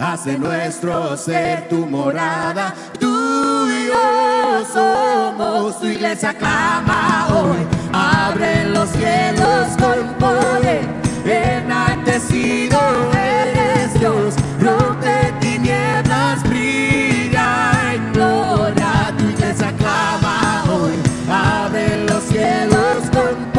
Hace 0.00 0.36
nuestro 0.36 1.16
ser 1.16 1.68
tu 1.68 1.86
morada, 1.86 2.74
tú 2.98 3.68
y 3.68 3.86
yo 3.86 4.64
somos. 4.74 5.78
Tu 5.80 5.86
iglesia 5.86 6.34
clama 6.34 7.28
hoy, 7.30 7.58
abre 7.92 8.64
los 8.70 8.88
cielos 8.90 9.68
con 9.78 10.14
poder, 10.14 10.82
enaltecido 11.24 12.78
eres 13.14 13.94
Dios, 14.00 14.34
rompe 14.60 15.32
tinieblas, 15.40 16.42
brilla 16.48 17.94
en 17.94 18.12
gloria. 18.12 19.14
Tu 19.16 19.24
iglesia 19.24 19.72
clama 19.78 20.64
hoy, 20.68 20.94
abre 21.30 22.04
los 22.08 22.24
cielos 22.24 22.98
con 23.12 23.36
poder, 23.52 23.55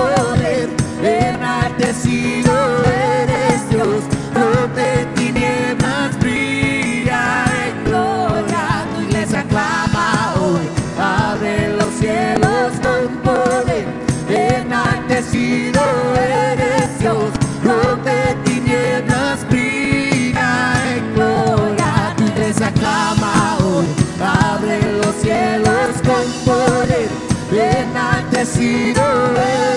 enaltecido 1.08 2.54
eres 2.86 3.70
Dios, 3.70 4.04
rompe 4.34 5.08
tinieblas, 5.16 6.20
brilla 6.20 7.46
en 7.66 7.86
gloria. 7.86 8.86
Tu 8.94 9.02
iglesia 9.04 9.44
clama 9.44 10.34
hoy, 10.40 10.68
abre 11.00 11.76
los 11.78 11.94
cielos 11.96 12.74
con 12.84 13.18
poder, 13.24 13.86
enaltecido 14.30 15.82
eres 16.16 17.00
Dios, 17.00 17.32
rompe 17.64 18.36
tinieblas, 18.44 19.48
brilla 19.50 20.74
en 20.96 21.14
gloria. 21.16 22.14
Tu 22.18 22.24
iglesia 22.24 22.72
clama 22.74 23.58
hoy, 23.64 23.88
abre 24.22 24.80
los 25.02 25.16
cielos 25.16 25.94
con 26.06 26.26
poder, 26.46 27.10
enaltecido 27.52 29.04
eres 29.36 29.77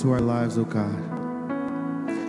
to 0.00 0.12
our 0.12 0.20
lives, 0.20 0.56
oh 0.56 0.64
God. 0.64 0.98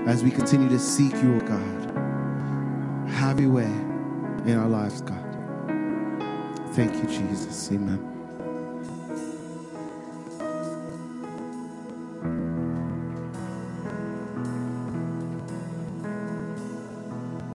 As 0.06 0.24
we 0.24 0.32
continue 0.32 0.68
to 0.68 0.80
seek 0.80 1.14
you, 1.14 1.36
oh 1.36 1.48
God. 1.48 3.10
Have 3.10 3.40
your 3.40 3.52
way 3.52 3.64
in 3.64 4.58
our 4.58 4.68
lives, 4.68 5.02
God. 5.02 5.24
Thank 6.74 6.94
you, 6.96 7.04
Jesus. 7.04 7.72
Amen. 7.72 8.11